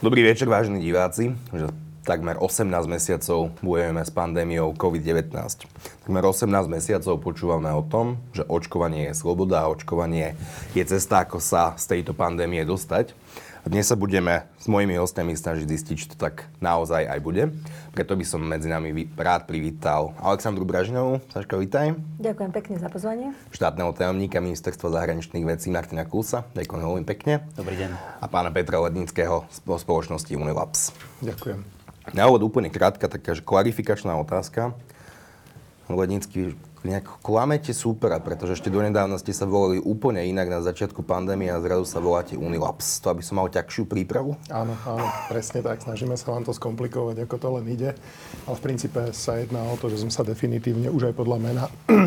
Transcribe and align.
Dobrý 0.00 0.24
večer, 0.24 0.48
vážení 0.48 0.80
diváci. 0.80 1.36
Že 1.52 1.68
takmer 2.08 2.40
18 2.40 2.72
mesiacov 2.88 3.52
bojujeme 3.60 4.00
s 4.00 4.08
pandémiou 4.08 4.72
COVID-19. 4.72 5.28
Takmer 6.00 6.24
18 6.24 6.48
mesiacov 6.72 7.20
počúvame 7.20 7.68
o 7.68 7.84
tom, 7.84 8.16
že 8.32 8.40
očkovanie 8.48 9.12
je 9.12 9.20
sloboda 9.20 9.60
a 9.60 9.68
očkovanie 9.68 10.40
je 10.72 10.80
cesta, 10.88 11.28
ako 11.28 11.36
sa 11.36 11.76
z 11.76 11.84
tejto 11.84 12.16
pandémie 12.16 12.64
dostať. 12.64 13.12
A 13.60 13.68
dnes 13.68 13.84
sa 13.84 13.92
budeme 13.92 14.48
s 14.56 14.64
mojimi 14.72 14.96
hostiami 14.96 15.36
snažiť 15.36 15.68
zistiť, 15.68 15.94
či 16.00 16.06
to 16.08 16.16
tak 16.16 16.48
naozaj 16.64 17.04
aj 17.04 17.20
bude. 17.20 17.52
Preto 17.92 18.16
by 18.16 18.24
som 18.24 18.40
medzi 18.40 18.72
nami 18.72 18.88
rád 19.20 19.44
privítal 19.44 20.16
Aleksandru 20.16 20.64
Bražňovú. 20.64 21.20
Saška, 21.28 21.60
vítaj. 21.60 21.92
Ďakujem 22.24 22.56
pekne 22.56 22.80
za 22.80 22.88
pozvanie. 22.88 23.36
Štátneho 23.52 23.92
tajomníka 23.92 24.40
Ministerstva 24.40 24.96
zahraničných 24.96 25.44
vecí 25.44 25.68
Martina 25.68 26.08
Kulsa. 26.08 26.48
Ďakujem 26.56 26.80
veľmi 26.80 27.04
pekne. 27.04 27.44
Dobrý 27.52 27.76
deň. 27.76 27.90
A 28.24 28.26
pána 28.32 28.48
Petra 28.48 28.80
Lednického 28.80 29.44
z 29.52 29.56
spoločnosti 29.60 30.32
Unilabs. 30.32 30.96
Ďakujem. 31.20 31.60
Na 32.16 32.32
úvod 32.32 32.48
úplne 32.48 32.72
krátka, 32.72 33.12
taká 33.12 33.36
klarifikačná 33.36 34.16
otázka. 34.16 34.72
Lednický, 35.92 36.56
nejak 36.80 37.20
klamete 37.20 37.76
súpera, 37.76 38.16
pretože 38.20 38.56
ešte 38.56 38.72
donedávna 38.72 39.20
ste 39.20 39.36
sa 39.36 39.44
volali 39.44 39.76
úplne 39.76 40.24
inak 40.24 40.48
na 40.48 40.60
začiatku 40.64 41.04
pandémie 41.04 41.52
a 41.52 41.60
zrazu 41.60 41.84
sa 41.84 42.00
voláte 42.00 42.40
Unilabs. 42.40 43.04
To 43.04 43.12
aby 43.12 43.20
som 43.20 43.36
mal 43.36 43.52
ťažšiu 43.52 43.84
prípravu? 43.84 44.36
Áno, 44.48 44.72
áno, 44.88 45.06
presne 45.28 45.60
tak. 45.60 45.84
Snažíme 45.84 46.16
sa 46.16 46.32
vám 46.32 46.48
to 46.48 46.56
skomplikovať, 46.56 47.28
ako 47.28 47.36
to 47.36 47.48
len 47.60 47.66
ide. 47.68 47.90
Ale 48.48 48.56
v 48.56 48.64
princípe 48.64 49.12
sa 49.12 49.36
jedná 49.36 49.60
o 49.68 49.76
to, 49.76 49.92
že 49.92 50.00
sme 50.00 50.12
sa 50.12 50.24
definitívne 50.24 50.88
už 50.88 51.12
aj 51.12 51.14
podľa 51.20 51.38
mena 51.38 51.64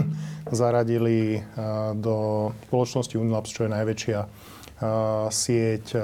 zaradili 0.49 1.45
do 2.01 2.49
spoločnosti 2.69 3.13
Unilabs, 3.17 3.53
čo 3.53 3.69
je 3.69 3.75
najväčšia 3.77 4.19
sieť 5.29 5.95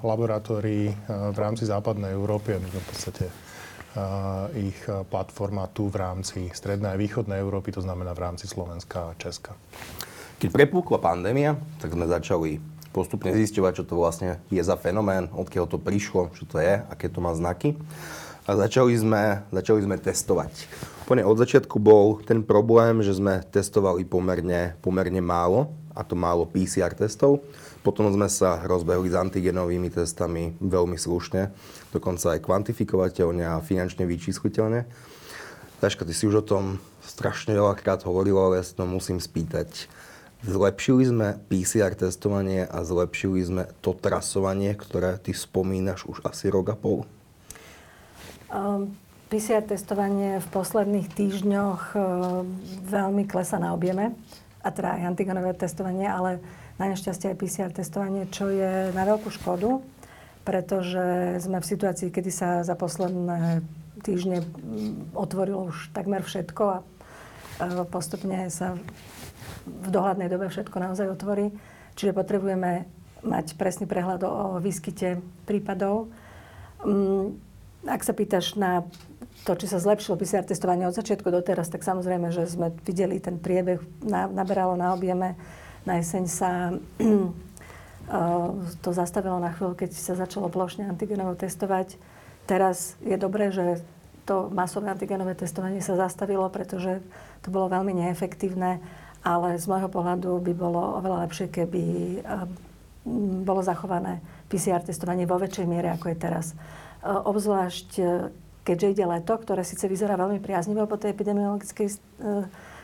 laboratórií 0.00 0.86
v 1.08 1.38
rámci 1.38 1.66
západnej 1.66 2.14
Európy. 2.14 2.56
My 2.56 2.68
sme 2.70 2.80
v 2.80 2.88
podstate 2.88 3.43
ich 4.58 4.78
platforma 5.10 5.70
tu 5.70 5.86
v 5.86 6.02
rámci 6.02 6.50
strednej 6.50 6.94
a 6.94 7.00
východnej 7.00 7.38
Európy, 7.38 7.70
to 7.70 7.82
znamená 7.82 8.10
v 8.10 8.26
rámci 8.26 8.50
Slovenska 8.50 9.14
a 9.14 9.16
Česka. 9.18 9.54
Keď 10.42 10.50
prepúkla 10.50 10.98
pandémia, 10.98 11.54
tak 11.78 11.94
sme 11.94 12.10
začali 12.10 12.58
postupne 12.90 13.30
zisťovať, 13.34 13.72
čo 13.74 13.84
to 13.86 13.94
vlastne 13.98 14.38
je 14.50 14.62
za 14.62 14.74
fenomén, 14.78 15.30
odkiaľ 15.30 15.66
to 15.66 15.78
prišlo, 15.78 16.30
čo 16.34 16.46
to 16.46 16.58
je, 16.62 16.78
aké 16.90 17.10
to 17.10 17.22
má 17.22 17.34
znaky. 17.34 17.78
A 18.44 18.60
začali 18.60 18.92
sme, 18.92 19.40
začali 19.48 19.80
sme 19.82 19.96
testovať. 19.96 20.52
Úplne 21.08 21.24
od 21.24 21.40
začiatku 21.40 21.80
bol 21.80 22.20
ten 22.22 22.44
problém, 22.44 23.00
že 23.00 23.16
sme 23.16 23.40
testovali 23.48 24.04
pomerne, 24.04 24.76
pomerne 24.84 25.22
málo, 25.24 25.72
a 25.94 26.02
to 26.02 26.18
málo 26.18 26.44
PCR 26.44 26.92
testov. 26.92 27.40
Potom 27.86 28.10
sme 28.10 28.26
sa 28.26 28.58
rozbehli 28.66 29.08
s 29.08 29.16
antigenovými 29.16 29.88
testami 29.94 30.58
veľmi 30.58 30.98
slušne, 30.98 31.54
dokonca 31.94 32.34
aj 32.34 32.44
kvantifikovateľne 32.44 33.46
a 33.46 33.62
finančne 33.62 34.04
vyčísliteľne. 34.04 34.84
Taška, 35.78 36.02
ty 36.02 36.12
si 36.16 36.26
už 36.26 36.42
o 36.42 36.44
tom 36.44 36.64
strašne 37.04 37.54
veľakrát 37.54 38.02
hovoril, 38.08 38.34
ale 38.40 38.60
ja 38.60 38.64
sa 38.64 38.82
to 38.82 38.84
musím 38.88 39.20
spýtať. 39.20 39.86
Zlepšili 40.44 41.08
sme 41.08 41.28
PCR 41.48 41.96
testovanie 41.96 42.68
a 42.68 42.84
zlepšili 42.84 43.40
sme 43.40 43.64
to 43.80 43.96
trasovanie, 43.96 44.76
ktoré 44.76 45.16
ty 45.16 45.32
spomínaš 45.32 46.04
už 46.04 46.20
asi 46.24 46.52
rok 46.52 46.72
a 46.72 46.76
pol? 46.76 47.08
Um, 48.52 48.92
PCR 49.32 49.64
testovanie 49.64 50.44
v 50.44 50.48
posledných 50.52 51.08
týždňoch 51.16 51.80
uh, 51.96 52.00
veľmi 52.84 53.24
klesa 53.24 53.56
na 53.56 53.72
objeme, 53.72 54.12
a 54.64 54.68
teda 54.72 54.96
aj 54.96 55.12
antigenové 55.12 55.52
testovanie, 55.52 56.08
ale 56.08 56.40
na 56.80 56.88
nešťastie 56.88 57.36
aj 57.36 57.38
PCR 57.38 57.70
testovanie, 57.70 58.24
čo 58.32 58.48
je 58.48 58.90
na 58.96 59.04
veľkú 59.04 59.28
škodu, 59.28 59.84
pretože 60.48 61.36
sme 61.44 61.60
v 61.60 61.68
situácii, 61.68 62.08
kedy 62.08 62.30
sa 62.32 62.64
za 62.64 62.72
posledné 62.72 63.60
týždne 64.00 64.40
mm, 64.40 65.12
otvorilo 65.12 65.68
už 65.68 65.92
takmer 65.92 66.24
všetko 66.24 66.64
a 66.64 67.64
postupne 67.88 68.48
sa 68.50 68.74
v 69.64 69.88
dohľadnej 69.88 70.28
dobe 70.28 70.50
všetko 70.50 70.76
naozaj 70.76 71.12
otvorí. 71.12 71.54
Čiže 71.94 72.16
potrebujeme 72.16 72.88
mať 73.24 73.56
presný 73.56 73.86
prehľad 73.88 74.26
o 74.26 74.58
výskyte 74.60 75.22
prípadov. 75.48 76.10
Mm, 76.84 77.38
ak 77.84 78.00
sa 78.04 78.16
pýtaš 78.16 78.56
na 78.56 78.84
to, 79.44 79.52
či 79.56 79.66
sa 79.68 79.82
zlepšilo 79.82 80.20
PCR 80.20 80.44
testovanie 80.44 80.88
od 80.88 80.96
začiatku 80.96 81.28
do 81.28 81.40
teraz, 81.44 81.68
tak 81.68 81.84
samozrejme, 81.86 82.32
že 82.32 82.48
sme 82.48 82.72
videli 82.84 83.20
ten 83.20 83.36
priebeh, 83.36 83.80
naberalo 84.08 84.74
na 84.74 84.92
objeme 84.96 85.36
na 85.84 86.00
jeseň 86.00 86.24
sa 86.26 86.50
eh, 86.72 87.28
to 88.80 88.90
zastavilo 88.92 89.36
na 89.40 89.52
chvíľu, 89.52 89.76
keď 89.76 89.90
sa 89.92 90.16
začalo 90.16 90.48
plošne 90.48 90.88
antigenovo 90.88 91.36
testovať. 91.36 91.96
Teraz 92.44 92.96
je 93.04 93.16
dobré, 93.16 93.52
že 93.52 93.80
to 94.24 94.48
masové 94.52 94.88
antigenové 94.88 95.36
testovanie 95.36 95.84
sa 95.84 96.00
zastavilo, 96.00 96.48
pretože 96.48 97.04
to 97.44 97.52
bolo 97.52 97.68
veľmi 97.68 97.92
neefektívne, 97.92 98.80
ale 99.20 99.60
z 99.60 99.64
môjho 99.68 99.92
pohľadu 99.92 100.40
by 100.40 100.52
bolo 100.56 101.00
oveľa 101.00 101.28
lepšie, 101.28 101.46
keby 101.52 101.82
eh, 102.24 102.48
bolo 103.44 103.60
zachované 103.60 104.24
PCR 104.48 104.80
testovanie 104.80 105.28
vo 105.28 105.36
väčšej 105.36 105.68
miere, 105.68 105.92
ako 105.92 106.08
je 106.12 106.16
teraz. 106.16 106.46
Eh, 106.56 107.12
obzvlášť, 107.12 107.88
keďže 108.64 108.98
ide 108.98 109.04
leto, 109.04 109.36
ktoré 109.36 109.62
síce 109.62 109.84
vyzerá 109.86 110.16
veľmi 110.16 110.40
priaznivo 110.40 110.88
po 110.88 110.96
tej 110.96 111.12
epidemiologickej 111.12 112.00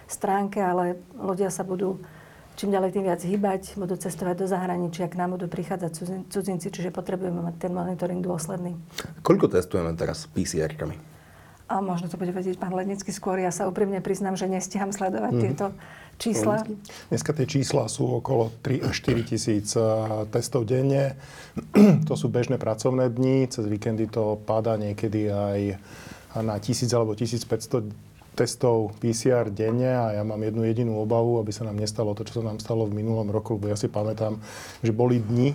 stránke, 0.07 0.61
ale 0.61 1.01
ľudia 1.17 1.49
sa 1.49 1.65
budú 1.65 1.99
čím 2.61 2.77
ďalej 2.77 2.93
tým 2.93 3.05
viac 3.09 3.21
hýbať, 3.25 3.63
budú 3.81 3.97
cestovať 3.97 4.45
do 4.45 4.47
zahraničia, 4.47 5.09
k 5.09 5.17
nám 5.17 5.41
budú 5.41 5.49
prichádzať 5.49 5.93
cudzinci, 6.29 6.69
čiže 6.69 6.93
potrebujeme 6.93 7.41
mať 7.41 7.57
ten 7.57 7.73
monitoring 7.73 8.21
dôsledný. 8.21 8.77
Koľko 9.25 9.49
testujeme 9.49 9.97
teraz 9.97 10.29
PCR-kami? 10.29 11.01
A 11.71 11.81
možno 11.81 12.13
to 12.13 12.21
bude 12.21 12.35
vedieť 12.35 12.61
pán 12.61 12.75
Lednický 12.77 13.15
skôr. 13.15 13.41
Ja 13.41 13.49
sa 13.49 13.65
úprimne 13.65 14.03
priznám, 14.05 14.37
že 14.37 14.51
nestiham 14.51 14.93
sledovať 14.93 15.33
mm-hmm. 15.33 15.45
tieto 15.57 15.73
čísla. 16.21 16.61
Dneska 17.09 17.33
tie 17.33 17.49
čísla 17.49 17.89
sú 17.89 18.21
okolo 18.21 18.53
3 18.61 18.85
až 18.85 18.95
4 19.01 19.25
tisíc 19.25 19.73
eh, 19.73 19.85
testov 20.29 20.69
denne. 20.69 21.17
to 22.09 22.15
sú 22.15 22.29
bežné 22.29 22.61
pracovné 22.61 23.09
dni. 23.09 23.49
Cez 23.49 23.65
víkendy 23.65 24.13
to 24.13 24.37
padá 24.45 24.77
niekedy 24.77 25.33
aj 25.33 25.81
na 26.45 26.61
1000 26.61 26.87
alebo 26.93 27.17
1500 27.17 28.10
testov 28.35 28.97
PCR 29.03 29.51
denne 29.53 29.91
a 29.91 30.07
ja 30.17 30.23
mám 30.25 30.41
jednu 30.41 30.65
jedinú 30.65 30.99
obavu, 31.03 31.43
aby 31.43 31.53
sa 31.53 31.67
nám 31.67 31.77
nestalo 31.77 32.15
to, 32.15 32.25
čo 32.25 32.41
sa 32.41 32.47
nám 32.47 32.63
stalo 32.63 32.87
v 32.87 32.97
minulom 33.03 33.29
roku, 33.29 33.59
lebo 33.59 33.69
ja 33.69 33.77
si 33.77 33.91
pamätám, 33.91 34.41
že 34.81 34.95
boli 34.95 35.21
dni 35.21 35.53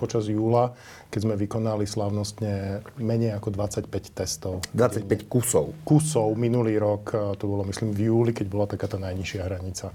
počas 0.00 0.30
júla, 0.30 0.72
keď 1.10 1.20
sme 1.26 1.34
vykonali 1.36 1.84
slávnostne 1.84 2.82
menej 2.98 3.36
ako 3.36 3.54
25 3.54 3.90
testov. 4.14 4.64
25 4.72 5.04
denne. 5.04 5.26
kusov? 5.28 5.74
Kusov. 5.82 6.32
Minulý 6.38 6.78
rok, 6.80 7.36
to 7.38 7.44
bolo 7.44 7.62
myslím 7.68 7.92
v 7.92 8.10
júli, 8.10 8.30
keď 8.32 8.46
bola 8.50 8.66
taká 8.70 8.86
tá 8.88 8.96
najnižšia 8.98 9.42
hranica. 9.44 9.92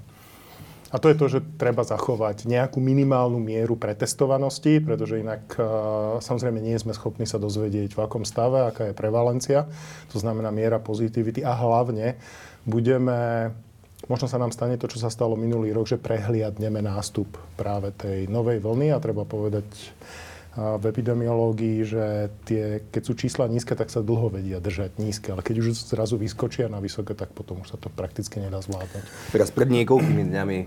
A 0.89 0.97
to 0.97 1.13
je 1.13 1.19
to, 1.21 1.25
že 1.29 1.39
treba 1.61 1.85
zachovať 1.85 2.49
nejakú 2.49 2.81
minimálnu 2.81 3.37
mieru 3.37 3.77
pretestovanosti, 3.77 4.81
pretože 4.81 5.21
inak 5.21 5.53
samozrejme 6.17 6.57
nie 6.57 6.73
sme 6.81 6.97
schopní 6.97 7.29
sa 7.29 7.37
dozvedieť, 7.37 7.93
v 7.93 8.01
akom 8.01 8.25
stave, 8.25 8.65
aká 8.65 8.89
je 8.89 8.97
prevalencia, 8.97 9.69
to 10.09 10.17
znamená 10.17 10.49
miera 10.49 10.81
pozitivity 10.81 11.45
a 11.45 11.53
hlavne 11.53 12.17
budeme 12.65 13.53
Možno 14.07 14.31
sa 14.31 14.39
nám 14.39 14.55
stane 14.55 14.79
to, 14.79 14.87
čo 14.87 14.95
sa 14.95 15.11
stalo 15.11 15.35
minulý 15.35 15.75
rok, 15.75 15.91
že 15.91 15.99
prehliadneme 15.99 16.79
nástup 16.79 17.27
práve 17.59 17.91
tej 17.91 18.31
novej 18.31 18.63
vlny 18.63 18.95
a 18.95 19.03
treba 19.03 19.27
povedať, 19.27 19.67
v 20.57 20.83
epidemiológii, 20.89 21.77
že 21.85 22.33
tie, 22.43 22.81
keď 22.89 23.01
sú 23.05 23.13
čísla 23.13 23.45
nízke, 23.45 23.77
tak 23.77 23.93
sa 23.93 24.01
dlho 24.01 24.33
vedia 24.33 24.57
držať 24.57 24.97
nízke, 24.97 25.29
ale 25.29 25.45
keď 25.45 25.61
už 25.61 25.67
zrazu 25.93 26.17
vyskočia 26.17 26.65
na 26.65 26.81
vysoké, 26.81 27.13
tak 27.13 27.31
potom 27.37 27.61
už 27.61 27.73
sa 27.73 27.77
to 27.77 27.87
prakticky 27.93 28.41
nedá 28.41 28.57
zvládať. 28.57 29.05
Teraz 29.29 29.53
pred 29.53 29.69
niekoľkými 29.69 30.25
dňami 30.25 30.57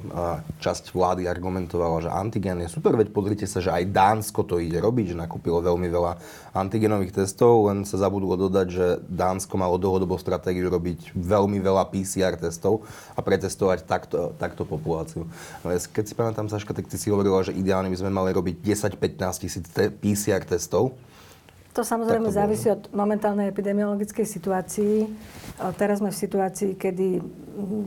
časť 0.62 0.94
vlády 0.94 1.26
argumentovala, 1.26 2.06
že 2.06 2.10
antigen 2.14 2.62
je 2.62 2.70
super, 2.70 2.94
veď 2.94 3.10
pozrite 3.10 3.44
sa, 3.50 3.58
že 3.58 3.74
aj 3.74 3.90
Dánsko 3.90 4.46
to 4.46 4.62
ide 4.62 4.78
robiť, 4.78 5.12
že 5.12 5.16
nakúpilo 5.18 5.58
veľmi 5.58 5.90
veľa 5.90 6.12
antigenových 6.54 7.24
testov, 7.24 7.66
len 7.72 7.82
sa 7.82 7.98
zabudlo 7.98 8.38
dodať, 8.38 8.66
že 8.70 8.86
Dánsko 9.10 9.58
malo 9.58 9.82
dlhodobú 9.82 10.14
stratégiu 10.14 10.70
robiť 10.70 11.16
veľmi 11.16 11.58
veľa 11.58 11.90
PCR 11.90 12.38
testov 12.38 12.86
a 13.18 13.20
pretestovať 13.20 13.84
takto, 13.88 14.30
takto 14.38 14.62
populáciu. 14.62 15.26
Keď 15.66 16.04
si 16.06 16.14
pamätám, 16.14 16.46
Saška, 16.46 16.76
tak 16.76 16.86
ty 16.86 17.00
si 17.00 17.10
hovorila, 17.10 17.42
že 17.42 17.56
ideálne 17.56 17.90
by 17.90 17.98
sme 17.98 18.14
mali 18.14 18.30
robiť 18.36 18.62
10-15 18.62 19.42
tisíc 19.42 19.66
te- 19.72 19.90
PCR 19.90 20.44
testov? 20.44 20.94
To 21.72 21.80
samozrejme 21.80 22.28
to 22.28 22.36
závisí 22.36 22.68
od 22.68 22.92
momentálnej 22.92 23.48
epidemiologickej 23.48 24.28
situácii. 24.28 25.08
Teraz 25.80 26.04
sme 26.04 26.12
v 26.12 26.20
situácii, 26.20 26.76
kedy 26.76 27.16
mm, 27.16 27.84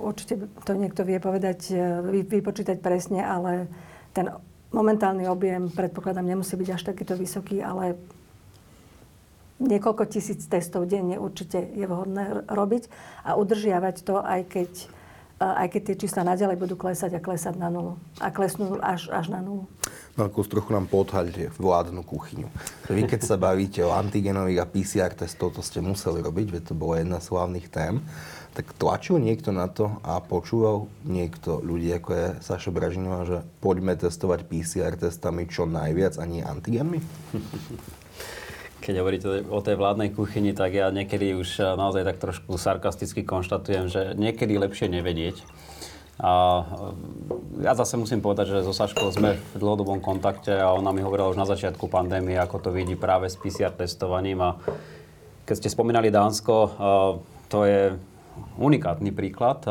určite 0.00 0.48
to 0.64 0.72
niekto 0.72 1.04
vie 1.04 1.20
povedať, 1.20 1.68
e, 1.68 1.76
vypočítať 2.24 2.80
presne, 2.80 3.20
ale 3.20 3.68
ten 4.16 4.32
momentálny 4.72 5.28
objem, 5.28 5.68
predpokladám, 5.68 6.24
nemusí 6.24 6.56
byť 6.56 6.68
až 6.72 6.82
takýto 6.88 7.20
vysoký, 7.20 7.60
ale 7.60 8.00
niekoľko 9.60 10.08
tisíc 10.08 10.46
testov 10.48 10.86
denne 10.88 11.18
určite 11.20 11.58
je 11.58 11.84
vhodné 11.84 12.48
robiť 12.48 12.88
a 13.28 13.34
udržiavať 13.36 13.96
to, 14.06 14.16
aj 14.22 14.40
keď 14.48 14.70
aj 15.38 15.68
keď 15.70 15.82
tie 15.82 15.96
čísla 16.06 16.26
naďalej 16.26 16.58
budú 16.58 16.74
klesať 16.74 17.18
a 17.18 17.22
klesať 17.22 17.54
na 17.58 17.70
nulu. 17.70 17.94
A 18.18 18.34
klesnú 18.34 18.78
až, 18.82 19.06
až 19.14 19.30
na 19.30 19.38
nulu. 19.38 19.70
No 20.18 20.26
ako 20.26 20.42
trochu 20.50 20.74
nám 20.74 20.90
podhaľte 20.90 21.54
vládnu 21.62 22.02
kuchyňu. 22.02 22.50
Vy 22.90 23.06
keď 23.06 23.20
sa 23.22 23.38
bavíte 23.38 23.86
o 23.86 23.94
antigenových 23.94 24.66
a 24.66 24.66
PCR 24.66 25.14
testov, 25.14 25.54
to 25.54 25.62
ste 25.62 25.78
museli 25.78 26.18
robiť, 26.18 26.46
veď 26.58 26.62
to 26.66 26.74
bola 26.74 26.98
jedna 26.98 27.22
z 27.22 27.30
hlavných 27.30 27.70
tém. 27.70 28.02
Tak 28.58 28.74
tlačil 28.74 29.22
niekto 29.22 29.54
na 29.54 29.70
to 29.70 30.02
a 30.02 30.18
počúval 30.18 30.90
niekto 31.06 31.62
ľudí, 31.62 31.94
ako 31.94 32.10
je 32.10 32.26
Saša 32.42 32.74
Bražinová, 32.74 33.22
že 33.22 33.38
poďme 33.62 33.94
testovať 33.94 34.42
PCR 34.50 34.98
testami 34.98 35.46
čo 35.46 35.70
najviac 35.70 36.18
a 36.18 36.26
nie 36.26 36.42
antigenmi? 36.42 36.98
Keď 38.88 38.96
hovoríte 39.04 39.28
o 39.52 39.60
tej 39.60 39.76
vládnej 39.76 40.16
kuchyni, 40.16 40.56
tak 40.56 40.72
ja 40.72 40.88
niekedy 40.88 41.36
už 41.36 41.60
eh, 41.60 41.76
naozaj 41.76 42.08
tak 42.08 42.16
trošku 42.24 42.56
sarkasticky 42.56 43.20
konštatujem, 43.20 43.92
že 43.92 44.16
niekedy 44.16 44.56
lepšie 44.56 44.88
nevedieť. 44.88 45.44
A 46.24 46.32
eh, 46.64 47.68
ja 47.68 47.76
zase 47.76 48.00
musím 48.00 48.24
povedať, 48.24 48.48
že 48.48 48.64
so 48.64 48.72
Saškou 48.72 49.12
sme 49.12 49.36
v 49.36 49.56
dlhodobom 49.60 50.00
kontakte 50.00 50.56
a 50.56 50.72
ona 50.72 50.96
mi 50.96 51.04
hovorila 51.04 51.28
už 51.28 51.36
na 51.36 51.44
začiatku 51.44 51.84
pandémie, 51.92 52.40
ako 52.40 52.64
to 52.64 52.70
vidí 52.72 52.96
práve 52.96 53.28
s 53.28 53.36
PCR 53.36 53.76
testovaním. 53.76 54.40
A 54.40 54.56
keď 55.44 55.54
ste 55.60 55.68
spomínali 55.68 56.08
Dánsko, 56.08 56.56
eh, 56.56 56.72
to 57.52 57.68
je 57.68 57.92
unikátny 58.56 59.12
príklad. 59.12 59.68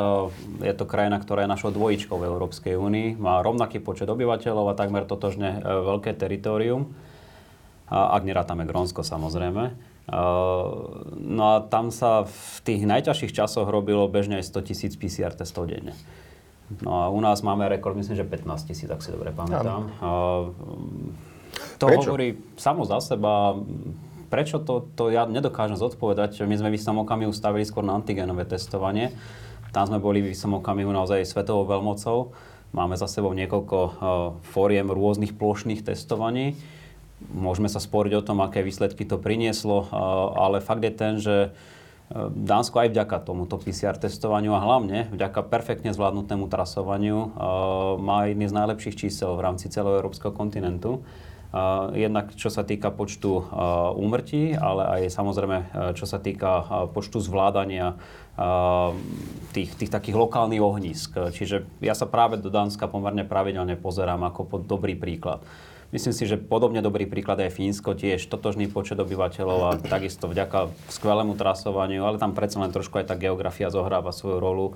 Je 0.62 0.74
to 0.78 0.86
krajina, 0.86 1.18
ktorá 1.18 1.42
je 1.42 1.54
našou 1.58 1.74
dvojičkou 1.74 2.22
v 2.22 2.28
Európskej 2.30 2.78
únii. 2.78 3.18
Má 3.18 3.42
rovnaký 3.42 3.82
počet 3.82 4.06
obyvateľov 4.14 4.70
a 4.70 4.78
takmer 4.78 5.10
totožne 5.10 5.58
veľké 5.66 6.14
teritorium 6.14 6.94
ak 7.88 8.24
nerátame 8.28 8.68
Grónsko 8.68 9.04
samozrejme. 9.04 9.76
No 11.20 11.44
a 11.44 11.56
tam 11.68 11.92
sa 11.92 12.24
v 12.24 12.58
tých 12.64 12.82
najťažších 12.88 13.36
časoch 13.36 13.68
robilo 13.68 14.08
bežne 14.08 14.40
aj 14.40 14.48
100 14.48 14.68
tisíc 14.72 14.94
PCR 14.96 15.36
testov 15.36 15.68
denne. 15.68 15.96
No 16.84 16.92
a 17.00 17.04
u 17.08 17.20
nás 17.24 17.44
máme 17.44 17.68
rekord, 17.68 17.96
myslím, 17.96 18.20
že 18.20 18.28
15 18.28 18.68
tisíc, 18.68 18.88
ak 18.92 19.00
si 19.00 19.12
dobre 19.12 19.32
pamätám. 19.32 19.88
To 21.80 21.86
Prečo? 21.88 22.12
hovorí 22.12 22.36
samo 22.60 22.84
za 22.84 23.00
seba. 23.00 23.56
Prečo 24.28 24.60
to, 24.60 24.92
to 24.96 25.08
ja 25.08 25.24
nedokážem 25.24 25.80
zodpovedať? 25.80 26.44
My 26.44 26.60
sme 26.60 26.76
v 26.76 26.78
istom 26.80 27.00
okamihu 27.00 27.32
stavili 27.32 27.64
skôr 27.64 27.88
na 27.88 27.96
antigenové 27.96 28.44
testovanie. 28.44 29.16
Tam 29.72 29.88
sme 29.88 30.04
boli 30.04 30.20
v 30.20 30.36
istom 30.36 30.60
okamihu 30.60 30.92
naozaj 30.92 31.24
svetovou 31.24 31.64
veľmocou. 31.64 32.36
Máme 32.76 33.00
za 33.00 33.08
sebou 33.08 33.32
niekoľko 33.32 33.78
uh, 33.80 33.92
fóriem 34.44 34.92
rôznych 34.92 35.40
plošných 35.40 35.88
testovaní. 35.88 36.60
Môžeme 37.18 37.66
sa 37.66 37.82
sporiť 37.82 38.14
o 38.22 38.26
tom, 38.26 38.46
aké 38.46 38.62
výsledky 38.62 39.02
to 39.02 39.18
prinieslo, 39.18 39.90
ale 40.38 40.62
fakt 40.62 40.86
je 40.86 40.94
ten, 40.94 41.18
že 41.18 41.36
e, 41.50 41.50
Dánsko 42.30 42.78
aj 42.78 42.94
vďaka 42.94 43.26
tomuto 43.26 43.58
PCR 43.58 43.98
testovaniu 43.98 44.54
a 44.54 44.62
hlavne 44.62 45.10
vďaka 45.10 45.42
perfektne 45.50 45.98
zvládnutému 45.98 46.46
trasovaniu 46.46 47.18
e, 47.18 47.30
má 47.98 48.30
jedný 48.30 48.46
z 48.46 48.54
najlepších 48.54 48.96
čísel 49.02 49.34
v 49.34 49.50
rámci 49.50 49.66
celého 49.66 49.98
európskeho 49.98 50.30
kontinentu. 50.30 51.02
E, 51.02 51.58
jednak 51.98 52.38
čo 52.38 52.54
sa 52.54 52.62
týka 52.62 52.94
počtu 52.94 53.50
úmrtí, 53.98 54.54
ale 54.54 55.02
aj 55.02 55.02
samozrejme 55.10 55.58
čo 55.98 56.06
sa 56.06 56.22
týka 56.22 56.86
počtu 56.94 57.18
zvládania 57.18 57.98
tých, 59.58 59.74
tých 59.74 59.90
takých 59.90 60.14
lokálnych 60.14 60.62
ohnízk. 60.62 61.34
Čiže 61.34 61.66
ja 61.82 61.98
sa 61.98 62.06
práve 62.06 62.38
do 62.38 62.54
Dánska 62.54 62.86
pomerne 62.86 63.26
pravidelne 63.26 63.74
pozerám 63.74 64.22
ako 64.30 64.46
pod 64.46 64.62
dobrý 64.70 64.94
príklad. 64.94 65.42
Myslím 65.88 66.12
si, 66.12 66.28
že 66.28 66.36
podobne 66.36 66.84
dobrý 66.84 67.08
príklad 67.08 67.40
je 67.40 67.48
Fínsko, 67.48 67.96
tiež 67.96 68.28
totožný 68.28 68.68
počet 68.68 69.00
obyvateľov 69.00 69.60
a 69.64 69.72
takisto 69.80 70.28
vďaka 70.28 70.68
skvelému 70.92 71.40
trasovaniu, 71.40 72.04
ale 72.04 72.20
tam 72.20 72.36
predsa 72.36 72.60
len 72.60 72.76
trošku 72.76 73.00
aj 73.00 73.08
tá 73.08 73.16
geografia 73.16 73.72
zohráva 73.72 74.12
svoju 74.12 74.38
rolu. 74.44 74.76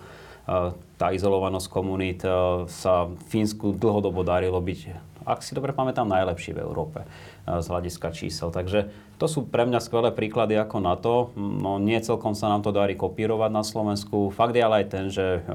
Tá 0.95 1.11
izolovanosť 1.11 1.67
komunít 1.67 2.23
sa 2.71 3.11
Fínsku 3.27 3.75
dlhodobo 3.75 4.23
darilo 4.23 4.63
byť, 4.63 5.10
ak 5.25 5.45
si 5.45 5.53
dobre 5.53 5.73
pamätám, 5.75 6.09
najlepší 6.09 6.57
v 6.57 6.63
Európe 6.65 7.05
z 7.45 7.65
hľadiska 7.65 8.13
čísel. 8.13 8.53
Takže 8.53 8.93
to 9.17 9.25
sú 9.29 9.45
pre 9.45 9.65
mňa 9.65 9.81
skvelé 9.81 10.09
príklady 10.13 10.57
ako 10.57 10.77
na 10.81 10.97
to. 10.97 11.29
No, 11.37 11.77
nie 11.77 11.97
celkom 12.01 12.33
sa 12.33 12.49
nám 12.49 12.65
to 12.65 12.73
darí 12.73 12.97
kopírovať 12.97 13.51
na 13.53 13.61
Slovensku. 13.61 14.33
Fakt 14.33 14.57
je 14.57 14.65
ale 14.65 14.81
aj 14.81 14.87
ten, 14.89 15.05
že 15.09 15.45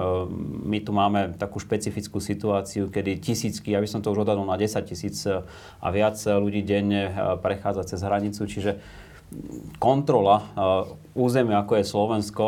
my 0.67 0.79
tu 0.83 0.91
máme 0.95 1.35
takú 1.39 1.59
špecifickú 1.59 2.19
situáciu, 2.23 2.91
kedy 2.91 3.19
tisícky, 3.23 3.75
ja 3.75 3.83
by 3.83 3.89
som 3.91 4.03
to 4.03 4.11
už 4.15 4.27
odhadol 4.27 4.47
na 4.47 4.59
10 4.59 4.83
tisíc 4.87 5.27
a 5.27 5.89
viac 5.91 6.19
ľudí 6.19 6.63
denne 6.63 7.11
prechádza 7.43 7.95
cez 7.95 8.01
hranicu, 8.03 8.47
čiže 8.47 8.79
kontrola 9.83 10.55
územia, 11.19 11.65
ako 11.65 11.73
je 11.81 11.85
Slovensko, 11.85 12.47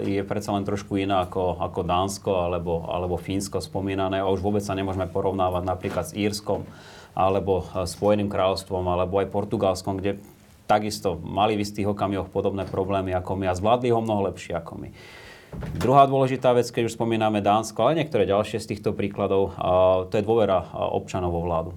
je 0.00 0.22
predsa 0.24 0.56
len 0.56 0.64
trošku 0.64 0.96
iná 0.96 1.28
ako, 1.28 1.60
ako 1.60 1.80
Dánsko 1.84 2.32
alebo, 2.48 2.88
alebo 2.88 3.20
Fínsko 3.20 3.60
spomínané 3.60 4.24
a 4.24 4.30
už 4.32 4.40
vôbec 4.40 4.64
sa 4.64 4.72
nemôžeme 4.72 5.10
porovnávať 5.10 5.62
napríklad 5.66 6.04
s 6.08 6.16
Írskom 6.16 6.64
alebo 7.14 7.66
eh, 7.66 7.86
Spojeným 7.86 8.30
kráľovstvom, 8.30 8.84
alebo 8.86 9.18
aj 9.18 9.32
Portugalskom, 9.32 9.98
kde 9.98 10.22
takisto 10.70 11.18
mali 11.18 11.58
v 11.58 11.66
istých 11.66 11.90
okamihoch 11.90 12.30
podobné 12.30 12.62
problémy 12.62 13.10
ako 13.10 13.34
my 13.34 13.50
a 13.50 13.58
zvládli 13.58 13.90
ho 13.90 13.98
mnoho 13.98 14.30
lepšie 14.30 14.54
ako 14.54 14.86
my. 14.86 14.88
Druhá 15.74 16.06
dôležitá 16.06 16.54
vec, 16.54 16.70
keď 16.70 16.86
už 16.86 16.94
spomíname 16.94 17.42
Dánsko, 17.42 17.82
ale 17.82 17.98
niektoré 17.98 18.22
ďalšie 18.22 18.62
z 18.62 18.70
týchto 18.70 18.94
príkladov, 18.94 19.58
to 20.06 20.14
je 20.14 20.22
dôvera 20.22 20.62
občanov 20.94 21.34
vo 21.34 21.42
vládu. 21.42 21.74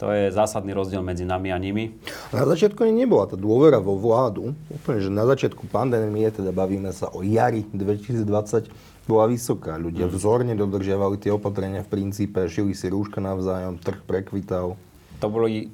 To 0.00 0.08
je 0.08 0.32
zásadný 0.32 0.72
rozdiel 0.72 1.04
medzi 1.04 1.28
nami 1.28 1.52
a 1.52 1.60
nimi. 1.60 1.92
Na 2.32 2.48
začiatku 2.48 2.88
nebola 2.88 3.28
tá 3.28 3.36
dôvera 3.36 3.84
vo 3.84 4.00
vládu. 4.00 4.56
Úplne, 4.72 4.98
že 5.04 5.10
na 5.12 5.28
začiatku 5.28 5.68
pandémie, 5.68 6.24
teda 6.32 6.56
bavíme 6.56 6.88
sa 6.96 7.12
o 7.12 7.20
jari 7.20 7.68
2020, 7.68 8.72
bola 9.04 9.28
vysoká. 9.28 9.76
Ľudia 9.76 10.08
mm. 10.08 10.12
vzorne 10.16 10.56
dodržiavali 10.56 11.20
tie 11.20 11.28
opatrenia 11.28 11.84
v 11.84 11.92
princípe, 11.92 12.40
šili 12.48 12.72
si 12.72 12.88
rúška 12.88 13.20
navzájom, 13.20 13.76
trh 13.76 14.00
prekvital. 14.08 14.80
To 15.20 15.28
boli 15.28 15.68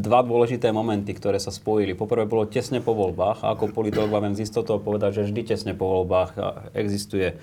dva 0.00 0.24
dôležité 0.24 0.72
momenty, 0.72 1.12
ktoré 1.12 1.36
sa 1.36 1.52
spojili. 1.52 1.92
Poprvé 1.92 2.24
bolo 2.24 2.48
tesne 2.48 2.80
po 2.80 2.96
voľbách 2.96 3.44
a 3.44 3.52
ako 3.52 3.76
politolog 3.76 4.08
vám 4.08 4.32
z 4.32 4.48
istotou 4.48 4.80
povedať, 4.80 5.20
že 5.20 5.28
vždy 5.28 5.52
tesne 5.52 5.72
po 5.76 6.00
voľbách 6.00 6.32
existuje 6.72 7.36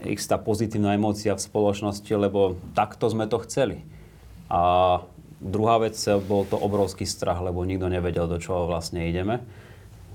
x 0.00 0.24
tá 0.24 0.40
pozitívna 0.40 0.96
emócia 0.96 1.36
v 1.36 1.44
spoločnosti, 1.44 2.08
lebo 2.08 2.56
takto 2.72 3.04
sme 3.12 3.28
to 3.28 3.36
chceli. 3.44 3.84
A 4.48 5.04
druhá 5.44 5.76
vec, 5.76 5.94
bol 6.24 6.48
to 6.48 6.56
obrovský 6.56 7.04
strach, 7.04 7.44
lebo 7.44 7.68
nikto 7.68 7.92
nevedel, 7.92 8.24
do 8.24 8.40
čoho 8.40 8.64
vlastne 8.64 9.04
ideme. 9.04 9.44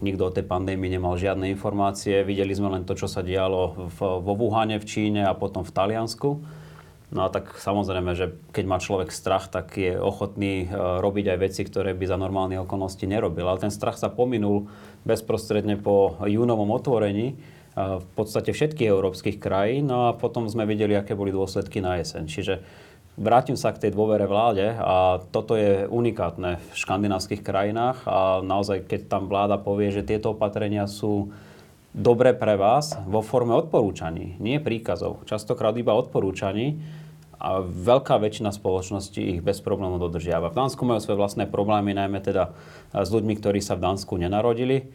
Nikto 0.01 0.31
o 0.31 0.35
tej 0.35 0.47
pandémii 0.47 0.89
nemal 0.89 1.19
žiadne 1.19 1.51
informácie. 1.53 2.25
Videli 2.25 2.55
sme 2.55 2.73
len 2.73 2.87
to, 2.87 2.97
čo 2.97 3.05
sa 3.05 3.21
dialo 3.21 3.91
vo 3.99 4.33
Wuhane 4.33 4.79
v 4.81 4.87
Číne 4.87 5.27
a 5.27 5.37
potom 5.37 5.61
v 5.61 5.75
Taliansku. 5.75 6.29
No 7.09 7.25
a 7.25 7.29
tak 7.33 7.57
samozrejme, 7.57 8.13
že 8.13 8.37
keď 8.53 8.65
má 8.69 8.77
človek 8.77 9.09
strach, 9.09 9.49
tak 9.49 9.73
je 9.81 9.97
ochotný 9.97 10.69
e, 10.69 10.77
robiť 11.01 11.25
aj 11.33 11.37
veci, 11.41 11.61
ktoré 11.65 11.97
by 11.97 12.05
za 12.05 12.21
normálne 12.21 12.61
okolnosti 12.61 13.01
nerobil. 13.01 13.49
Ale 13.49 13.57
ten 13.57 13.73
strach 13.73 13.97
sa 13.97 14.13
pominul 14.13 14.69
bezprostredne 15.09 15.81
po 15.81 16.21
júnovom 16.21 16.69
otvorení 16.69 17.33
e, 17.33 17.35
v 17.75 18.07
podstate 18.13 18.53
všetkých 18.53 18.93
európskych 18.93 19.41
krajín. 19.41 19.89
No 19.89 20.13
a 20.13 20.13
potom 20.13 20.45
sme 20.45 20.69
videli, 20.69 20.93
aké 20.93 21.17
boli 21.17 21.33
dôsledky 21.33 21.81
na 21.81 21.97
jeseň. 21.97 22.29
Čiže 22.29 22.53
Vrátim 23.19 23.59
sa 23.59 23.75
k 23.75 23.83
tej 23.83 23.91
dôvere 23.91 24.23
vláde 24.31 24.79
a 24.79 25.19
toto 25.35 25.59
je 25.59 25.83
unikátne 25.91 26.55
v 26.55 26.71
škandinávskych 26.71 27.43
krajinách 27.43 28.07
a 28.07 28.39
naozaj, 28.39 28.87
keď 28.87 29.11
tam 29.11 29.27
vláda 29.27 29.59
povie, 29.59 29.91
že 29.91 30.07
tieto 30.07 30.31
opatrenia 30.31 30.87
sú 30.87 31.27
dobré 31.91 32.31
pre 32.31 32.55
vás 32.55 32.95
vo 33.11 33.19
forme 33.19 33.51
odporúčaní, 33.59 34.39
nie 34.39 34.63
príkazov. 34.63 35.27
Častokrát 35.27 35.75
iba 35.75 35.99
odporúčaní 35.99 36.79
a 37.43 37.59
veľká 37.59 38.15
väčšina 38.23 38.55
spoločnosti 38.55 39.19
ich 39.19 39.43
bez 39.43 39.59
problémov 39.59 39.99
dodržiava. 39.99 40.55
V 40.55 40.59
Dánsku 40.63 40.87
majú 40.87 41.03
svoje 41.03 41.19
vlastné 41.19 41.43
problémy, 41.51 41.91
najmä 41.91 42.23
teda 42.23 42.55
s 42.95 43.11
ľuďmi, 43.11 43.35
ktorí 43.35 43.59
sa 43.59 43.75
v 43.75 43.83
Dánsku 43.83 44.15
nenarodili. 44.15 44.87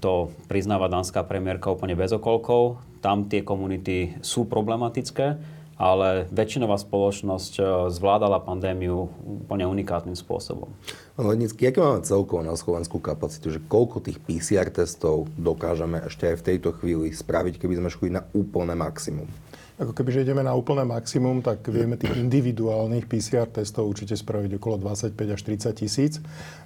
To 0.00 0.32
priznáva 0.48 0.88
dánska 0.88 1.28
premiérka 1.28 1.68
úplne 1.68 1.92
bez 1.92 2.08
okolkov. 2.08 2.80
Tam 3.04 3.28
tie 3.28 3.44
komunity 3.44 4.16
sú 4.24 4.48
problematické 4.48 5.55
ale 5.76 6.24
väčšinová 6.32 6.80
spoločnosť 6.80 7.52
e, 7.60 7.62
zvládala 7.92 8.40
pandémiu 8.40 9.12
úplne 9.44 9.68
unikátnym 9.68 10.16
spôsobom. 10.16 10.72
Lednický, 11.20 11.68
aké 11.68 11.84
máme 11.84 12.00
celkovo 12.00 12.40
na 12.40 12.56
Slovensku 12.56 12.96
kapacitu, 12.96 13.52
že 13.52 13.60
koľko 13.60 14.00
tých 14.00 14.16
PCR 14.24 14.72
testov 14.72 15.28
dokážeme 15.36 16.00
ešte 16.08 16.32
aj 16.32 16.36
v 16.40 16.46
tejto 16.52 16.72
chvíli 16.80 17.12
spraviť, 17.12 17.60
keby 17.60 17.76
sme 17.76 17.92
šli 17.92 18.08
na 18.08 18.24
úplné 18.32 18.72
maximum? 18.72 19.28
Ako 19.76 19.92
keby, 19.92 20.08
že 20.08 20.24
ideme 20.24 20.40
na 20.40 20.56
úplné 20.56 20.88
maximum, 20.88 21.44
tak 21.44 21.60
vieme 21.68 22.00
tých 22.00 22.16
individuálnych 22.16 23.04
PCR 23.04 23.44
testov 23.44 23.92
určite 23.92 24.16
spraviť 24.16 24.56
okolo 24.56 24.80
25 24.80 25.12
až 25.12 25.40
30 25.44 25.76
tisíc. 25.76 26.12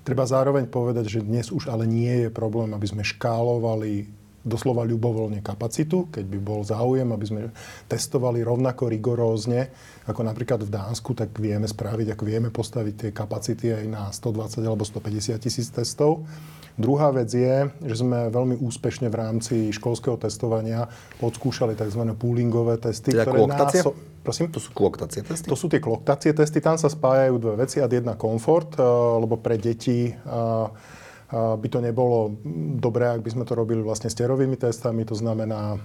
Treba 0.07 0.23
zároveň 0.23 0.71
povedať, 0.71 1.19
že 1.19 1.27
dnes 1.27 1.51
už 1.51 1.67
ale 1.67 1.91
nie 1.91 2.27
je 2.27 2.31
problém, 2.31 2.71
aby 2.71 2.87
sme 2.87 3.03
škálovali 3.03 4.20
doslova 4.41 4.89
ľubovoľne 4.89 5.45
kapacitu, 5.45 6.09
keď 6.09 6.25
by 6.25 6.39
bol 6.41 6.61
záujem, 6.65 7.09
aby 7.13 7.27
sme 7.29 7.41
testovali 7.87 8.41
rovnako 8.41 8.89
rigorózne, 8.89 9.69
ako 10.09 10.25
napríklad 10.25 10.65
v 10.65 10.73
Dánsku, 10.73 11.13
tak 11.13 11.37
vieme 11.37 11.69
spraviť, 11.69 12.17
ako 12.17 12.23
vieme 12.25 12.49
postaviť 12.49 12.95
tie 12.97 13.11
kapacity 13.13 13.77
aj 13.77 13.85
na 13.85 14.03
120 14.09 14.65
alebo 14.65 14.83
150 14.85 15.37
tisíc 15.37 15.69
testov. 15.69 16.25
Druhá 16.81 17.13
vec 17.13 17.29
je, 17.29 17.69
že 17.85 18.01
sme 18.01 18.33
veľmi 18.33 18.57
úspešne 18.57 19.13
v 19.13 19.17
rámci 19.21 19.57
školského 19.77 20.17
testovania 20.17 20.89
odskúšali 21.21 21.77
tzv. 21.77 22.01
poolingové 22.17 22.81
testy, 22.81 23.13
Teda 23.13 23.29
ktoré 23.29 23.45
náso- 23.45 23.93
Prosím? 24.21 24.53
To 24.53 24.61
sú 24.61 24.77
kloktacie 24.77 25.25
testy? 25.25 25.49
To 25.49 25.57
sú 25.57 25.73
tie 25.73 25.81
kloktacie 25.81 26.37
testy, 26.37 26.61
tam 26.61 26.77
sa 26.77 26.93
spájajú 26.93 27.41
dve 27.41 27.65
veci. 27.65 27.81
Ad 27.81 27.89
jedna 27.89 28.21
komfort, 28.21 28.77
eh, 28.77 28.85
lebo 29.17 29.41
pre 29.41 29.57
deti 29.57 30.13
eh, 30.13 30.99
by 31.31 31.69
to 31.71 31.79
nebolo 31.79 32.35
dobré, 32.83 33.07
ak 33.07 33.23
by 33.23 33.31
sme 33.31 33.45
to 33.47 33.55
robili 33.55 33.79
vlastne 33.87 34.11
sterovými 34.11 34.59
testami, 34.59 35.07
to 35.07 35.15
znamená, 35.15 35.79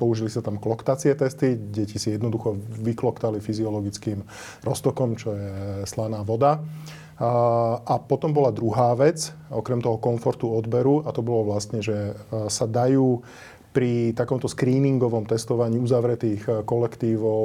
použili 0.00 0.32
sa 0.32 0.40
tam 0.40 0.56
kloktacie 0.56 1.12
testy, 1.12 1.52
deti 1.52 2.00
si 2.00 2.16
jednoducho 2.16 2.56
vykloktali 2.80 3.44
fyziologickým 3.44 4.24
roztokom, 4.64 5.20
čo 5.20 5.36
je 5.36 5.52
slaná 5.84 6.24
voda. 6.24 6.64
A, 7.20 8.00
potom 8.00 8.32
bola 8.32 8.48
druhá 8.48 8.96
vec, 8.96 9.36
okrem 9.52 9.84
toho 9.84 10.00
komfortu 10.00 10.48
odberu, 10.48 11.04
a 11.04 11.12
to 11.12 11.20
bolo 11.20 11.52
vlastne, 11.52 11.84
že 11.84 12.16
sa 12.48 12.64
dajú 12.64 13.20
pri 13.70 14.16
takomto 14.18 14.50
screeningovom 14.50 15.30
testovaní 15.30 15.78
uzavretých 15.78 16.66
kolektívov 16.66 17.44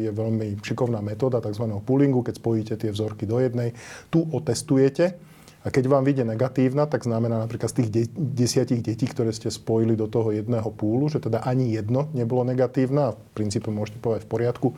je 0.00 0.08
veľmi 0.08 0.64
šikovná 0.64 1.04
metóda 1.04 1.44
tzv. 1.44 1.68
poolingu, 1.84 2.24
keď 2.24 2.34
spojíte 2.40 2.74
tie 2.80 2.88
vzorky 2.88 3.28
do 3.28 3.36
jednej. 3.36 3.76
Tu 4.08 4.24
otestujete 4.24 5.27
a 5.68 5.74
keď 5.74 5.84
vám 5.84 6.00
vyjde 6.08 6.24
negatívna, 6.24 6.88
tak 6.88 7.04
znamená 7.04 7.44
napríklad 7.44 7.68
z 7.68 7.84
tých 7.84 7.90
de- 7.92 8.12
desiatich 8.16 8.80
detí, 8.80 9.04
ktoré 9.04 9.28
ste 9.36 9.52
spojili 9.52 10.00
do 10.00 10.08
toho 10.08 10.32
jedného 10.32 10.72
púlu, 10.72 11.12
že 11.12 11.20
teda 11.20 11.44
ani 11.44 11.76
jedno 11.76 12.08
nebolo 12.16 12.40
negatívna, 12.48 13.12
a 13.12 13.14
v 13.14 13.20
princípe 13.36 13.68
môžete 13.68 14.00
povedať 14.00 14.24
v 14.24 14.32
poriadku, 14.32 14.68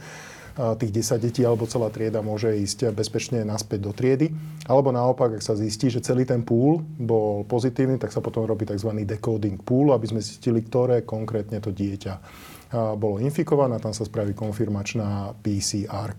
tých 0.60 0.92
10 0.92 1.22
detí 1.22 1.46
alebo 1.46 1.64
celá 1.64 1.88
trieda 1.94 2.20
môže 2.20 2.50
ísť 2.50 2.90
bezpečne 2.90 3.46
naspäť 3.46 3.80
do 3.86 3.92
triedy. 3.94 4.34
Alebo 4.66 4.90
naopak, 4.90 5.38
ak 5.38 5.46
sa 5.46 5.54
zistí, 5.54 5.88
že 5.88 6.02
celý 6.02 6.26
ten 6.26 6.42
púl 6.42 6.82
bol 6.82 7.46
pozitívny, 7.46 7.96
tak 7.96 8.10
sa 8.10 8.18
potom 8.18 8.44
robí 8.44 8.66
tzv. 8.66 8.90
decoding 9.06 9.62
pool, 9.62 9.94
aby 9.94 10.10
sme 10.10 10.20
zistili, 10.20 10.60
ktoré 10.60 11.06
konkrétne 11.06 11.62
to 11.62 11.70
dieťa 11.70 12.18
bolo 12.70 13.18
infikované, 13.18 13.82
tam 13.82 13.90
sa 13.90 14.06
spraví 14.06 14.30
konfirmačná 14.30 15.34
PCR. 15.42 16.14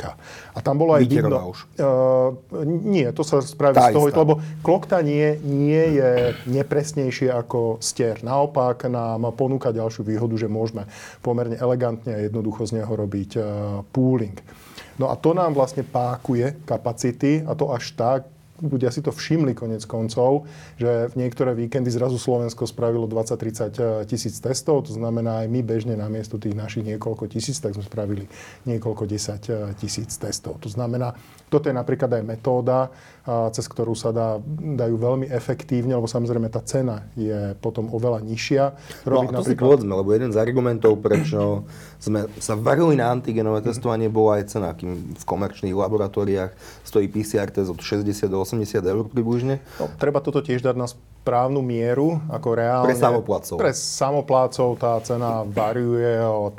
A 0.52 0.60
tam 0.60 0.76
bolo 0.84 1.00
aj 1.00 1.08
vidno... 1.08 1.56
Už. 1.56 1.64
Uh, 1.80 2.36
nie, 2.68 3.08
to 3.16 3.24
sa 3.24 3.40
spraví 3.40 3.80
Tá 3.80 3.88
z 3.90 3.96
toho, 3.96 4.08
istá. 4.12 4.20
lebo 4.20 4.44
kloktanie 4.60 5.40
nie 5.48 5.96
je 5.96 6.36
nepresnejšie 6.52 7.32
ako 7.32 7.80
stier. 7.80 8.20
Naopak 8.20 8.84
nám 8.92 9.32
ponúka 9.32 9.72
ďalšiu 9.72 10.04
výhodu, 10.04 10.36
že 10.36 10.52
môžeme 10.52 10.92
pomerne 11.24 11.56
elegantne 11.56 12.12
a 12.12 12.20
jednoducho 12.20 12.68
z 12.68 12.84
neho 12.84 12.92
robiť 12.92 13.32
uh, 13.40 13.46
pooling. 13.96 14.36
No 15.00 15.08
a 15.08 15.16
to 15.16 15.32
nám 15.32 15.56
vlastne 15.56 15.88
pákuje 15.88 16.68
kapacity 16.68 17.48
a 17.48 17.56
to 17.56 17.72
až 17.72 17.96
tak, 17.96 18.28
ľudia 18.62 18.94
si 18.94 19.02
to 19.02 19.10
všimli 19.10 19.58
konec 19.58 19.84
koncov, 19.90 20.46
že 20.78 21.10
v 21.12 21.16
niektoré 21.18 21.58
víkendy 21.58 21.90
zrazu 21.90 22.22
Slovensko 22.22 22.70
spravilo 22.70 23.10
20-30 23.10 24.06
tisíc 24.06 24.38
testov, 24.38 24.86
to 24.88 24.94
znamená 24.94 25.46
aj 25.46 25.48
my 25.50 25.62
bežne 25.66 25.98
namiesto 25.98 26.38
tých 26.38 26.54
našich 26.54 26.86
niekoľko 26.86 27.26
tisíc, 27.28 27.58
tak 27.58 27.74
sme 27.74 27.84
spravili 27.84 28.26
niekoľko 28.70 29.04
10 29.10 29.78
tisíc 29.82 30.14
testov. 30.22 30.62
To 30.62 30.70
znamená, 30.70 31.18
toto 31.52 31.68
je 31.68 31.76
napríklad 31.76 32.22
aj 32.22 32.24
metóda, 32.24 32.94
a 33.22 33.54
cez 33.54 33.70
ktorú 33.70 33.94
sa 33.94 34.10
dá, 34.10 34.42
dajú 34.58 34.98
veľmi 34.98 35.30
efektívne, 35.30 35.94
lebo 35.94 36.10
samozrejme 36.10 36.50
tá 36.50 36.58
cena 36.66 37.06
je 37.14 37.54
potom 37.62 37.92
oveľa 37.94 38.26
nižšia. 38.26 38.64
No 39.06 39.22
a 39.22 39.30
to 39.30 39.46
si 39.46 39.54
povedzme, 39.54 39.94
lebo 39.94 40.10
jeden 40.10 40.34
z 40.34 40.42
argumentov, 40.42 40.98
prečo 40.98 41.70
sme 42.02 42.26
sa 42.42 42.58
varili 42.58 42.98
na 42.98 43.14
antigenové 43.14 43.62
testovanie, 43.62 44.10
bola 44.10 44.42
aj 44.42 44.58
cena, 44.58 44.74
kým 44.74 45.14
v 45.14 45.24
komerčných 45.28 45.76
laboratóriách 45.78 46.50
stojí 46.82 47.06
PCR 47.14 47.54
test 47.54 47.70
od 47.70 47.78
60 47.78 48.10
do 48.26 48.42
80 48.52 48.84
eur 48.84 49.08
približne. 49.08 49.64
No, 49.80 49.88
treba 49.96 50.20
toto 50.20 50.44
tiež 50.44 50.60
dať 50.60 50.76
na 50.76 50.92
správnu 50.92 51.64
mieru, 51.64 52.20
ako 52.28 52.48
reálne. 52.52 52.92
Pre 52.92 53.00
samoplácov. 53.00 53.56
Pre 53.56 53.72
samoplácov 53.72 54.70
tá 54.76 55.00
cena 55.00 55.48
variuje 55.48 56.20
od 56.20 56.58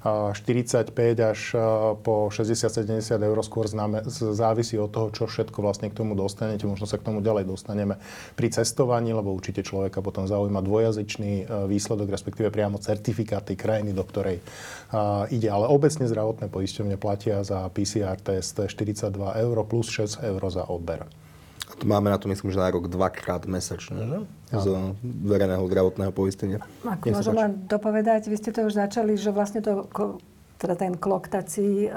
45 0.00 0.96
až 1.20 1.40
eh, 1.52 1.60
po 2.00 2.32
60-70 2.32 3.20
eur 3.20 3.38
skôr 3.44 3.68
známe, 3.68 4.00
závisí 4.08 4.80
od 4.80 4.88
toho, 4.88 5.12
čo 5.12 5.28
všetko 5.28 5.60
vlastne 5.60 5.92
k 5.92 5.96
tomu 6.00 6.16
dostanete. 6.16 6.64
Možno 6.64 6.88
sa 6.88 6.96
k 6.96 7.04
tomu 7.04 7.20
ďalej 7.20 7.44
dostaneme 7.44 8.00
pri 8.32 8.48
cestovaní, 8.48 9.12
lebo 9.12 9.28
určite 9.28 9.60
človeka 9.60 10.00
potom 10.00 10.24
zaujíma 10.24 10.64
dvojazyčný 10.64 11.32
eh, 11.44 11.46
výsledok, 11.68 12.08
respektíve 12.08 12.48
priamo 12.48 12.80
certifikáty 12.80 13.60
krajiny, 13.60 13.92
do 13.92 14.04
ktorej 14.08 14.40
eh, 14.40 15.34
ide. 15.36 15.52
Ale 15.52 15.68
obecne 15.68 16.08
zdravotné 16.08 16.48
poisťovne 16.48 16.96
platia 16.96 17.44
za 17.44 17.68
PCR 17.68 18.16
test 18.16 18.56
42 18.56 19.12
eur 19.16 19.56
plus 19.68 19.92
6 19.92 20.24
eur 20.24 20.42
za 20.48 20.64
odber. 20.64 21.04
Máme 21.84 22.10
na 22.12 22.18
to, 22.18 22.28
myslím, 22.28 22.52
že 22.52 22.60
na 22.60 22.70
rok 22.70 22.88
dvakrát 22.88 23.46
mesačne, 23.48 24.00
že? 24.04 24.18
Z 24.52 24.66
verejného 25.02 25.64
zdravotného 25.64 26.12
poistenia. 26.12 26.58
Ako 26.84 27.04
Nech 27.08 27.16
môžem 27.16 27.36
len 27.36 27.52
dopovedať, 27.64 28.28
vy 28.28 28.36
ste 28.36 28.50
to 28.52 28.66
už 28.68 28.76
začali, 28.76 29.16
že 29.16 29.32
vlastne 29.32 29.64
to, 29.64 29.88
teda 30.60 30.76
ten 30.76 30.92
kloktací, 30.98 31.88
e, 31.88 31.90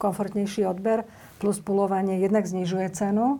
komfortnejší 0.00 0.64
odber 0.64 1.04
plus 1.36 1.60
pulovanie 1.60 2.16
jednak 2.16 2.48
znižuje 2.48 2.88
cenu, 2.96 3.36
e, 3.36 3.38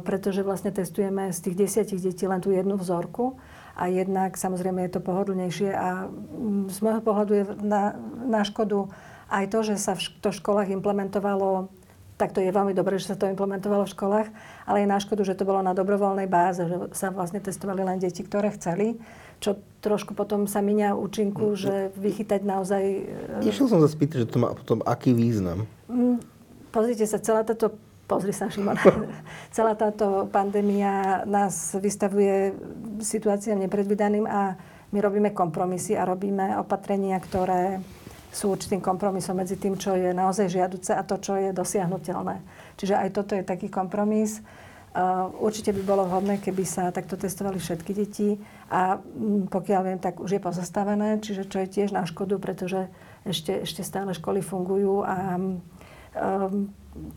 pretože 0.00 0.40
vlastne 0.40 0.72
testujeme 0.72 1.28
z 1.28 1.38
tých 1.44 1.56
desiatich 1.56 2.00
detí 2.00 2.24
len 2.24 2.40
tú 2.40 2.48
jednu 2.56 2.80
vzorku 2.80 3.36
a 3.76 3.92
jednak 3.92 4.40
samozrejme 4.40 4.88
je 4.88 4.92
to 4.96 5.00
pohodlnejšie 5.04 5.70
a 5.76 6.08
z 6.72 6.78
môjho 6.80 7.02
pohľadu 7.04 7.32
je 7.36 7.44
na, 7.60 7.92
na 8.24 8.40
škodu 8.40 8.88
aj 9.28 9.44
to, 9.52 9.58
že 9.60 9.74
sa 9.76 9.92
v 9.92 10.08
to 10.24 10.32
v 10.32 10.38
školách 10.40 10.72
implementovalo 10.72 11.68
tak 12.16 12.32
to 12.32 12.40
je 12.40 12.48
veľmi 12.48 12.72
dobré, 12.72 12.96
že 12.96 13.12
sa 13.12 13.16
to 13.16 13.28
implementovalo 13.28 13.84
v 13.84 13.92
školách, 13.92 14.28
ale 14.64 14.82
je 14.82 14.88
na 14.88 14.96
škodu, 14.96 15.20
že 15.20 15.36
to 15.36 15.44
bolo 15.44 15.60
na 15.60 15.76
dobrovoľnej 15.76 16.24
báze, 16.24 16.64
že 16.64 16.76
sa 16.96 17.12
vlastne 17.12 17.44
testovali 17.44 17.84
len 17.84 18.00
deti, 18.00 18.24
ktoré 18.24 18.56
chceli, 18.56 18.96
čo 19.36 19.60
trošku 19.84 20.16
potom 20.16 20.48
sa 20.48 20.64
minia 20.64 20.96
účinku, 20.96 21.52
že 21.52 21.92
vychytať 21.92 22.40
naozaj... 22.40 22.82
e, 23.44 23.48
Išiel 23.48 23.68
som 23.68 23.84
sa 23.84 23.88
spýtať, 23.92 24.24
že 24.24 24.28
to 24.32 24.40
má 24.40 24.56
potom 24.56 24.80
aký 24.88 25.12
význam. 25.12 25.68
Mm, 25.92 26.24
Pozrite 26.72 27.08
sa, 27.08 27.16
celá 27.20 27.40
táto... 27.44 27.72
Pozri 28.06 28.30
sa, 28.30 28.46
Šimon. 28.46 28.78
celá 29.56 29.74
táto 29.74 30.30
pandémia 30.30 31.26
nás 31.26 31.74
vystavuje 31.74 32.54
situáciám 33.02 33.66
nepredvydaným 33.66 34.30
a 34.30 34.54
my 34.94 34.98
robíme 35.02 35.34
kompromisy 35.34 35.98
a 35.98 36.06
robíme 36.06 36.54
opatrenia, 36.54 37.18
ktoré 37.18 37.82
sú 38.32 38.52
určitým 38.52 38.84
kompromisom 38.84 39.36
medzi 39.36 39.56
tým, 39.56 39.78
čo 39.80 39.96
je 39.96 40.12
naozaj 40.12 40.52
žiaduce 40.52 40.92
a 40.92 41.02
to, 41.02 41.16
čo 41.16 41.38
je 41.40 41.56
dosiahnutelné. 41.56 42.42
Čiže 42.76 42.94
aj 42.96 43.08
toto 43.16 43.32
je 43.32 43.46
taký 43.46 43.72
kompromis. 43.72 44.44
Uh, 44.96 45.28
určite 45.44 45.76
by 45.76 45.82
bolo 45.84 46.08
vhodné, 46.08 46.40
keby 46.40 46.64
sa 46.64 46.88
takto 46.88 47.20
testovali 47.20 47.60
všetky 47.60 47.92
deti 47.92 48.40
a 48.72 48.96
pokiaľ 49.52 49.80
viem, 49.84 50.00
tak 50.00 50.24
už 50.24 50.36
je 50.36 50.40
pozastavené, 50.40 51.20
čiže 51.20 51.44
čo 51.52 51.60
je 51.60 51.68
tiež 51.68 51.92
na 51.92 52.08
škodu, 52.08 52.40
pretože 52.40 52.88
ešte, 53.28 53.60
ešte 53.68 53.84
stále 53.84 54.16
školy 54.16 54.40
fungujú 54.40 55.04
a 55.04 55.36
um, 55.36 55.60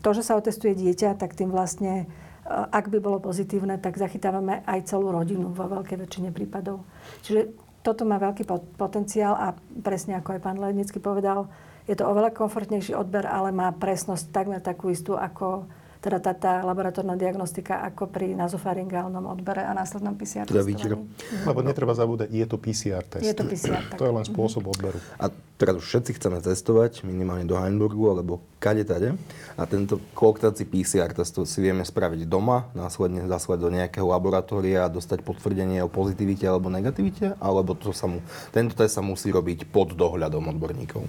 to, 0.04 0.10
že 0.12 0.20
sa 0.20 0.36
otestuje 0.36 0.76
dieťa, 0.76 1.16
tak 1.16 1.32
tým 1.32 1.48
vlastne, 1.48 2.04
uh, 2.44 2.68
ak 2.68 2.92
by 2.92 3.00
bolo 3.00 3.16
pozitívne, 3.16 3.80
tak 3.80 3.96
zachytávame 3.96 4.60
aj 4.68 4.84
celú 4.84 5.08
rodinu 5.08 5.48
vo 5.48 5.64
veľkej 5.64 6.04
väčšine 6.04 6.36
prípadov. 6.36 6.84
Čiže 7.24 7.69
toto 7.80 8.04
má 8.04 8.20
veľký 8.20 8.44
pot- 8.44 8.68
potenciál 8.76 9.34
a 9.36 9.56
presne 9.80 10.20
ako 10.20 10.36
aj 10.36 10.40
pán 10.44 10.60
Lednický 10.60 11.00
povedal, 11.00 11.48
je 11.88 11.96
to 11.96 12.06
oveľa 12.06 12.36
komfortnejší 12.36 12.92
odber, 12.94 13.24
ale 13.24 13.50
má 13.50 13.72
presnosť 13.72 14.30
takmer 14.30 14.60
takú 14.60 14.92
istú 14.92 15.16
ako 15.16 15.66
teda 16.00 16.16
tá, 16.18 16.32
tá 16.32 16.54
laboratórna 16.64 17.12
diagnostika 17.14 17.84
ako 17.84 18.08
pri 18.08 18.32
nazofaringálnom 18.32 19.28
odbere 19.28 19.68
a 19.68 19.76
následnom 19.76 20.16
PCR 20.16 20.48
Teda 20.48 20.64
testovaní. 20.64 20.72
výtiro. 20.72 20.96
Lebo 21.44 21.60
netreba 21.60 21.92
zabúdať, 21.92 22.32
je 22.32 22.46
to 22.48 22.56
PCR 22.56 23.04
test. 23.04 23.24
Je 23.24 23.36
to 23.36 23.44
PCR, 23.44 23.84
tak. 23.84 24.00
To 24.00 24.08
je 24.08 24.12
len 24.16 24.24
spôsob 24.24 24.64
odberu. 24.64 24.96
A 25.20 25.28
teraz 25.60 25.76
už 25.76 25.84
všetci 25.84 26.16
chceme 26.16 26.40
testovať, 26.40 27.04
minimálne 27.04 27.44
do 27.44 27.52
Heimburgu 27.60 28.16
alebo 28.16 28.40
kade 28.56 28.88
tade. 28.88 29.12
A 29.60 29.68
tento 29.68 30.00
koloktáci 30.16 30.64
PCR 30.64 31.12
test 31.12 31.36
to 31.36 31.44
si 31.44 31.60
vieme 31.60 31.84
spraviť 31.84 32.24
doma, 32.24 32.72
následne 32.72 33.28
zaslať 33.28 33.58
do 33.60 33.68
nejakého 33.68 34.08
laboratória 34.08 34.88
a 34.88 34.92
dostať 34.92 35.20
potvrdenie 35.20 35.84
o 35.84 35.92
pozitivite 35.92 36.48
alebo 36.48 36.72
negativite, 36.72 37.36
alebo 37.36 37.76
to 37.76 37.92
sa 37.92 38.08
mu, 38.08 38.24
tento 38.56 38.72
test 38.72 38.96
sa 38.96 39.04
musí 39.04 39.28
robiť 39.28 39.68
pod 39.68 39.92
dohľadom 39.92 40.48
odborníkov. 40.48 41.04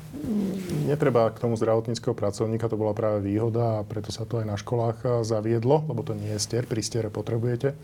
Netreba 0.83 1.31
k 1.31 1.39
tomu 1.39 1.55
zdravotníckého 1.55 2.11
pracovníka, 2.11 2.67
to 2.67 2.75
bola 2.75 2.91
práve 2.91 3.23
výhoda 3.23 3.79
a 3.79 3.87
preto 3.87 4.11
sa 4.11 4.27
to 4.27 4.43
aj 4.43 4.45
na 4.51 4.59
školách 4.81 4.99
a, 5.05 5.21
zaviedlo, 5.21 5.85
lebo 5.85 6.01
to 6.01 6.17
nie 6.17 6.33
je 6.33 6.41
stier. 6.41 6.65
Pri 6.65 6.81
stiere 6.81 7.13
potrebujete 7.13 7.77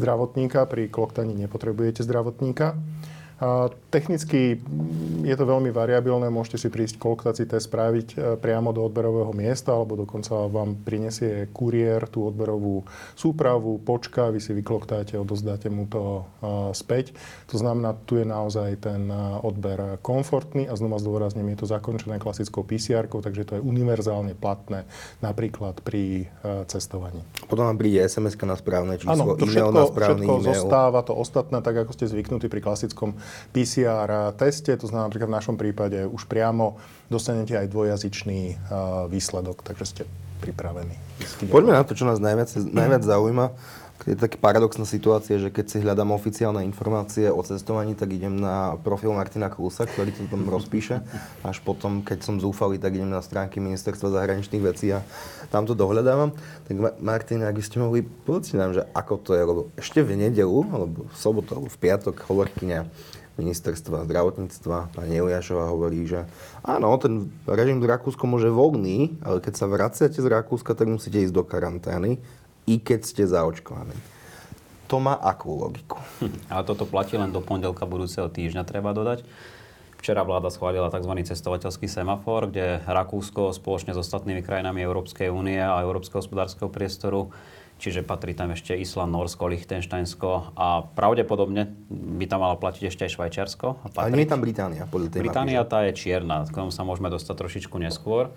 zdravotníka, 0.00 0.64
pri 0.64 0.88
kloktaní 0.88 1.36
nepotrebujete 1.36 2.00
zdravotníka. 2.00 2.72
A 3.38 3.70
technicky 3.94 4.58
je 5.22 5.34
to 5.38 5.44
veľmi 5.46 5.70
variabilné, 5.70 6.26
môžete 6.26 6.66
si 6.66 6.68
prísť 6.74 6.98
kolktací 6.98 7.46
test 7.46 7.70
spraviť 7.70 8.08
e, 8.10 8.16
priamo 8.34 8.74
do 8.74 8.82
odberového 8.82 9.30
miesta, 9.30 9.78
alebo 9.78 9.94
dokonca 9.94 10.50
vám 10.50 10.74
prinesie 10.82 11.46
kuriér 11.54 12.10
tú 12.10 12.26
odberovú 12.26 12.82
súpravu, 13.14 13.78
počka, 13.78 14.34
vy 14.34 14.42
si 14.42 14.50
vykloktáte, 14.56 15.14
odozdáte 15.14 15.70
mu 15.70 15.86
to 15.86 16.26
e, 16.42 16.74
späť. 16.74 17.14
To 17.54 17.62
znamená, 17.62 17.94
tu 18.08 18.18
je 18.18 18.26
naozaj 18.26 18.82
ten 18.82 19.06
e, 19.06 19.14
odber 19.38 20.02
komfortný 20.02 20.66
a 20.66 20.74
znova 20.74 20.98
zdôrazním, 20.98 21.54
je 21.54 21.62
to 21.62 21.66
zakončené 21.70 22.18
klasickou 22.18 22.66
pcr 22.66 23.06
takže 23.08 23.46
to 23.46 23.52
je 23.58 23.62
univerzálne 23.62 24.34
platné 24.34 24.84
napríklad 25.22 25.78
pri 25.80 26.26
cestovaní. 26.66 27.22
Potom 27.46 27.66
vám 27.66 27.78
príde 27.78 28.02
sms 28.04 28.34
na 28.42 28.56
správne 28.58 28.94
číslo, 28.98 29.14
ano, 29.14 29.38
to 29.38 29.46
všetko, 29.46 29.70
na 29.70 29.86
správny 29.86 30.26
všetko 30.26 30.34
e-mail. 30.34 30.48
zostáva, 30.54 31.00
to 31.06 31.14
ostatné, 31.14 31.58
tak 31.62 31.86
ako 31.86 31.92
ste 31.94 32.10
zvyknutí 32.10 32.46
pri 32.50 32.60
klasickom 32.64 33.16
PCR 33.52 34.34
teste, 34.36 34.74
to 34.76 34.86
znamená 34.86 35.08
napríklad 35.10 35.30
v 35.30 35.38
našom 35.38 35.56
prípade 35.56 36.04
už 36.06 36.28
priamo 36.28 36.80
dostanete 37.08 37.56
aj 37.56 37.72
dvojazyčný 37.72 38.56
výsledok, 39.08 39.64
takže 39.64 39.84
ste 39.84 40.02
pripravení. 40.38 40.94
Poďme 41.50 41.74
na 41.74 41.82
to, 41.82 41.98
čo 41.98 42.06
nás 42.06 42.22
najviac, 42.22 42.52
najviac 42.70 43.02
zaujíma. 43.02 43.46
Je 44.06 44.14
taká 44.14 44.38
paradoxná 44.38 44.86
situácia, 44.86 45.42
že 45.42 45.50
keď 45.50 45.66
si 45.66 45.82
hľadám 45.82 46.14
oficiálne 46.14 46.62
informácie 46.62 47.26
o 47.34 47.42
cestovaní, 47.42 47.98
tak 47.98 48.14
idem 48.14 48.30
na 48.38 48.78
profil 48.78 49.10
Martina 49.10 49.50
Klusa, 49.50 49.90
ktorý 49.90 50.14
to 50.14 50.30
tam 50.30 50.46
rozpíše. 50.46 51.02
Až 51.42 51.58
potom, 51.66 52.06
keď 52.06 52.22
som 52.22 52.38
zúfalý, 52.38 52.78
tak 52.78 52.94
idem 52.94 53.10
na 53.10 53.18
stránky 53.18 53.58
Ministerstva 53.58 54.14
zahraničných 54.14 54.62
vecí 54.62 54.94
a 54.94 55.02
tam 55.50 55.66
to 55.66 55.74
dohľadávam. 55.74 56.30
Tak 56.70 57.02
Martin, 57.02 57.42
ak 57.42 57.58
by 57.58 57.64
ste 57.66 57.82
mohli 57.82 58.06
povedať 58.06 58.54
nám, 58.54 58.78
že 58.78 58.86
ako 58.94 59.14
to 59.18 59.34
je, 59.34 59.42
lebo 59.42 59.60
ešte 59.74 59.98
v 60.06 60.14
nedelu, 60.14 60.58
alebo 60.70 61.10
v 61.10 61.16
sobotu, 61.18 61.58
alebo 61.58 61.66
v 61.66 61.78
piatok 61.82 62.22
hovorkyňa 62.22 62.80
ministerstva 63.38 64.04
zdravotníctva, 64.04 64.92
pani 64.92 65.14
Eliášová 65.14 65.70
hovorí, 65.70 66.04
že 66.04 66.26
áno, 66.66 66.90
ten 66.98 67.30
režim 67.46 67.78
v 67.78 67.88
Rakúsku 67.88 68.26
môže 68.26 68.50
voľný, 68.50 69.22
ale 69.22 69.38
keď 69.38 69.54
sa 69.54 69.70
vraciate 69.70 70.18
z 70.18 70.26
Rakúska, 70.26 70.74
tak 70.74 70.90
musíte 70.90 71.22
ísť 71.22 71.34
do 71.34 71.46
karantény 71.46 72.18
i 72.66 72.76
keď 72.82 73.00
ste 73.06 73.22
zaočkovaní. 73.24 73.94
To 74.88 74.98
má 74.98 75.14
akú 75.14 75.54
logiku? 75.54 76.00
Hm, 76.20 76.50
ale 76.50 76.62
toto 76.64 76.88
platí 76.88 77.14
len 77.14 77.30
do 77.30 77.44
pondelka 77.44 77.84
budúceho 77.84 78.26
týždňa, 78.26 78.66
treba 78.66 78.90
dodať. 78.90 79.22
Včera 79.98 80.22
vláda 80.22 80.48
schválila 80.48 80.94
tzv. 80.94 81.10
cestovateľský 81.26 81.90
semafor, 81.90 82.48
kde 82.48 82.80
Rakúsko 82.86 83.50
spoločne 83.50 83.92
s 83.92 84.00
ostatnými 84.00 84.46
krajinami 84.46 84.80
Európskej 84.80 85.28
únie 85.28 85.58
a 85.58 85.82
Európskeho 85.82 86.22
hospodárskeho 86.22 86.70
priestoru 86.70 87.34
čiže 87.78 88.02
patrí 88.02 88.34
tam 88.34 88.50
ešte 88.52 88.74
Island, 88.74 89.14
Norsko, 89.14 89.46
Liechtensteinsko 89.48 90.58
a 90.58 90.82
pravdepodobne 90.84 91.70
by 91.88 92.24
tam 92.26 92.42
mala 92.42 92.58
platiť 92.58 92.90
ešte 92.90 93.06
aj 93.06 93.10
Švajčiarsko. 93.14 93.66
A 93.96 94.10
nie 94.10 94.26
je 94.26 94.30
tam 94.34 94.42
Británia, 94.42 94.84
podľa 94.90 95.14
tej 95.14 95.20
Británia 95.22 95.62
mapy, 95.62 95.70
tá 95.70 95.78
je 95.86 95.92
čierna, 95.94 96.44
k 96.44 96.52
tomu 96.52 96.74
sa 96.74 96.82
môžeme 96.82 97.08
dostať 97.08 97.34
trošičku 97.38 97.78
neskôr. 97.78 98.34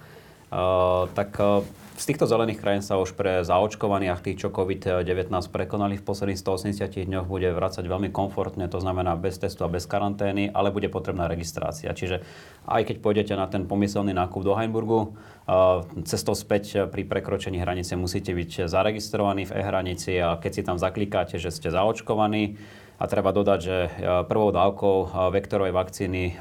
Uh, 0.51 1.07
tak 1.15 1.31
uh, 1.39 1.63
z 1.95 2.11
týchto 2.11 2.27
zelených 2.27 2.59
krajín 2.59 2.83
sa 2.83 2.99
už 2.99 3.15
pre 3.15 3.39
zaočkovaných, 3.47 4.19
tých, 4.19 4.43
čo 4.43 4.51
COVID-19 4.51 5.31
prekonali 5.47 5.95
v 5.95 6.03
posledných 6.03 6.35
180 6.35 7.07
dňoch, 7.07 7.23
bude 7.23 7.47
vrácať 7.55 7.87
veľmi 7.87 8.11
komfortne, 8.11 8.67
to 8.67 8.83
znamená 8.83 9.15
bez 9.15 9.39
testu 9.39 9.63
a 9.63 9.71
bez 9.71 9.87
karantény, 9.87 10.51
ale 10.51 10.75
bude 10.75 10.91
potrebná 10.91 11.31
registrácia. 11.31 11.95
Čiže 11.95 12.27
aj 12.67 12.83
keď 12.83 12.95
pôjdete 12.99 13.33
na 13.39 13.47
ten 13.47 13.63
pomyselný 13.63 14.11
nákup 14.11 14.43
do 14.43 14.51
Heimburgu, 14.59 15.15
uh, 15.47 15.87
cestou 16.03 16.35
späť 16.35 16.91
pri 16.91 17.07
prekročení 17.07 17.55
hranice 17.55 17.95
musíte 17.95 18.35
byť 18.35 18.67
zaregistrovaní 18.67 19.47
v 19.47 19.55
e-hranici 19.55 20.19
a 20.19 20.35
keď 20.35 20.51
si 20.51 20.61
tam 20.67 20.75
zaklikáte, 20.75 21.39
že 21.39 21.47
ste 21.47 21.71
zaočkovaní, 21.71 22.59
a 23.01 23.03
treba 23.09 23.33
dodať, 23.33 23.59
že 23.59 23.77
e, 23.81 23.89
prvou 24.29 24.53
dávkou 24.53 24.95
e, 25.01 25.05
vektorovej 25.33 25.73
vakcíny 25.73 26.23
e, 26.29 26.33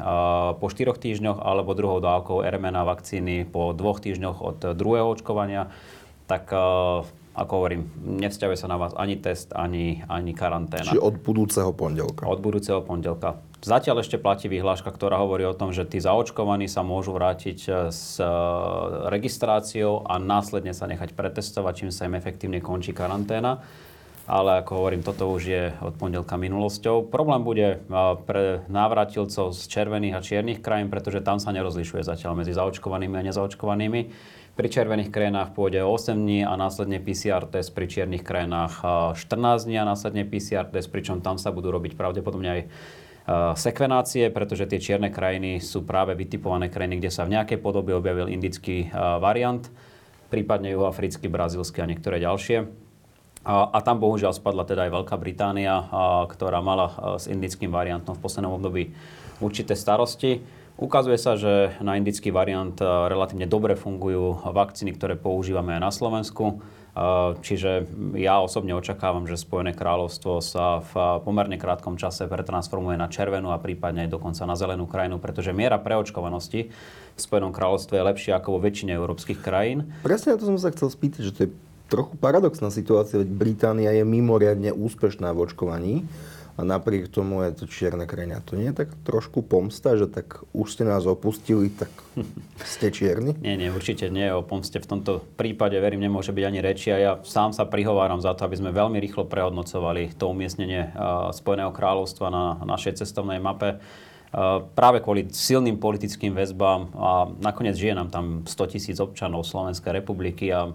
po 0.61 0.67
4 0.69 0.93
týždňoch 0.93 1.41
alebo 1.41 1.73
druhou 1.73 2.05
dávkou 2.05 2.45
RMNA 2.45 2.85
vakcíny 2.85 3.49
po 3.49 3.73
dvoch 3.73 4.05
týždňoch 4.05 4.45
od 4.45 4.59
druhého 4.77 5.09
očkovania, 5.09 5.73
tak 6.29 6.53
ako 7.35 7.53
hovorím, 7.59 7.91
nevzťahuje 8.23 8.55
sa 8.55 8.71
na 8.71 8.79
vás 8.79 8.95
ani 8.95 9.19
test, 9.19 9.51
ani, 9.51 10.07
ani 10.07 10.31
karanténa. 10.31 10.95
Čiže 10.95 11.03
od 11.03 11.19
budúceho 11.19 11.75
pondelka. 11.75 12.23
Od 12.29 12.39
budúceho 12.39 12.87
pondelka. 12.87 13.43
Zatiaľ 13.59 14.07
ešte 14.07 14.15
platí 14.15 14.47
vyhláška, 14.47 14.95
ktorá 14.95 15.19
hovorí 15.19 15.43
o 15.43 15.57
tom, 15.57 15.75
že 15.75 15.83
tí 15.91 15.99
zaočkovaní 15.99 16.71
sa 16.71 16.87
môžu 16.87 17.11
vrátiť 17.19 17.91
s 17.91 18.23
registráciou 19.11 20.07
a 20.07 20.23
následne 20.23 20.71
sa 20.71 20.87
nechať 20.87 21.19
pretestovať, 21.19 21.73
čím 21.83 21.91
sa 21.91 22.07
im 22.07 22.15
efektívne 22.15 22.63
končí 22.63 22.95
karanténa 22.95 23.59
ale 24.31 24.63
ako 24.63 24.79
hovorím, 24.79 25.03
toto 25.03 25.27
už 25.27 25.43
je 25.43 25.75
od 25.83 25.99
pondelka 25.99 26.39
minulosťou. 26.39 27.11
Problém 27.11 27.43
bude 27.43 27.83
pre 28.31 28.63
návratilcov 28.71 29.51
z 29.51 29.67
červených 29.67 30.15
a 30.15 30.23
čiernych 30.23 30.63
krajín, 30.63 30.87
pretože 30.87 31.19
tam 31.19 31.43
sa 31.43 31.51
nerozlišuje 31.51 32.07
zatiaľ 32.07 32.39
medzi 32.39 32.55
zaočkovanými 32.55 33.19
a 33.19 33.27
nezaočkovanými. 33.27 34.01
Pri 34.55 34.69
červených 34.71 35.11
krajinách 35.11 35.51
pôjde 35.51 35.83
8 35.83 36.15
dní 36.15 36.47
a 36.47 36.55
následne 36.55 37.03
PCR 37.03 37.43
test, 37.51 37.75
pri 37.75 37.91
čiernych 37.91 38.23
krajinách 38.23 38.87
14 39.19 39.67
dní 39.67 39.83
a 39.83 39.89
následne 39.89 40.23
PCR 40.23 40.71
test, 40.71 40.95
pričom 40.95 41.19
tam 41.19 41.35
sa 41.35 41.51
budú 41.51 41.75
robiť 41.75 41.99
pravdepodobne 41.99 42.49
aj 42.55 42.63
sekvenácie, 43.59 44.31
pretože 44.31 44.71
tie 44.71 44.79
čierne 44.83 45.11
krajiny 45.11 45.59
sú 45.59 45.83
práve 45.83 46.15
vytipované 46.15 46.71
krajiny, 46.71 47.03
kde 47.03 47.11
sa 47.11 47.27
v 47.27 47.35
nejakej 47.35 47.59
podobe 47.59 47.95
objavil 47.95 48.31
indický 48.31 48.91
variant, 48.95 49.67
prípadne 50.31 50.71
juhoafrický, 50.71 51.27
brazílsky 51.27 51.83
a 51.83 51.91
niektoré 51.91 52.23
ďalšie. 52.23 52.90
A, 53.41 53.79
tam 53.81 53.97
bohužiaľ 54.05 54.37
spadla 54.37 54.69
teda 54.69 54.85
aj 54.85 55.01
Veľká 55.01 55.17
Británia, 55.17 55.89
ktorá 56.29 56.61
mala 56.61 57.17
s 57.17 57.25
indickým 57.25 57.73
variantom 57.73 58.13
v 58.13 58.23
poslednom 58.23 58.61
období 58.61 58.93
určité 59.41 59.73
starosti. 59.73 60.45
Ukazuje 60.81 61.17
sa, 61.17 61.37
že 61.37 61.77
na 61.85 61.97
indický 61.97 62.33
variant 62.33 62.77
relatívne 62.81 63.49
dobre 63.49 63.77
fungujú 63.77 64.45
vakcíny, 64.45 64.97
ktoré 64.97 65.17
používame 65.17 65.77
aj 65.77 65.83
na 65.85 65.93
Slovensku. 65.93 66.61
Čiže 67.41 67.89
ja 68.19 68.43
osobne 68.43 68.75
očakávam, 68.77 69.25
že 69.25 69.41
Spojené 69.41 69.73
kráľovstvo 69.73 70.43
sa 70.45 70.85
v 70.85 71.23
pomerne 71.25 71.57
krátkom 71.57 71.97
čase 71.97 72.27
pretransformuje 72.27 72.99
na 72.99 73.09
červenú 73.09 73.55
a 73.55 73.63
prípadne 73.63 74.05
aj 74.05 74.21
dokonca 74.21 74.43
na 74.45 74.57
zelenú 74.59 74.85
krajinu, 74.85 75.17
pretože 75.23 75.55
miera 75.55 75.81
preočkovanosti 75.81 76.61
v 77.15 77.21
Spojenom 77.21 77.55
kráľovstve 77.55 77.95
je 77.95 78.09
lepšia 78.11 78.33
ako 78.37 78.59
vo 78.59 78.61
väčšine 78.61 78.93
európskych 78.97 79.39
krajín. 79.41 79.95
Presne 80.05 80.35
na 80.35 80.41
to 80.41 80.51
som 80.51 80.59
sa 80.59 80.73
chcel 80.75 80.91
spýtať, 80.91 81.23
že 81.25 81.33
to 81.33 81.41
je 81.47 81.51
trochu 81.91 82.15
paradoxná 82.17 82.71
situácia, 82.71 83.19
veď 83.19 83.29
Británia 83.35 83.91
je 83.91 84.07
mimoriadne 84.07 84.71
úspešná 84.71 85.35
v 85.35 85.51
očkovaní 85.51 85.95
a 86.55 86.63
napriek 86.63 87.09
tomu 87.09 87.41
je 87.49 87.57
to 87.57 87.65
čierne 87.67 88.05
krajina. 88.05 88.45
To 88.47 88.55
nie 88.55 88.71
je 88.71 88.85
tak 88.85 88.93
trošku 89.03 89.41
pomsta, 89.43 89.97
že 89.97 90.07
tak 90.07 90.45
už 90.53 90.69
ste 90.71 90.85
nás 90.87 91.09
opustili, 91.09 91.73
tak 91.73 91.89
ste 92.63 92.93
čierni? 92.95 93.35
Nie, 93.43 93.59
nie, 93.59 93.73
určite 93.73 94.07
nie. 94.13 94.29
O 94.31 94.47
pomste 94.47 94.79
v 94.79 94.87
tomto 94.87 95.25
prípade, 95.41 95.75
verím, 95.83 96.07
nemôže 96.07 96.31
byť 96.31 96.45
ani 96.47 96.61
reči 96.63 96.95
a 96.95 96.99
ja 97.01 97.13
sám 97.27 97.51
sa 97.51 97.67
prihováram 97.67 98.23
za 98.23 98.37
to, 98.39 98.47
aby 98.47 98.61
sme 98.61 98.71
veľmi 98.71 99.03
rýchlo 99.03 99.27
prehodnocovali 99.27 100.15
to 100.15 100.31
umiestnenie 100.31 100.93
Spojeného 101.35 101.75
kráľovstva 101.75 102.29
na 102.31 102.45
našej 102.63 103.03
cestovnej 103.03 103.43
mape 103.43 103.83
práve 104.79 105.03
kvôli 105.03 105.27
silným 105.27 105.83
politickým 105.83 106.31
väzbám 106.31 106.95
a 106.95 107.11
nakoniec 107.43 107.75
žije 107.75 107.99
nám 107.99 108.15
tam 108.15 108.27
100 108.47 108.73
tisíc 108.79 108.97
občanov 109.03 109.43
Slovenskej 109.43 109.91
republiky 109.91 110.55
a 110.55 110.71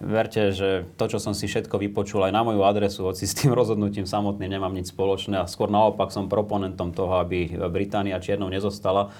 Verte, 0.00 0.48
že 0.56 0.88
to, 0.96 1.12
čo 1.12 1.20
som 1.20 1.36
si 1.36 1.44
všetko 1.44 1.76
vypočul 1.76 2.24
aj 2.24 2.32
na 2.32 2.40
moju 2.40 2.64
adresu, 2.64 3.04
hoci 3.04 3.28
s 3.28 3.36
tým 3.36 3.52
rozhodnutím 3.52 4.08
samotným 4.08 4.56
nemám 4.56 4.72
nič 4.72 4.96
spoločné 4.96 5.36
a 5.36 5.44
skôr 5.44 5.68
naopak 5.68 6.08
som 6.08 6.24
proponentom 6.24 6.96
toho, 6.96 7.20
aby 7.20 7.52
Británia 7.68 8.16
čiernou 8.16 8.48
nezostala. 8.48 9.12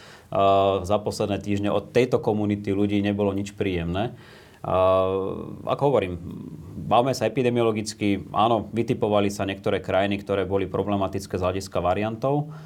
Za 0.80 0.96
posledné 1.04 1.36
týždne 1.44 1.68
od 1.68 1.92
tejto 1.92 2.16
komunity 2.24 2.72
ľudí 2.72 2.96
nebolo 3.04 3.36
nič 3.36 3.52
príjemné. 3.52 4.16
Ako 5.68 5.82
hovorím, 5.92 6.16
bavme 6.88 7.12
sa 7.12 7.28
epidemiologicky, 7.28 8.32
áno, 8.32 8.72
vytipovali 8.72 9.28
sa 9.28 9.44
niektoré 9.44 9.84
krajiny, 9.84 10.16
ktoré 10.20 10.48
boli 10.48 10.64
problematické 10.64 11.36
z 11.36 11.44
hľadiska 11.44 11.80
variantov, 11.84 12.56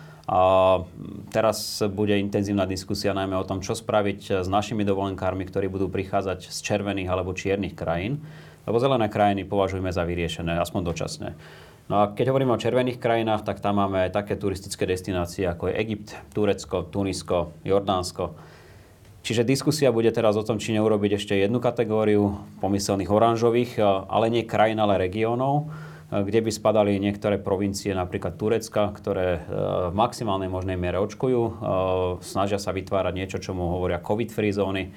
teraz 1.28 1.84
bude 1.92 2.16
intenzívna 2.16 2.64
diskusia 2.64 3.12
najmä 3.12 3.36
o 3.36 3.44
tom, 3.44 3.60
čo 3.60 3.76
spraviť 3.76 4.40
s 4.40 4.48
našimi 4.48 4.80
dovolenkármi, 4.80 5.44
ktorí 5.44 5.68
budú 5.68 5.92
prichádzať 5.92 6.48
z 6.48 6.58
červených 6.64 7.12
alebo 7.12 7.36
čiernych 7.36 7.76
krajín. 7.76 8.24
Lebo 8.64 8.80
zelené 8.80 9.12
krajiny 9.12 9.44
považujeme 9.44 9.92
za 9.92 10.08
vyriešené, 10.08 10.56
aspoň 10.56 10.80
dočasné. 10.88 11.28
No 11.92 12.00
a 12.00 12.08
keď 12.16 12.32
hovoríme 12.32 12.56
o 12.56 12.62
červených 12.62 12.96
krajinách, 12.96 13.44
tak 13.44 13.60
tam 13.60 13.76
máme 13.76 14.08
také 14.08 14.40
turistické 14.40 14.88
destinácie 14.88 15.44
ako 15.44 15.68
je 15.68 15.76
Egypt, 15.84 16.16
Turecko, 16.32 16.88
Tunisko, 16.88 17.52
Jordánsko. 17.60 18.32
Čiže 19.20 19.44
diskusia 19.44 19.92
bude 19.92 20.08
teraz 20.08 20.36
o 20.40 20.44
tom, 20.44 20.56
či 20.56 20.72
neurobiť 20.72 21.20
ešte 21.20 21.36
jednu 21.36 21.60
kategóriu 21.60 22.40
pomyselných 22.64 23.12
oranžových, 23.12 23.80
ale 24.08 24.32
nie 24.32 24.48
krajín, 24.48 24.80
ale 24.80 24.96
regiónov 24.96 25.68
kde 26.22 26.46
by 26.46 26.50
spadali 26.54 27.02
niektoré 27.02 27.42
provincie, 27.42 27.90
napríklad 27.90 28.38
Turecka, 28.38 28.94
ktoré 28.94 29.28
e, 29.34 29.40
v 29.90 29.94
maximálnej 29.98 30.46
možnej 30.46 30.78
miere 30.78 31.02
očkujú, 31.02 31.42
e, 31.42 31.52
snažia 32.22 32.62
sa 32.62 32.70
vytvárať 32.70 33.14
niečo, 33.18 33.38
čo 33.42 33.50
mu 33.50 33.74
hovoria 33.74 33.98
COVID-free 33.98 34.54
zóny. 34.54 34.94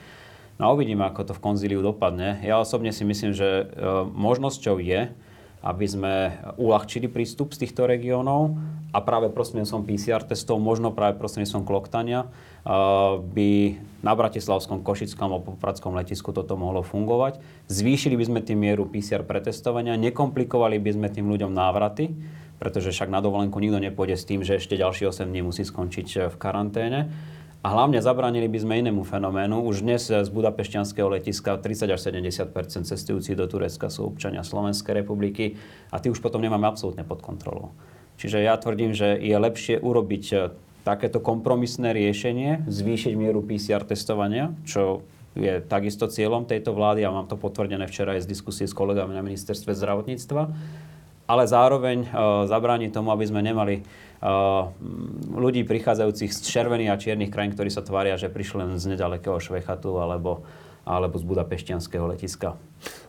No 0.62 0.70
a 0.70 0.74
uvidíme, 0.78 1.06
ako 1.10 1.34
to 1.34 1.34
v 1.34 1.42
konzíliu 1.42 1.82
dopadne. 1.82 2.38
Ja 2.46 2.62
osobne 2.62 2.94
si 2.94 3.02
myslím, 3.02 3.34
že 3.34 3.50
e, 3.50 3.66
možnosťou 4.14 4.78
je, 4.78 5.10
aby 5.66 5.86
sme 5.90 6.38
uľahčili 6.62 7.10
prístup 7.10 7.58
z 7.58 7.66
týchto 7.66 7.90
regiónov 7.90 8.54
a 8.94 9.02
práve 9.02 9.34
prostredníctvom 9.34 9.90
PCR 9.90 10.22
testov, 10.22 10.62
možno 10.62 10.94
práve 10.94 11.18
prostredníctvom 11.18 11.66
kloktania, 11.66 12.30
by 13.24 13.52
na 14.04 14.14
Bratislavskom, 14.14 14.84
Košickom 14.84 15.32
a 15.32 15.40
Popradskom 15.40 15.96
letisku 15.96 16.36
toto 16.36 16.60
mohlo 16.60 16.84
fungovať. 16.84 17.40
Zvýšili 17.72 18.20
by 18.20 18.24
sme 18.28 18.40
tým 18.44 18.60
mieru 18.60 18.86
PCR 18.86 19.24
pretestovania, 19.24 19.96
nekomplikovali 19.96 20.78
by 20.78 20.92
sme 20.94 21.08
tým 21.08 21.32
ľuďom 21.32 21.56
návraty, 21.56 22.12
pretože 22.60 22.92
však 22.92 23.08
na 23.08 23.24
dovolenku 23.24 23.58
nikto 23.58 23.80
nepôjde 23.80 24.16
s 24.20 24.28
tým, 24.28 24.44
že 24.44 24.60
ešte 24.60 24.76
ďalší 24.76 25.08
8 25.08 25.32
dní 25.32 25.42
musí 25.48 25.64
skončiť 25.64 26.32
v 26.34 26.36
karanténe. 26.36 27.00
A 27.66 27.74
hlavne 27.74 28.00
zabránili 28.00 28.46
by 28.48 28.60
sme 28.64 28.80
inému 28.86 29.02
fenoménu. 29.02 29.66
Už 29.66 29.82
dnes 29.82 30.08
z 30.08 30.30
Budapešťanského 30.30 31.10
letiska 31.10 31.58
30 31.58 31.90
až 31.90 32.00
70 32.00 32.54
cestujúcich 32.86 33.36
do 33.36 33.50
Turecka 33.50 33.90
sú 33.90 34.08
občania 34.08 34.46
Slovenskej 34.46 35.04
republiky 35.04 35.58
a 35.90 35.98
tí 35.98 36.08
už 36.08 36.22
potom 36.22 36.40
nemáme 36.40 36.70
absolútne 36.70 37.02
pod 37.02 37.26
kontrolou. 37.26 37.74
Čiže 38.22 38.46
ja 38.46 38.56
tvrdím, 38.58 38.94
že 38.94 39.18
je 39.18 39.36
lepšie 39.38 39.78
urobiť 39.82 40.26
e, 40.32 40.38
takéto 40.88 41.20
kompromisné 41.20 41.92
riešenie, 41.92 42.64
zvýšiť 42.64 43.14
mieru 43.20 43.44
PCR 43.44 43.84
testovania, 43.84 44.56
čo 44.64 45.04
je 45.36 45.60
takisto 45.60 46.08
cieľom 46.08 46.48
tejto 46.48 46.72
vlády 46.72 47.04
a 47.04 47.12
mám 47.12 47.28
to 47.28 47.36
potvrdené 47.36 47.86
včera 47.92 48.16
aj 48.16 48.24
z 48.24 48.32
diskusie 48.32 48.66
s 48.66 48.74
kolegami 48.74 49.12
na 49.12 49.22
ministerstve 49.22 49.76
zdravotníctva, 49.76 50.42
ale 51.28 51.44
zároveň 51.44 52.08
uh, 52.08 52.48
zabrániť 52.48 52.96
tomu, 52.96 53.12
aby 53.12 53.28
sme 53.28 53.44
nemali 53.44 53.84
ľudí 55.38 55.62
prichádzajúcich 55.62 56.34
z 56.34 56.40
červených 56.42 56.90
a 56.90 56.98
čiernych 56.98 57.30
krajín, 57.30 57.54
ktorí 57.54 57.70
sa 57.70 57.86
tvária, 57.86 58.18
že 58.18 58.34
prišli 58.34 58.66
len 58.66 58.82
z 58.82 58.98
nedalekého 58.98 59.38
Švechatu 59.38 60.02
alebo, 60.02 60.42
alebo 60.88 61.20
z 61.20 61.28
Budapešťanského 61.28 62.08
letiska. 62.08 62.56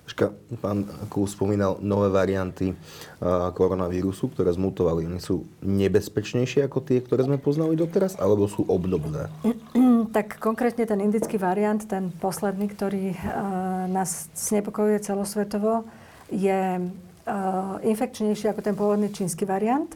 Počka, 0.02 0.32
pán 0.58 0.88
Kús 1.12 1.36
spomínal 1.36 1.78
nové 1.84 2.08
varianty 2.10 2.72
uh, 2.72 3.52
koronavírusu, 3.54 4.32
ktoré 4.32 4.50
zmutovali. 4.50 5.04
Oni 5.06 5.20
sú 5.22 5.46
nebezpečnejšie 5.62 6.66
ako 6.66 6.80
tie, 6.82 6.98
ktoré 7.04 7.28
sme 7.28 7.38
poznali 7.38 7.78
doteraz, 7.78 8.18
alebo 8.18 8.50
sú 8.50 8.66
obdobné? 8.66 9.30
Tak 10.08 10.40
konkrétne 10.40 10.88
ten 10.88 11.04
indický 11.04 11.36
variant, 11.36 11.84
ten 11.84 12.08
posledný, 12.08 12.72
ktorý 12.72 13.12
uh, 13.12 13.84
nás 13.92 14.32
znepokojuje 14.32 15.04
celosvetovo, 15.04 15.84
je 16.32 16.80
uh, 16.80 17.76
infekčnejší 17.84 18.48
ako 18.48 18.60
ten 18.64 18.72
pôvodný 18.72 19.12
čínsky 19.12 19.44
variant 19.44 19.92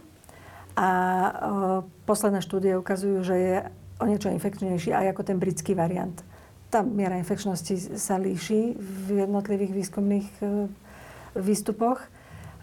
a 0.77 0.89
posledné 2.09 2.41
štúdie 2.41 2.77
ukazujú, 2.81 3.25
že 3.25 3.37
je 3.37 3.57
o 4.01 4.05
niečo 4.09 4.33
infekčnejší 4.33 4.93
aj 4.93 5.17
ako 5.17 5.23
ten 5.25 5.37
britský 5.37 5.77
variant. 5.77 6.17
Tá 6.73 6.81
miera 6.81 7.21
infekčnosti 7.21 8.01
sa 8.01 8.17
líši 8.17 8.73
v 8.81 9.29
jednotlivých 9.29 9.77
výskumných 9.77 10.29
e, 10.41 10.73
výstupoch. 11.37 12.01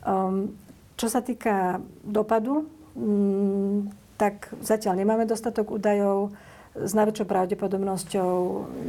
Um, 0.01 0.57
čo 0.97 1.13
sa 1.13 1.21
týka 1.21 1.77
dopadu, 2.01 2.65
um, 2.97 3.85
tak 4.17 4.49
zatiaľ 4.65 5.05
nemáme 5.05 5.29
dostatok 5.29 5.77
údajov. 5.77 6.33
S 6.73 6.97
najväčšou 6.97 7.29
pravdepodobnosťou 7.29 8.33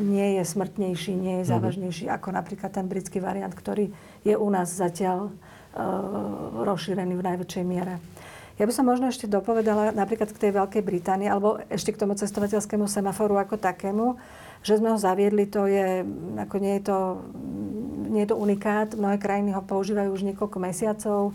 nie 0.08 0.40
je 0.40 0.44
smrtnejší, 0.48 1.12
nie 1.12 1.44
je 1.44 1.44
mhm. 1.44 1.50
závažnejší 1.52 2.04
mm-hmm. 2.08 2.16
ako 2.16 2.28
napríklad 2.32 2.70
ten 2.72 2.88
britský 2.88 3.20
variant, 3.20 3.52
ktorý 3.52 3.92
je 4.24 4.34
u 4.40 4.48
nás 4.48 4.72
zatiaľ 4.72 5.28
uh, 5.28 6.64
rozšírený 6.64 7.12
v 7.12 7.26
najväčšej 7.28 7.64
miere. 7.68 8.00
Ja 8.60 8.68
by 8.68 8.76
som 8.76 8.84
možno 8.84 9.08
ešte 9.08 9.24
dopovedala 9.24 9.96
napríklad 9.96 10.36
k 10.36 10.48
tej 10.48 10.52
Veľkej 10.52 10.84
Británii, 10.84 11.32
alebo 11.32 11.56
ešte 11.72 11.96
k 11.96 12.00
tomu 12.04 12.12
cestovateľskému 12.12 12.84
semaforu 12.84 13.40
ako 13.40 13.56
takému, 13.56 14.20
že 14.60 14.76
sme 14.76 14.92
ho 14.92 14.98
zaviedli, 15.00 15.48
to 15.48 15.64
je, 15.64 16.04
ako 16.36 16.56
nie 16.60 16.76
je 16.78 16.82
to, 16.84 16.98
nie 18.12 18.22
je 18.24 18.30
to 18.30 18.36
unikát. 18.36 18.92
Mnohé 18.92 19.16
krajiny 19.16 19.56
ho 19.56 19.62
používajú 19.64 20.12
už 20.12 20.26
niekoľko 20.28 20.58
mesiacov. 20.60 21.32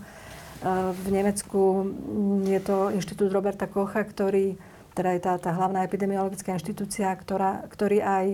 V 0.96 1.06
Nemecku 1.12 1.90
je 2.46 2.60
to 2.64 2.94
inštitút 2.94 3.28
Roberta 3.34 3.68
Kocha, 3.68 4.06
ktorý, 4.06 4.56
teda 4.96 5.10
je 5.12 5.20
tá, 5.20 5.32
tá 5.36 5.50
hlavná 5.52 5.84
epidemiologická 5.84 6.56
inštitúcia, 6.56 7.12
ktorá, 7.12 7.66
ktorý 7.68 8.00
aj 8.00 8.26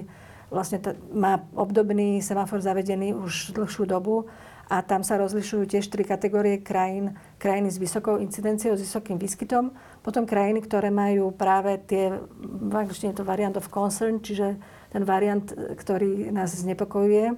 vlastne 0.52 0.78
t- 0.78 0.94
má 1.10 1.40
obdobný 1.56 2.20
semafor 2.20 2.60
zavedený 2.60 3.16
už 3.16 3.56
dlhšiu 3.56 3.88
dobu 3.88 4.28
a 4.70 4.84
tam 4.84 5.02
sa 5.02 5.18
rozlišujú 5.18 5.64
tiež 5.64 5.88
tri 5.88 6.04
kategórie 6.06 6.60
krajín. 6.60 7.16
Krajiny 7.40 7.72
s 7.72 7.80
vysokou 7.80 8.20
incidenciou, 8.20 8.76
s 8.76 8.84
vysokým 8.84 9.18
výskytom, 9.18 9.72
potom 10.04 10.28
krajiny, 10.28 10.62
ktoré 10.62 10.92
majú 10.92 11.34
práve 11.34 11.80
tie, 11.88 12.20
v 12.38 12.72
angličtine 12.72 13.16
to 13.16 13.26
variant 13.26 13.56
of 13.58 13.72
concern, 13.72 14.22
čiže 14.22 14.60
ten 14.92 15.02
variant, 15.08 15.48
ktorý 15.50 16.28
nás 16.28 16.52
znepokojuje. 16.52 17.32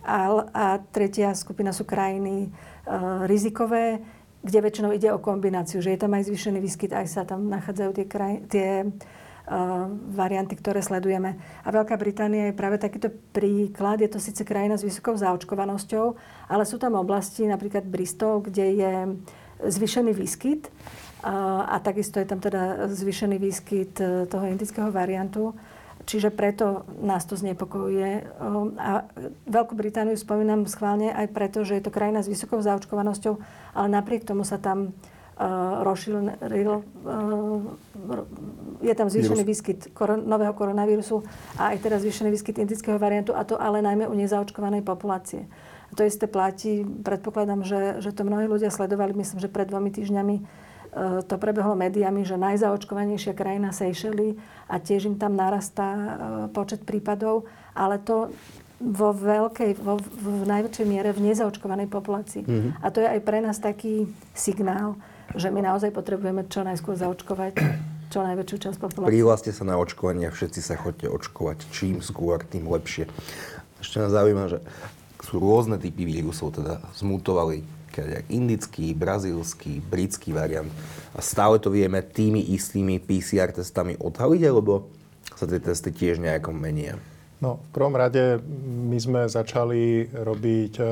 A, 0.00 0.18
a 0.54 0.66
tretia 0.94 1.34
skupina 1.36 1.74
sú 1.74 1.84
krajiny 1.84 2.46
e, 2.46 2.48
rizikové, 3.28 4.00
kde 4.40 4.58
väčšinou 4.64 4.96
ide 4.96 5.12
o 5.12 5.20
kombináciu, 5.20 5.84
že 5.84 5.92
je 5.92 6.00
tam 6.00 6.16
aj 6.16 6.30
zvýšený 6.30 6.58
výskyt, 6.64 6.96
aj 6.96 7.06
sa 7.10 7.22
tam 7.28 7.52
nachádzajú 7.52 7.90
tie, 7.92 8.06
kraj, 8.08 8.34
tie 8.48 8.68
varianty, 10.14 10.54
ktoré 10.54 10.78
sledujeme. 10.78 11.34
A 11.66 11.68
Veľká 11.74 11.98
Británia 11.98 12.50
je 12.50 12.58
práve 12.58 12.78
takýto 12.78 13.10
príklad. 13.34 13.98
Je 13.98 14.06
to 14.06 14.22
síce 14.22 14.46
krajina 14.46 14.78
s 14.78 14.86
vysokou 14.86 15.18
zaočkovanosťou, 15.18 16.14
ale 16.46 16.62
sú 16.62 16.78
tam 16.78 16.94
oblasti, 16.94 17.50
napríklad 17.50 17.82
Bristol, 17.82 18.46
kde 18.46 18.66
je 18.78 18.92
zvýšený 19.60 20.12
výskyt 20.14 20.70
a, 21.20 21.66
a 21.66 21.76
takisto 21.82 22.16
je 22.16 22.26
tam 22.30 22.40
teda 22.40 22.88
zvýšený 22.88 23.36
výskyt 23.36 23.92
e, 24.00 24.24
toho 24.24 24.48
indického 24.48 24.88
variantu. 24.88 25.52
Čiže 26.08 26.32
preto 26.32 26.88
nás 27.04 27.28
to 27.28 27.36
znepokojuje. 27.36 28.40
A 28.80 29.04
Veľkú 29.44 29.76
Britániu 29.76 30.16
spomínam 30.16 30.64
schválne 30.64 31.12
aj 31.12 31.28
preto, 31.30 31.62
že 31.62 31.76
je 31.76 31.84
to 31.84 31.94
krajina 31.94 32.24
s 32.24 32.30
vysokou 32.30 32.58
zaočkovanosťou, 32.64 33.36
ale 33.76 33.86
napriek 33.88 34.24
tomu 34.24 34.42
sa 34.42 34.56
tam 34.56 34.96
rozšíril, 35.80 36.84
je 38.84 38.92
tam 38.92 39.08
zvýšený 39.08 39.40
výskyt 39.40 39.80
koron, 39.96 40.28
nového 40.28 40.52
koronavírusu 40.52 41.24
a 41.56 41.72
aj 41.72 41.80
teraz 41.80 42.04
zvýšený 42.04 42.28
výskyt 42.28 42.60
indického 42.60 43.00
variantu, 43.00 43.32
a 43.32 43.40
to 43.48 43.56
ale 43.56 43.80
najmä 43.80 44.04
u 44.04 44.12
nezaočkovanej 44.12 44.84
populácie. 44.84 45.48
A 45.88 45.92
to 45.96 46.04
isté 46.04 46.28
platí, 46.28 46.84
predpokladám, 46.84 47.64
že, 47.64 48.04
že 48.04 48.12
to 48.12 48.28
mnohí 48.28 48.52
ľudia 48.52 48.68
sledovali, 48.68 49.16
myslím, 49.16 49.40
že 49.40 49.48
pred 49.48 49.64
dvomi 49.64 49.88
týždňami 49.88 50.36
to 50.98 51.34
prebehlo 51.38 51.78
médiami, 51.78 52.26
že 52.26 52.34
najzaočkovanejšia 52.34 53.38
krajina 53.38 53.70
Seychely 53.70 54.34
a 54.66 54.82
tiež 54.82 55.06
im 55.06 55.16
tam 55.22 55.38
narastá 55.38 55.88
e, 55.94 56.06
počet 56.50 56.82
prípadov, 56.82 57.46
ale 57.78 58.02
to 58.02 58.34
vo 58.80 59.14
veľkej, 59.14 59.78
vo, 59.78 60.00
v 60.02 60.48
najväčšej 60.50 60.86
miere 60.88 61.14
v 61.14 61.30
nezaočkovanej 61.30 61.86
populácii. 61.86 62.42
Mm-hmm. 62.42 62.70
A 62.82 62.86
to 62.90 63.04
je 63.04 63.08
aj 63.12 63.20
pre 63.22 63.38
nás 63.38 63.62
taký 63.62 64.10
signál, 64.34 64.98
že 65.36 65.52
my 65.52 65.62
naozaj 65.62 65.94
potrebujeme 65.94 66.48
čo 66.50 66.66
najskôr 66.66 66.98
zaočkovať 66.98 67.60
čo 68.10 68.26
najväčšiu 68.26 68.56
časť 68.58 68.78
populácie. 68.82 69.14
Prihláste 69.14 69.54
sa 69.54 69.62
na 69.62 69.78
očkovanie 69.78 70.26
a 70.26 70.34
všetci 70.34 70.58
sa 70.58 70.74
chodte 70.74 71.06
očkovať. 71.06 71.70
Čím 71.70 72.02
skôr, 72.02 72.42
tým 72.42 72.66
lepšie. 72.66 73.06
Ešte 73.78 74.02
nás 74.02 74.10
zaujíma, 74.10 74.50
že 74.50 74.58
sú 75.22 75.38
rôzne 75.38 75.78
typy 75.78 76.02
vírusov, 76.02 76.58
teda 76.58 76.82
zmutovali 76.98 77.62
indický, 78.30 78.94
brazílsky, 78.94 79.82
britský 79.82 80.30
variant. 80.36 80.70
A 81.14 81.20
stále 81.24 81.58
to 81.58 81.72
vieme 81.72 82.02
tými 82.04 82.54
istými 82.54 83.02
PCR 83.02 83.50
testami 83.50 83.98
odhaliť, 83.98 84.42
alebo 84.46 84.86
sa 85.34 85.48
tie 85.48 85.58
testy 85.58 85.90
tiež 85.90 86.20
nejako 86.20 86.52
menia? 86.52 87.00
No, 87.40 87.56
v 87.56 87.70
prvom 87.72 87.96
rade 87.96 88.36
my 88.92 89.00
sme 89.00 89.20
začali 89.24 90.12
robiť 90.12 90.72
e, 90.76 90.84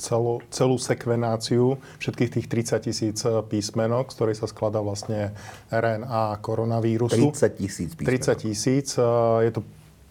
celú, 0.00 0.40
celú 0.48 0.80
sekvenáciu 0.80 1.76
všetkých 2.00 2.30
tých 2.32 2.46
30 2.48 2.80
tisíc 2.80 3.18
e, 3.28 3.44
písmenok, 3.44 4.08
z 4.08 4.16
ktorých 4.16 4.40
sa 4.40 4.48
skladá 4.48 4.80
vlastne 4.80 5.36
RNA 5.68 6.40
koronavírusu. 6.40 7.36
30 7.36 7.60
tisíc 7.60 7.90
písmenok. 7.92 8.24
30 8.24 8.40
tisíc. 8.40 8.88
E, 8.96 9.04
je 9.44 9.52
to 9.52 9.60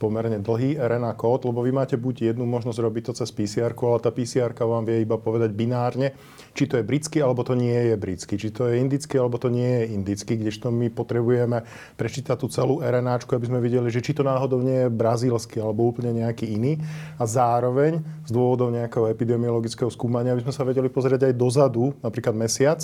pomerne 0.02 0.42
dlhý 0.42 0.82
RNA 0.82 1.14
kód, 1.14 1.46
lebo 1.46 1.62
vy 1.62 1.70
máte 1.70 1.94
buď 1.94 2.34
jednu 2.34 2.50
možnosť 2.50 2.82
robiť 2.82 3.04
to 3.06 3.14
cez 3.22 3.30
pcr 3.30 3.78
ale 3.78 4.02
tá 4.02 4.10
pcr 4.10 4.58
vám 4.58 4.90
vie 4.90 5.06
iba 5.06 5.22
povedať 5.22 5.54
binárne, 5.54 6.18
či 6.58 6.66
to 6.66 6.82
je 6.82 6.84
britský, 6.84 7.22
alebo 7.22 7.46
to 7.46 7.54
nie 7.54 7.94
je 7.94 7.96
britský, 8.02 8.42
či 8.42 8.50
to 8.50 8.66
je 8.66 8.82
indický, 8.82 9.22
alebo 9.22 9.38
to 9.38 9.54
nie 9.54 9.70
je 9.70 9.84
indický, 9.94 10.42
kdežto 10.42 10.74
my 10.74 10.90
potrebujeme 10.90 11.62
prečítať 12.02 12.36
tú 12.42 12.50
celú 12.50 12.82
RNA, 12.82 13.30
aby 13.30 13.46
sme 13.46 13.62
videli, 13.62 13.94
že 13.94 14.02
či 14.02 14.18
to 14.18 14.26
náhodou 14.26 14.58
nie 14.58 14.88
je 14.88 14.90
brazílsky, 14.90 15.62
alebo 15.62 15.86
úplne 15.86 16.16
nejaký 16.18 16.50
iný. 16.50 16.82
A 17.22 17.24
zároveň 17.30 18.02
z 18.26 18.32
dôvodov 18.32 18.74
nejakého 18.74 19.12
epidemiologického 19.12 19.92
skúmania, 19.94 20.34
aby 20.34 20.42
sme 20.48 20.56
sa 20.56 20.66
vedeli 20.66 20.90
pozrieť 20.90 21.30
aj 21.30 21.38
dozadu, 21.38 21.94
napríklad 22.02 22.34
mesiac, 22.34 22.82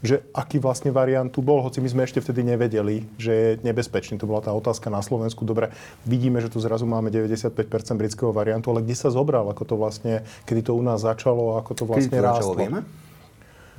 že 0.00 0.24
aký 0.32 0.56
vlastne 0.56 0.88
variant 0.88 1.28
tu 1.28 1.44
bol, 1.44 1.60
hoci 1.60 1.84
my 1.84 1.88
sme 1.92 2.02
ešte 2.08 2.24
vtedy 2.24 2.40
nevedeli, 2.44 3.04
že 3.20 3.32
je 3.32 3.48
nebezpečný. 3.60 4.16
To 4.16 4.28
bola 4.28 4.40
tá 4.40 4.52
otázka 4.52 4.88
na 4.88 5.04
Slovensku. 5.04 5.44
Dobre, 5.44 5.72
vidíme, 6.08 6.40
že 6.40 6.48
tu 6.48 6.56
zrazu 6.56 6.88
máme 6.88 7.12
95% 7.12 7.52
britského 8.00 8.32
variantu, 8.32 8.72
ale 8.72 8.80
kde 8.80 8.96
sa 8.96 9.12
zobral, 9.12 9.44
ako 9.52 9.62
to 9.68 9.74
vlastne, 9.76 10.24
kedy 10.48 10.66
to 10.68 10.72
u 10.72 10.80
nás 10.80 11.04
začalo, 11.04 11.60
ako 11.60 11.72
to 11.76 11.84
vlastne 11.84 12.16
kedy 12.16 12.20
to 12.20 12.24
rástlo. 12.24 12.54
Začalo, 12.56 12.60
vieme? 12.60 12.80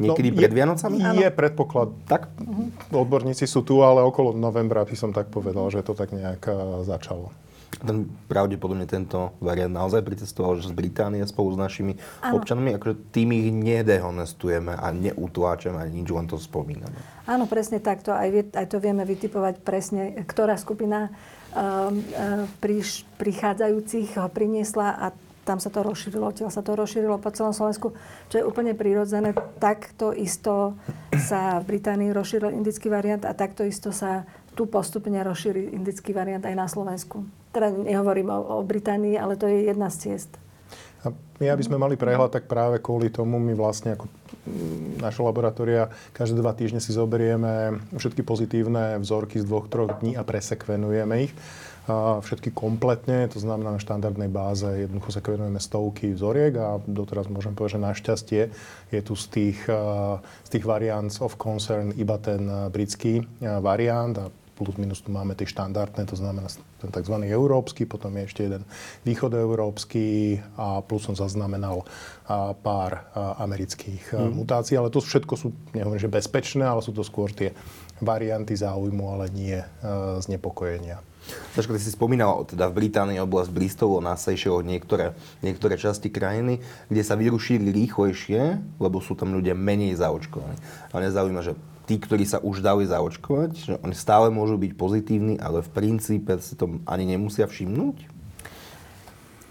Niekedy 0.01 0.29
no, 0.33 0.37
pred 0.37 0.51
Vianocami? 0.53 0.97
Je, 0.97 1.25
je 1.25 1.29
predpoklad. 1.29 1.89
Tak? 2.09 2.33
Uh-huh. 2.41 3.05
Odborníci 3.05 3.45
sú 3.45 3.61
tu, 3.61 3.85
ale 3.85 4.01
okolo 4.01 4.33
novembra 4.33 4.81
by 4.81 4.95
som 4.97 5.13
tak 5.13 5.29
povedal, 5.29 5.69
že 5.69 5.85
to 5.85 5.93
tak 5.93 6.09
nejak 6.09 6.41
začalo. 6.85 7.29
Ten, 7.71 8.11
pravdepodobne 8.27 8.83
tento 8.83 9.31
variant 9.39 9.71
naozaj 9.71 10.03
pritestoval 10.03 10.59
že 10.59 10.69
z 10.69 10.75
Británie 10.75 11.23
spolu 11.23 11.55
s 11.55 11.57
našimi 11.57 11.95
Áno. 12.19 12.43
občanmi, 12.43 12.75
akože 12.75 13.15
tým 13.15 13.31
ich 13.31 13.49
nedehonestujeme 13.49 14.75
a 14.75 14.91
neutláčame 14.91 15.79
ani 15.79 16.03
nič, 16.03 16.11
len 16.11 16.27
to 16.27 16.35
spomíname. 16.35 16.93
Áno, 17.25 17.47
presne 17.47 17.79
takto. 17.79 18.11
Aj, 18.11 18.27
aj 18.29 18.67
to 18.67 18.77
vieme 18.77 19.07
vytipovať 19.07 19.63
presne, 19.63 20.19
ktorá 20.27 20.59
skupina 20.59 21.09
um, 21.55 22.03
uh, 22.13 22.45
priš, 22.59 23.07
prichádzajúcich 23.17 24.19
ho 24.19 24.27
priniesla 24.27 24.87
a 24.99 25.05
tam 25.41 25.57
sa 25.57 25.73
to 25.73 25.81
rozšírilo, 25.81 26.29
odtiaľ 26.29 26.53
sa 26.53 26.61
to 26.61 26.77
rozšírilo 26.77 27.17
po 27.17 27.33
celom 27.33 27.49
Slovensku, 27.49 27.97
čo 28.29 28.35
je 28.37 28.45
úplne 28.45 28.77
prirodzené. 28.77 29.33
Takto 29.57 30.13
isto 30.13 30.77
sa 31.17 31.57
v 31.63 31.77
Británii 31.77 32.13
rozšíril 32.13 32.53
indický 32.53 32.93
variant 32.93 33.25
a 33.25 33.33
takto 33.33 33.65
isto 33.65 33.89
sa 33.89 34.21
tu 34.53 34.69
postupne 34.69 35.17
rozšíri 35.17 35.73
indický 35.73 36.13
variant 36.13 36.45
aj 36.45 36.55
na 36.55 36.67
Slovensku. 36.69 37.40
Teda 37.51 37.67
nehovorím 37.71 38.31
o, 38.31 38.59
o 38.59 38.63
Británii, 38.63 39.19
ale 39.19 39.35
to 39.35 39.47
je 39.47 39.67
jedna 39.67 39.91
z 39.91 39.97
ciest. 40.07 40.31
A 41.01 41.09
my, 41.41 41.49
aby 41.49 41.63
sme 41.65 41.81
mali 41.81 41.97
prehľad, 41.97 42.29
tak 42.29 42.45
práve 42.45 42.77
kvôli 42.77 43.09
tomu 43.09 43.41
my 43.41 43.57
vlastne 43.57 43.97
ako 43.97 44.05
mm, 44.05 45.01
naše 45.01 45.25
laboratória 45.25 45.89
každé 46.13 46.37
dva 46.37 46.53
týždne 46.53 46.77
si 46.77 46.93
zoberieme 46.93 47.81
všetky 47.97 48.21
pozitívne 48.21 49.01
vzorky 49.01 49.41
z 49.41 49.45
dvoch, 49.49 49.65
troch 49.65 49.97
dní 49.97 50.13
a 50.13 50.21
presekvenujeme 50.21 51.25
ich. 51.25 51.33
A 51.89 52.21
všetky 52.21 52.53
kompletne, 52.53 53.25
to 53.25 53.41
znamená 53.41 53.73
na 53.73 53.81
štandardnej 53.81 54.29
báze, 54.29 54.69
jednoducho 54.69 55.17
sekvenujeme 55.17 55.57
stovky 55.57 56.13
vzoriek 56.13 56.53
a 56.61 56.77
doteraz 56.85 57.25
môžem 57.25 57.57
povedať, 57.57 57.81
že 57.81 57.85
našťastie 57.89 58.41
je 58.93 59.01
tu 59.01 59.17
z 59.17 59.25
tých, 59.33 59.59
z 60.45 60.49
tých 60.53 60.61
variants 60.61 61.17
of 61.25 61.41
concern 61.41 61.89
iba 61.97 62.21
ten 62.21 62.45
britský 62.69 63.25
variant 63.41 64.13
a 64.21 64.29
plus 64.55 64.77
minus 64.77 65.01
tu 65.01 65.09
máme 65.09 65.33
tie 65.33 65.49
štandardné, 65.49 66.05
to 66.05 66.17
znamená 66.19 66.51
ten 66.81 66.91
tzv. 66.93 67.15
európsky, 67.29 67.89
potom 67.89 68.13
je 68.17 68.23
ešte 68.29 68.41
jeden 68.45 68.63
východoeurópsky 69.07 70.37
a 70.57 70.85
plus 70.85 71.07
som 71.07 71.15
zaznamenal 71.17 71.87
pár 72.61 73.09
amerických 73.15 74.13
mm. 74.13 74.31
mutácií, 74.37 74.77
ale 74.77 74.93
to 74.93 75.01
všetko 75.01 75.33
sú, 75.33 75.53
nehovorím, 75.73 76.01
že 76.01 76.11
bezpečné, 76.11 76.63
ale 76.63 76.85
sú 76.85 76.93
to 76.93 77.01
skôr 77.01 77.33
tie 77.33 77.55
varianty 78.01 78.57
záujmu, 78.57 79.03
ale 79.13 79.25
nie 79.29 79.57
a, 79.57 79.65
znepokojenia. 80.19 81.01
Saško, 81.53 81.77
ty 81.77 81.81
si 81.85 81.93
spomínal, 81.93 82.49
teda 82.49 82.65
v 82.65 82.81
Británii 82.81 83.21
oblasť 83.21 83.53
Bristolu, 83.53 84.01
násejšie 84.01 84.49
od 84.49 84.65
niektoré, 84.65 85.13
niektoré 85.45 85.77
časti 85.77 86.09
krajiny, 86.09 86.65
kde 86.89 87.01
sa 87.05 87.13
vírus 87.13 87.45
šíri 87.45 87.69
rýchlejšie, 87.69 88.57
lebo 88.81 88.97
sú 89.05 89.13
tam 89.13 89.29
ľudia 89.29 89.53
menej 89.53 90.01
zaočkovaní. 90.01 90.57
Ale 90.89 91.13
nezaujíma, 91.13 91.45
že 91.45 91.53
tí, 91.85 91.97
ktorí 91.97 92.23
sa 92.25 92.41
už 92.41 92.61
dali 92.61 92.85
zaočkovať, 92.85 93.51
že 93.55 93.73
oni 93.81 93.95
stále 93.95 94.27
môžu 94.29 94.57
byť 94.57 94.71
pozitívni, 94.77 95.35
ale 95.37 95.65
v 95.65 95.69
princípe 95.69 96.33
si 96.39 96.53
to 96.55 96.81
ani 96.85 97.05
nemusia 97.05 97.45
všimnúť? 97.49 98.21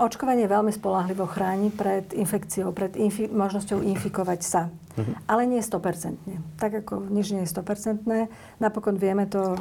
Očkovanie 0.01 0.49
veľmi 0.49 0.73
spolahlivo 0.73 1.29
chráni 1.29 1.69
pred 1.69 2.09
infekciou, 2.17 2.73
pred 2.73 2.97
infi- 2.97 3.29
možnosťou 3.29 3.85
infikovať 3.85 4.41
sa. 4.41 4.73
Uh-huh. 4.97 5.13
Ale 5.29 5.45
nie 5.45 5.61
100%. 5.61 6.57
Tak 6.57 6.85
ako 6.85 7.05
nič 7.13 7.37
nie 7.37 7.45
je 7.45 7.53
100%. 7.53 8.09
Napokon 8.65 8.97
vieme 8.97 9.29
to 9.29 9.61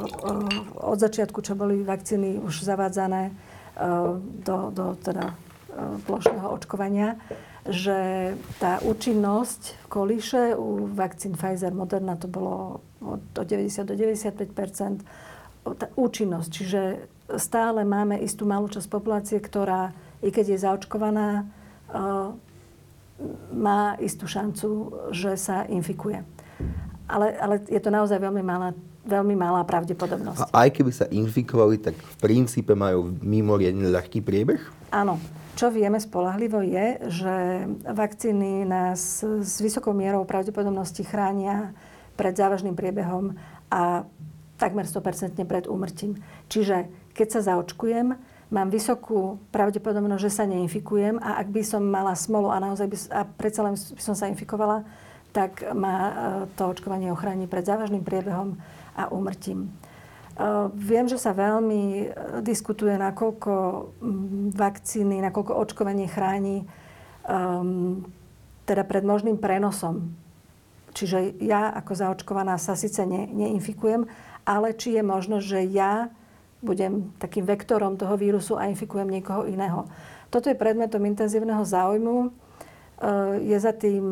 od 0.80 0.96
začiatku, 0.96 1.44
čo 1.44 1.52
boli 1.52 1.84
vakcíny 1.84 2.40
už 2.40 2.64
zavádzané 2.64 3.28
uh, 3.28 4.16
do, 4.16 4.72
do 4.72 4.96
teda, 5.04 5.36
uh, 5.36 6.00
plošného 6.08 6.48
očkovania, 6.48 7.20
že 7.68 8.32
tá 8.56 8.80
účinnosť 8.80 9.76
v 9.84 9.86
kolíše 9.92 10.42
u 10.56 10.88
vakcín 10.88 11.36
Pfizer, 11.36 11.76
Moderna 11.76 12.16
to 12.16 12.28
bolo 12.28 12.80
od, 13.04 13.20
od 13.36 13.46
90 13.46 13.84
do 13.84 13.94
95 13.96 15.04
tá 15.76 15.86
účinnosť. 15.92 16.48
Čiže 16.48 16.80
stále 17.36 17.84
máme 17.84 18.16
istú 18.18 18.48
malú 18.48 18.72
časť 18.72 18.88
populácie, 18.88 19.38
ktorá, 19.38 19.92
i 20.24 20.32
keď 20.32 20.56
je 20.56 20.58
zaočkovaná, 20.64 21.44
má 23.52 23.94
istú 24.00 24.24
šancu, 24.24 24.68
že 25.12 25.36
sa 25.36 25.68
infikuje. 25.68 26.24
Ale, 27.10 27.34
ale 27.36 27.54
je 27.66 27.80
to 27.82 27.90
naozaj 27.90 28.16
veľmi 28.22 28.40
malá, 28.40 28.72
veľmi 29.04 29.34
malá 29.34 29.66
pravdepodobnosť. 29.66 30.54
A 30.54 30.66
aj 30.66 30.70
keby 30.70 30.92
sa 30.94 31.06
infikovali, 31.10 31.76
tak 31.76 31.98
v 31.98 32.16
princípe 32.22 32.72
majú 32.72 33.10
mimoriadne 33.20 33.90
ľahký 33.90 34.22
priebeh? 34.22 34.62
Áno. 34.94 35.18
Čo 35.60 35.68
vieme 35.68 36.00
spolahlivo 36.00 36.64
je, 36.64 36.96
že 37.20 37.34
vakcíny 37.84 38.64
nás 38.64 39.20
s 39.20 39.60
vysokou 39.60 39.92
mierou 39.92 40.24
pravdepodobnosti 40.24 41.04
chránia 41.04 41.76
pred 42.16 42.32
závažným 42.32 42.72
priebehom 42.72 43.36
a 43.68 44.08
takmer 44.56 44.88
100% 44.88 45.36
pred 45.44 45.68
úmrtím. 45.68 46.16
Čiže 46.48 46.88
keď 47.12 47.28
sa 47.28 47.40
zaočkujem, 47.52 48.16
mám 48.48 48.68
vysokú 48.72 49.36
pravdepodobnosť, 49.52 50.24
že 50.24 50.32
sa 50.32 50.48
neinfikujem 50.48 51.20
a 51.20 51.36
ak 51.36 51.52
by 51.52 51.60
som 51.60 51.84
mala 51.84 52.16
smolu 52.16 52.48
a 52.48 52.56
naozaj 52.56 52.88
by, 52.88 52.96
a 53.12 53.20
predsa 53.28 53.60
len 53.60 53.76
by 53.76 54.00
som 54.00 54.16
sa 54.16 54.32
infikovala, 54.32 54.80
tak 55.36 55.60
ma 55.76 55.92
e, 55.92 56.12
to 56.56 56.72
očkovanie 56.72 57.12
ochráni 57.12 57.44
pred 57.44 57.68
závažným 57.68 58.00
priebehom 58.00 58.56
a 58.96 59.12
úmrtím. 59.12 59.68
Viem, 60.72 61.04
že 61.04 61.20
sa 61.20 61.36
veľmi 61.36 61.82
e, 62.00 62.04
diskutuje, 62.40 62.96
nakoľko 62.96 63.52
vakcíny, 64.56 65.20
nakoľko 65.20 65.52
očkovanie 65.52 66.08
chráni 66.08 66.64
um, 67.28 68.00
teda 68.64 68.88
pred 68.88 69.04
možným 69.04 69.36
prenosom. 69.36 70.16
Čiže 70.96 71.36
ja 71.44 71.68
ako 71.76 71.92
zaočkovaná 71.92 72.56
sa 72.56 72.72
síce 72.72 73.04
ne, 73.04 73.28
neinfikujem, 73.28 74.08
ale 74.48 74.72
či 74.72 74.96
je 74.96 75.02
možno, 75.04 75.44
že 75.44 75.60
ja 75.60 76.08
budem 76.64 77.12
takým 77.20 77.44
vektorom 77.44 78.00
toho 78.00 78.16
vírusu 78.16 78.56
a 78.56 78.68
infikujem 78.72 79.12
niekoho 79.12 79.44
iného. 79.44 79.84
Toto 80.32 80.48
je 80.48 80.56
predmetom 80.56 81.04
intenzívneho 81.04 81.68
záujmu. 81.68 82.16
E, 82.24 82.28
je 83.44 83.58
za 83.60 83.76
tým 83.76 84.04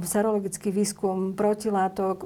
serologický 0.00 0.72
výskum 0.72 1.36
protilátok, 1.36 2.24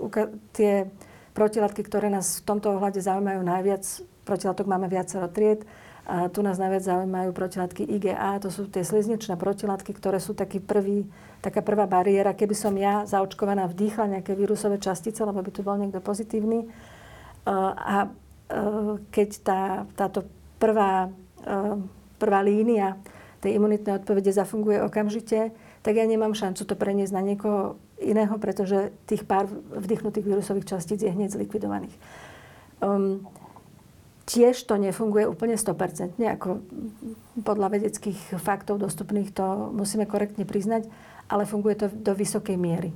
tie 0.54 0.86
protilátky, 1.34 1.82
ktoré 1.82 2.08
nás 2.08 2.40
v 2.40 2.46
tomto 2.46 2.78
ohľade 2.78 3.02
zaujímajú 3.02 3.42
najviac, 3.42 3.82
protilátok 4.22 4.70
máme 4.70 4.86
viacero 4.86 5.26
tried, 5.28 5.66
a 6.04 6.28
tu 6.28 6.44
nás 6.44 6.60
najviac 6.60 6.84
zaujímajú 6.84 7.32
protilátky 7.32 7.88
IgA, 7.88 8.36
to 8.36 8.52
sú 8.52 8.68
tie 8.68 8.84
slizničné 8.84 9.40
protilátky, 9.40 9.88
ktoré 9.96 10.20
sú 10.20 10.36
taký 10.36 10.60
prvý, 10.60 11.08
taká 11.40 11.64
prvá 11.64 11.88
bariéra. 11.88 12.36
Keby 12.36 12.52
som 12.52 12.76
ja 12.76 13.08
zaočkovaná 13.08 13.64
vdýchla 13.72 14.20
nejaké 14.20 14.36
vírusové 14.36 14.76
častice, 14.76 15.24
lebo 15.24 15.40
by 15.40 15.48
tu 15.48 15.64
bol 15.64 15.80
niekto 15.80 16.04
pozitívny. 16.04 16.68
A 17.48 18.12
keď 19.08 19.28
tá, 19.40 19.60
táto 19.96 20.28
prvá, 20.60 21.08
prvá 22.20 22.40
línia 22.44 23.00
tej 23.40 23.56
imunitnej 23.56 23.96
odpovede 23.96 24.28
zafunguje 24.28 24.84
okamžite, 24.84 25.56
tak 25.80 25.96
ja 25.96 26.04
nemám 26.04 26.36
šancu 26.36 26.68
to 26.68 26.76
preniesť 26.76 27.16
na 27.16 27.24
niekoho 27.24 27.80
iného, 28.02 28.34
pretože 28.38 28.90
tých 29.06 29.22
pár 29.22 29.46
vdychnutých 29.74 30.26
vírusových 30.26 30.76
častíc 30.76 31.02
je 31.02 31.10
hneď 31.10 31.34
zlikvidovaných. 31.34 31.94
Um, 32.82 33.26
tiež 34.24 34.64
to 34.64 34.80
nefunguje 34.80 35.28
úplne 35.28 35.54
100%, 35.54 36.16
ako 36.16 36.64
podľa 37.44 37.68
vedeckých 37.78 38.40
faktov 38.40 38.80
dostupných 38.80 39.30
to 39.30 39.70
musíme 39.72 40.08
korektne 40.08 40.48
priznať, 40.48 40.88
ale 41.28 41.48
funguje 41.48 41.76
to 41.76 41.86
do 41.92 42.12
vysokej 42.16 42.56
miery. 42.56 42.90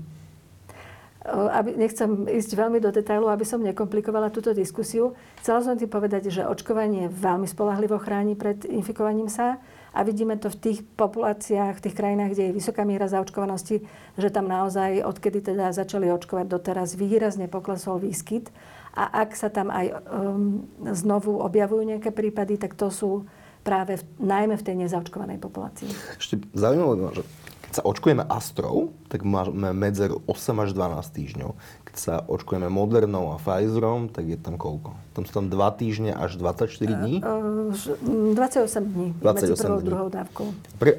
Aby, 1.28 1.76
nechcem 1.76 2.24
ísť 2.24 2.56
veľmi 2.56 2.80
do 2.80 2.88
detailu, 2.88 3.28
aby 3.28 3.44
som 3.44 3.60
nekomplikovala 3.60 4.32
túto 4.32 4.56
diskusiu. 4.56 5.12
Chcela 5.44 5.60
som 5.60 5.76
tým 5.76 5.90
povedať, 5.90 6.32
že 6.32 6.48
očkovanie 6.48 7.12
veľmi 7.12 7.44
spolahlivo 7.44 8.00
chráni 8.00 8.32
pred 8.32 8.64
infikovaním 8.64 9.28
sa 9.28 9.60
a 9.94 10.04
vidíme 10.04 10.36
to 10.36 10.52
v 10.52 10.60
tých 10.60 10.78
populáciách, 10.96 11.80
v 11.80 11.84
tých 11.88 11.96
krajinách, 11.96 12.36
kde 12.36 12.44
je 12.50 12.56
vysoká 12.56 12.84
miera 12.84 13.08
zaočkovanosti, 13.08 13.84
že 14.20 14.28
tam 14.28 14.48
naozaj, 14.48 15.04
odkedy 15.04 15.40
teda 15.40 15.72
začali 15.72 16.12
očkovať 16.12 16.46
doteraz, 16.48 16.94
výrazne 16.94 17.48
poklesol 17.48 18.02
výskyt. 18.02 18.52
A 18.98 19.24
ak 19.24 19.38
sa 19.38 19.48
tam 19.48 19.70
aj 19.70 19.86
um, 20.10 20.66
znovu 20.90 21.38
objavujú 21.38 21.86
nejaké 21.86 22.10
prípady, 22.10 22.58
tak 22.58 22.74
to 22.74 22.90
sú 22.90 23.24
práve 23.62 24.00
v, 24.00 24.04
najmä 24.18 24.56
v 24.56 24.66
tej 24.66 24.76
nezaočkovanej 24.86 25.38
populácii. 25.38 25.90
Ešte 26.18 26.40
zaujímavé, 26.56 27.20
že 27.20 27.24
keď 27.68 27.72
sa 27.76 27.84
očkujeme 27.84 28.24
Astrov, 28.24 28.96
tak 29.12 29.28
máme 29.28 29.76
medzer 29.76 30.08
8 30.08 30.64
až 30.64 30.72
12 30.72 31.04
týždňov 31.12 31.50
sa 31.98 32.22
očkujeme 32.24 32.70
Modernou 32.70 33.34
a 33.34 33.42
Pfizerom, 33.42 34.08
tak 34.08 34.30
je 34.30 34.38
tam 34.38 34.54
koľko? 34.54 34.94
Tam 35.12 35.22
sú 35.26 35.32
tam 35.34 35.46
2 35.50 35.58
týždne 35.80 36.14
až 36.14 36.38
24 36.38 36.70
dní? 36.78 37.20
Uh, 37.20 37.74
uh, 37.74 38.38
28 38.38 38.86
dní 38.86 39.08
28 39.18 39.50
medzi 39.50 39.54
prvou 39.58 39.80
dní. 39.82 39.88
druhou 39.90 40.08
dávkou. 40.08 40.46
Pre, 40.78 40.92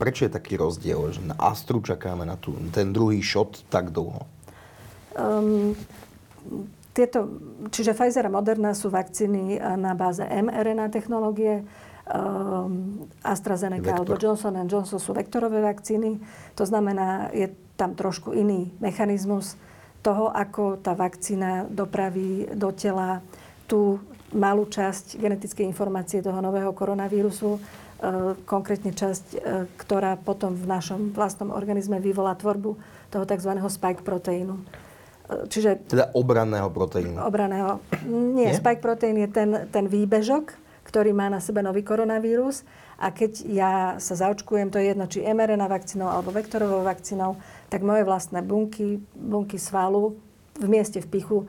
prečo 0.00 0.24
je 0.24 0.32
taký 0.32 0.56
rozdiel, 0.56 0.98
že 1.12 1.20
na 1.22 1.36
Astru 1.36 1.84
čakáme 1.84 2.24
na 2.24 2.40
tú, 2.40 2.56
ten 2.72 2.90
druhý 2.90 3.20
shot 3.20 3.62
tak 3.68 3.92
dlho? 3.92 4.24
Um, 5.18 5.76
tieto, 6.96 7.30
čiže 7.70 7.94
Pfizer 7.94 8.26
a 8.26 8.32
Moderna 8.32 8.74
sú 8.74 8.90
vakcíny 8.90 9.60
na 9.78 9.94
báze 9.94 10.26
mRNA 10.26 10.90
technológie. 10.90 11.62
Um, 12.08 13.04
AstraZeneca 13.20 13.92
Vektor. 13.92 14.00
alebo 14.00 14.14
Johnson 14.16 14.64
Johnson 14.64 14.96
sú 14.96 15.12
vektorové 15.12 15.60
vakcíny. 15.60 16.16
To 16.56 16.64
znamená, 16.64 17.28
je 17.36 17.52
tam 17.76 17.92
trošku 17.92 18.32
iný 18.32 18.72
mechanizmus 18.80 19.60
toho, 20.02 20.30
ako 20.30 20.78
tá 20.78 20.94
vakcína 20.94 21.66
dopraví 21.66 22.46
do 22.54 22.70
tela 22.70 23.20
tú 23.68 24.00
malú 24.32 24.68
časť 24.68 25.16
genetickej 25.16 25.64
informácie 25.64 26.20
toho 26.20 26.38
nového 26.40 26.72
koronavírusu, 26.72 27.60
konkrétne 28.46 28.94
časť, 28.94 29.24
ktorá 29.74 30.14
potom 30.20 30.54
v 30.54 30.66
našom 30.70 31.10
vlastnom 31.10 31.50
organizme 31.50 31.98
vyvolá 31.98 32.38
tvorbu 32.38 32.78
toho 33.10 33.24
tzv. 33.26 33.52
spike 33.58 34.06
proteínu. 34.06 34.54
Čiže, 35.28 35.92
teda 35.92 36.08
obranného 36.16 36.72
proteínu. 36.72 37.20
Obranného. 37.20 37.84
Nie, 38.08 38.54
Nie? 38.54 38.56
spike 38.56 38.80
proteín 38.80 39.20
je 39.20 39.28
ten, 39.28 39.50
ten 39.68 39.84
výbežok, 39.84 40.56
ktorý 40.88 41.12
má 41.12 41.28
na 41.28 41.36
sebe 41.42 41.60
nový 41.60 41.84
koronavírus. 41.84 42.64
A 42.96 43.12
keď 43.12 43.32
ja 43.44 43.72
sa 44.00 44.14
zaočkujem, 44.16 44.72
to 44.72 44.80
je 44.80 44.90
jedno, 44.90 45.04
či 45.04 45.22
mRNA 45.22 45.68
vakcínou 45.68 46.08
alebo 46.08 46.32
vektorovou 46.32 46.80
vakcínou, 46.80 47.36
tak 47.68 47.84
moje 47.84 48.04
vlastné 48.04 48.40
bunky, 48.40 49.00
bunky 49.14 49.60
svalu 49.60 50.16
v 50.58 50.66
mieste 50.66 50.98
vpichu 51.04 51.44
e, 51.44 51.46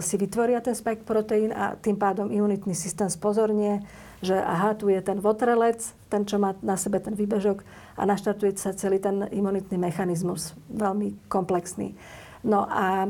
si 0.00 0.16
vytvoria 0.16 0.62
ten 0.64 0.74
spike 0.74 1.04
proteín 1.04 1.52
a 1.52 1.76
tým 1.76 1.98
pádom 1.98 2.30
imunitný 2.30 2.72
systém 2.72 3.10
spozornie, 3.10 3.84
že 4.22 4.38
aha, 4.38 4.78
tu 4.78 4.88
je 4.88 5.00
ten 5.02 5.18
votrelec, 5.20 5.80
ten, 6.08 6.24
čo 6.24 6.38
má 6.38 6.54
na 6.62 6.76
sebe 6.76 7.00
ten 7.00 7.16
výbežok 7.16 7.64
a 7.98 8.02
naštartuje 8.06 8.56
sa 8.56 8.76
celý 8.76 9.02
ten 9.02 9.26
imunitný 9.28 9.76
mechanizmus, 9.76 10.56
veľmi 10.70 11.28
komplexný. 11.28 11.98
No 12.46 12.64
a 12.64 13.04
e, 13.04 13.08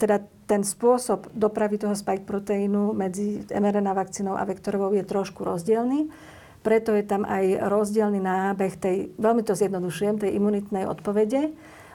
teda 0.00 0.24
ten 0.52 0.66
spôsob 0.66 1.30
dopravy 1.32 1.78
toho 1.78 1.94
spike 1.94 2.26
proteínu 2.26 2.92
medzi 2.92 3.46
mRNA 3.46 3.92
vakcínou 3.94 4.34
a 4.34 4.44
vektorovou 4.44 4.92
je 4.92 5.04
trošku 5.06 5.46
rozdielný. 5.46 6.10
Preto 6.62 6.94
je 6.94 7.02
tam 7.02 7.26
aj 7.26 7.58
rozdielný 7.66 8.22
nábeh 8.22 8.78
tej, 8.78 9.10
veľmi 9.18 9.42
to 9.42 9.54
zjednodušujem, 9.58 10.22
tej 10.22 10.34
imunitnej 10.38 10.86
odpovede. 10.86 11.50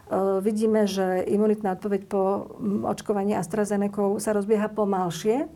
E, 0.07 0.41
vidíme, 0.41 0.87
že 0.87 1.23
imunitná 1.27 1.75
odpoveď 1.75 2.07
po 2.07 2.55
očkovaní 2.87 3.35
AstraZeneca 3.35 4.19
sa 4.23 4.31
rozbieha 4.31 4.71
pomalšie, 4.71 5.51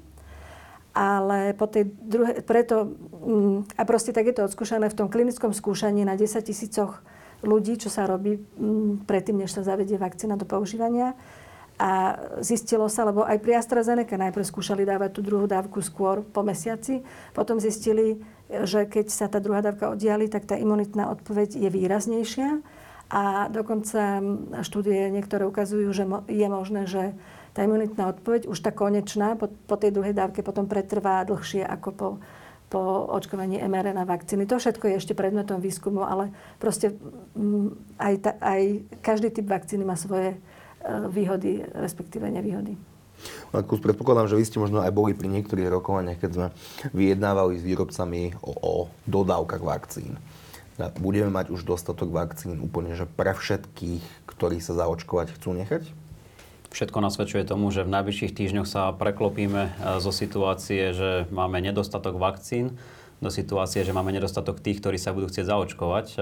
ale 0.92 1.56
po 1.56 1.72
tej 1.72 1.88
druhej, 1.88 2.44
preto, 2.44 2.92
a 3.80 3.84
proste 3.88 4.12
tak 4.12 4.28
je 4.28 4.36
to 4.36 4.48
odskúšané 4.52 4.92
v 4.92 4.98
tom 4.98 5.08
klinickom 5.08 5.56
skúšaní 5.56 6.04
na 6.04 6.20
10 6.20 6.44
tisícoch 6.44 7.00
ľudí, 7.42 7.80
čo 7.80 7.88
sa 7.88 8.06
robí 8.06 8.44
predtým, 9.08 9.40
než 9.40 9.56
sa 9.56 9.64
zavedie 9.64 9.96
vakcína 9.96 10.36
do 10.36 10.44
používania. 10.44 11.16
A 11.82 12.14
zistilo 12.46 12.86
sa, 12.92 13.10
lebo 13.10 13.26
aj 13.26 13.42
pri 13.42 13.58
AstraZeneca 13.58 14.14
najprv 14.14 14.46
skúšali 14.46 14.86
dávať 14.86 15.18
tú 15.18 15.26
druhú 15.26 15.50
dávku 15.50 15.82
skôr 15.82 16.22
po 16.22 16.46
mesiaci, 16.46 17.02
potom 17.34 17.58
zistili, 17.58 18.22
že 18.52 18.86
keď 18.86 19.10
sa 19.10 19.26
tá 19.26 19.42
druhá 19.42 19.66
dávka 19.66 19.90
oddiali, 19.90 20.30
tak 20.30 20.46
tá 20.46 20.54
imunitná 20.60 21.10
odpoveď 21.10 21.58
je 21.58 21.70
výraznejšia. 21.74 22.62
A 23.12 23.52
dokonca 23.52 24.24
štúdie 24.64 25.12
niektoré 25.12 25.44
ukazujú, 25.44 25.92
že 25.92 26.08
je 26.32 26.48
možné, 26.48 26.88
že 26.88 27.12
tá 27.52 27.68
imunitná 27.68 28.08
odpoveď, 28.08 28.48
už 28.48 28.64
tá 28.64 28.72
konečná, 28.72 29.36
po, 29.36 29.52
po 29.52 29.76
tej 29.76 29.92
druhej 29.92 30.16
dávke 30.16 30.40
potom 30.40 30.64
pretrvá 30.72 31.28
dlhšie 31.28 31.68
ako 31.68 31.90
po 31.92 32.08
po 32.72 33.04
očkovaní 33.12 33.60
mRNA 33.60 34.08
vakcíny. 34.08 34.48
To 34.48 34.56
všetko 34.56 34.88
je 34.88 34.96
ešte 34.96 35.12
predmetom 35.12 35.60
výskumu, 35.60 36.08
ale 36.08 36.32
proste 36.56 36.96
aj, 38.00 38.14
ta, 38.24 38.32
aj 38.40 38.88
každý 39.04 39.28
typ 39.28 39.52
vakcíny 39.52 39.84
má 39.84 40.00
svoje 40.00 40.32
e, 40.32 40.38
výhody, 41.12 41.68
respektíve 41.76 42.32
nevýhody. 42.32 42.80
Markus, 43.52 43.84
predpokladám, 43.84 44.32
že 44.32 44.40
vy 44.40 44.48
ste 44.48 44.64
možno 44.64 44.80
aj 44.80 44.96
boli 44.96 45.12
pri 45.12 45.28
niektorých 45.28 45.68
rokovaniach, 45.68 46.24
keď 46.24 46.32
sme 46.32 46.48
vyjednávali 46.96 47.60
s 47.60 47.68
výrobcami 47.68 48.40
o, 48.40 48.52
o 48.56 48.74
dodávkach 49.04 49.62
vakcín. 49.62 50.16
Budeme 50.80 51.30
mať 51.30 51.52
už 51.52 51.68
dostatok 51.68 52.10
vakcín 52.10 52.58
úplne, 52.64 52.96
že 52.96 53.04
pre 53.10 53.36
všetkých, 53.36 54.04
ktorí 54.26 54.64
sa 54.64 54.74
zaočkovať 54.74 55.36
chcú 55.36 55.52
nechať? 55.58 55.84
Všetko 56.72 57.04
nasvedčuje 57.04 57.44
tomu, 57.44 57.68
že 57.68 57.84
v 57.84 57.92
najbližších 57.92 58.32
týždňoch 58.32 58.64
sa 58.64 58.96
preklopíme 58.96 59.62
e, 59.68 59.72
zo 60.00 60.16
situácie, 60.16 60.96
že 60.96 61.28
máme 61.28 61.60
nedostatok 61.60 62.16
vakcín, 62.16 62.80
do 63.22 63.30
situácie, 63.30 63.84
že 63.84 63.94
máme 63.94 64.10
nedostatok 64.10 64.64
tých, 64.64 64.82
ktorí 64.82 64.98
sa 64.98 65.12
budú 65.12 65.28
chcieť 65.28 65.52
zaočkovať. 65.52 66.06
E, 66.16 66.18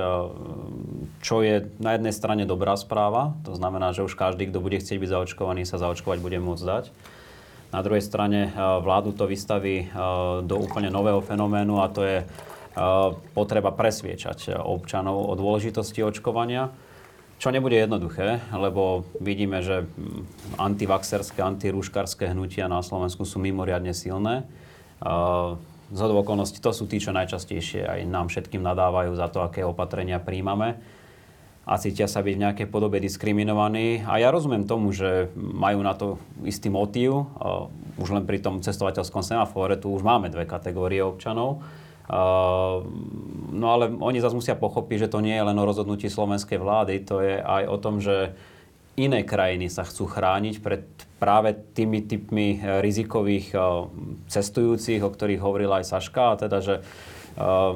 čo 1.22 1.46
je 1.46 1.70
na 1.78 1.94
jednej 1.94 2.10
strane 2.10 2.50
dobrá 2.50 2.74
správa, 2.82 3.38
to 3.46 3.54
znamená, 3.54 3.94
že 3.94 4.02
už 4.02 4.18
každý, 4.18 4.50
kto 4.50 4.58
bude 4.58 4.82
chcieť 4.82 4.98
byť 4.98 5.10
zaočkovaný, 5.14 5.70
sa 5.70 5.78
zaočkovať 5.78 6.18
bude 6.18 6.42
môcť 6.42 6.66
dať. 6.66 6.86
Na 7.70 7.86
druhej 7.86 8.02
strane 8.02 8.50
e, 8.50 8.52
vládu 8.58 9.14
to 9.14 9.30
vystaví 9.30 9.94
do 10.42 10.56
úplne 10.58 10.90
nového 10.90 11.22
fenoménu 11.22 11.78
a 11.78 11.94
to 11.94 12.02
je 12.02 12.26
potreba 13.34 13.71
presviečať 13.73 14.60
občanov 14.60 15.29
o 15.29 15.34
dôležitosti 15.34 16.05
očkovania 16.05 16.69
čo 17.39 17.55
nebude 17.55 17.79
jednoduché, 17.79 18.43
lebo 18.51 19.08
vidíme, 19.23 19.63
že 19.63 19.88
antivaxerské, 20.60 21.39
antirúškarské 21.39 22.36
hnutia 22.36 22.67
na 22.67 22.84
Slovensku 22.84 23.23
sú 23.23 23.39
mimoriadne 23.39 23.95
silné. 23.95 24.43
Z 25.89 25.99
okolností 26.03 26.60
to 26.60 26.75
sú 26.75 26.84
tí, 26.86 26.99
čo 26.99 27.15
najčastejšie 27.15 27.88
aj 27.88 27.99
nám 28.12 28.27
všetkým 28.27 28.60
nadávajú 28.60 29.15
za 29.15 29.32
to, 29.32 29.39
aké 29.39 29.63
opatrenia 29.63 30.19
príjmame 30.19 30.84
a 31.63 31.79
cítia 31.79 32.12
sa 32.12 32.19
byť 32.19 32.34
v 32.36 32.43
nejakej 32.43 32.67
podobe 32.67 32.99
diskriminovaní. 32.99 34.03
A 34.03 34.19
ja 34.19 34.36
rozumiem 34.36 34.67
tomu, 34.67 34.91
že 34.91 35.32
majú 35.38 35.79
na 35.79 35.95
to 35.95 36.19
istý 36.43 36.67
motív. 36.67 37.29
Už 37.95 38.10
len 38.10 38.27
pri 38.27 38.43
tom 38.43 38.60
cestovateľskom 38.60 39.23
semafóre 39.23 39.79
tu 39.79 39.95
už 39.95 40.03
máme 40.03 40.27
dve 40.27 40.43
kategórie 40.43 40.99
občanov 40.99 41.63
no 42.10 43.65
ale 43.69 43.93
oni 43.93 44.17
zase 44.17 44.34
musia 44.34 44.58
pochopiť, 44.58 45.06
že 45.06 45.12
to 45.13 45.22
nie 45.22 45.38
je 45.38 45.45
len 45.45 45.58
o 45.58 45.67
rozhodnutí 45.67 46.10
slovenskej 46.10 46.58
vlády, 46.58 47.06
to 47.06 47.22
je 47.22 47.38
aj 47.38 47.63
o 47.69 47.78
tom, 47.78 48.02
že 48.02 48.34
iné 49.00 49.24
krajiny 49.24 49.72
sa 49.72 49.88
chcú 49.88 50.10
chrániť 50.10 50.56
pred 50.60 50.84
práve 51.19 51.52
tými 51.76 52.04
typmi 52.04 52.58
eh, 52.58 52.80
rizikových 52.80 53.48
eh, 53.54 53.62
cestujúcich, 54.32 55.04
o 55.04 55.12
ktorých 55.12 55.43
hovorila 55.43 55.84
aj 55.84 55.86
Saška, 55.91 56.36
a 56.36 56.39
teda, 56.39 56.60
že 56.63 56.76
eh, 56.80 57.72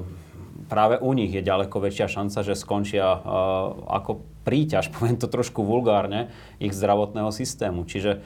práve 0.72 0.96
u 1.04 1.12
nich 1.12 1.32
je 1.36 1.43
ďaleko 1.43 1.76
väčšia 1.84 2.08
šanca, 2.08 2.39
že 2.41 2.56
skončia 2.56 3.19
ako 3.88 4.24
príťaž, 4.48 4.89
poviem 4.96 5.19
to 5.19 5.28
trošku 5.28 5.62
vulgárne, 5.62 6.32
ich 6.58 6.72
zdravotného 6.76 7.30
systému. 7.30 7.84
Čiže 7.84 8.24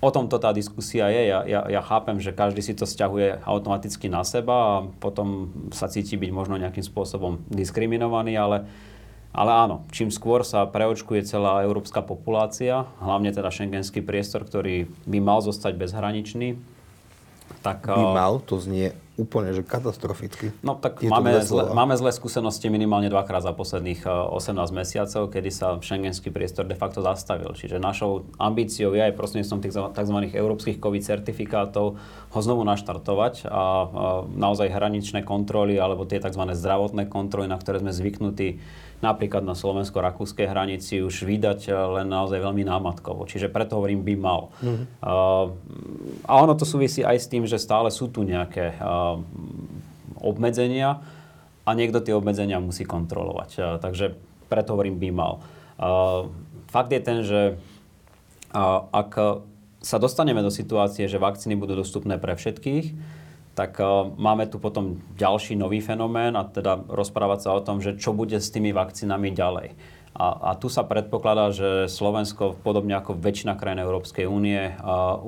o 0.00 0.08
tomto 0.12 0.36
tá 0.36 0.52
diskusia 0.52 1.08
je. 1.08 1.22
Ja, 1.32 1.40
ja, 1.46 1.60
ja 1.68 1.80
chápem, 1.80 2.20
že 2.20 2.36
každý 2.36 2.60
si 2.60 2.76
to 2.76 2.84
stiahuje 2.84 3.40
automaticky 3.44 4.12
na 4.12 4.22
seba 4.22 4.54
a 4.54 4.72
potom 5.00 5.52
sa 5.72 5.88
cíti 5.88 6.20
byť 6.20 6.30
možno 6.32 6.60
nejakým 6.60 6.84
spôsobom 6.84 7.40
diskriminovaný, 7.48 8.36
ale, 8.36 8.68
ale 9.32 9.50
áno, 9.56 9.88
čím 9.92 10.12
skôr 10.12 10.44
sa 10.44 10.68
preočkuje 10.68 11.24
celá 11.24 11.64
európska 11.64 12.04
populácia, 12.04 12.84
hlavne 13.00 13.32
teda 13.32 13.48
šengenský 13.48 14.04
priestor, 14.04 14.44
ktorý 14.44 14.90
by 15.08 15.18
mal 15.22 15.40
zostať 15.40 15.72
bezhraničný, 15.80 16.60
tak... 17.64 17.88
By 17.88 18.06
mal, 18.12 18.42
to 18.44 18.60
znie 18.60 18.92
úplne 19.16 19.56
že 19.56 19.64
katastroficky. 19.64 20.52
No 20.60 20.76
tak 20.76 21.00
máme 21.00 21.40
zle, 21.40 21.72
máme 21.72 21.96
zlé 21.96 22.12
skúsenosti 22.12 22.68
minimálne 22.68 23.08
dvakrát 23.08 23.40
za 23.40 23.56
posledných 23.56 24.04
18 24.04 24.36
eh, 24.36 24.76
mesiacov, 24.76 25.32
kedy 25.32 25.50
sa 25.50 25.80
šengenský 25.80 26.28
priestor 26.28 26.68
de 26.68 26.76
facto 26.76 27.00
zastavil. 27.00 27.56
Čiže 27.56 27.80
našou 27.80 28.28
ambíciou 28.36 28.92
je 28.92 29.00
aj 29.08 29.16
prostredníctvom 29.16 29.60
tých 29.64 29.74
tzv. 29.74 30.18
európskych 30.36 30.76
COVID 30.76 31.02
certifikátov 31.02 31.96
ho 32.36 32.40
znovu 32.44 32.68
naštartovať 32.68 33.48
a, 33.48 33.88
naozaj 34.36 34.68
hraničné 34.68 35.24
kontroly 35.24 35.80
alebo 35.80 36.04
tie 36.04 36.20
tzv. 36.20 36.52
zdravotné 36.52 37.08
kontroly, 37.08 37.48
na 37.48 37.56
ktoré 37.56 37.80
sme 37.80 37.96
zvyknutí 37.96 38.60
napríklad 39.04 39.44
na 39.44 39.52
slovensko-rakúskej 39.52 40.48
hranici 40.48 41.04
už 41.04 41.28
vydať 41.28 41.68
eh, 41.68 41.72
len 42.00 42.08
naozaj 42.08 42.40
veľmi 42.40 42.64
námatkovo. 42.64 43.28
Čiže 43.28 43.52
preto 43.52 43.80
hovorím 43.80 44.02
by 44.04 44.14
mal. 44.16 44.40
Mm-hmm. 44.60 44.84
Uh, 45.04 45.46
a 46.24 46.32
ono 46.40 46.56
to 46.56 46.64
súvisí 46.64 47.04
aj 47.04 47.16
s 47.20 47.26
tým, 47.28 47.44
že 47.44 47.60
stále 47.60 47.92
sú 47.92 48.08
tu 48.08 48.24
nejaké 48.24 48.76
uh, 48.76 49.05
obmedzenia 50.16 51.02
a 51.66 51.70
niekto 51.74 51.98
tie 52.00 52.14
obmedzenia 52.14 52.62
musí 52.62 52.86
kontrolovať. 52.86 53.80
Takže 53.82 54.14
preto 54.46 54.78
hovorím 54.78 55.02
by 55.02 55.08
mal. 55.10 55.32
Fakt 56.70 56.90
je 56.94 57.00
ten, 57.02 57.26
že 57.26 57.58
ak 58.90 59.42
sa 59.82 59.96
dostaneme 60.02 60.42
do 60.42 60.50
situácie, 60.50 61.06
že 61.06 61.20
vakcíny 61.20 61.54
budú 61.54 61.78
dostupné 61.78 62.18
pre 62.18 62.34
všetkých, 62.34 62.94
tak 63.56 63.80
máme 64.20 64.44
tu 64.52 64.60
potom 64.60 65.00
ďalší 65.16 65.56
nový 65.56 65.80
fenomén 65.80 66.36
a 66.36 66.44
teda 66.44 66.76
rozprávať 66.92 67.48
sa 67.48 67.50
o 67.56 67.64
tom, 67.64 67.80
že 67.80 67.96
čo 67.96 68.12
bude 68.12 68.36
s 68.36 68.52
tými 68.52 68.76
vakcínami 68.76 69.32
ďalej. 69.32 69.72
A, 70.16 70.28
a 70.48 70.50
tu 70.56 70.72
sa 70.72 70.80
predpokladá, 70.80 71.52
že 71.52 71.92
Slovensko, 71.92 72.56
podobne 72.64 72.96
ako 72.96 73.20
väčšina 73.20 73.52
krajín 73.52 73.84
Európskej 73.84 74.24
únie, 74.24 74.72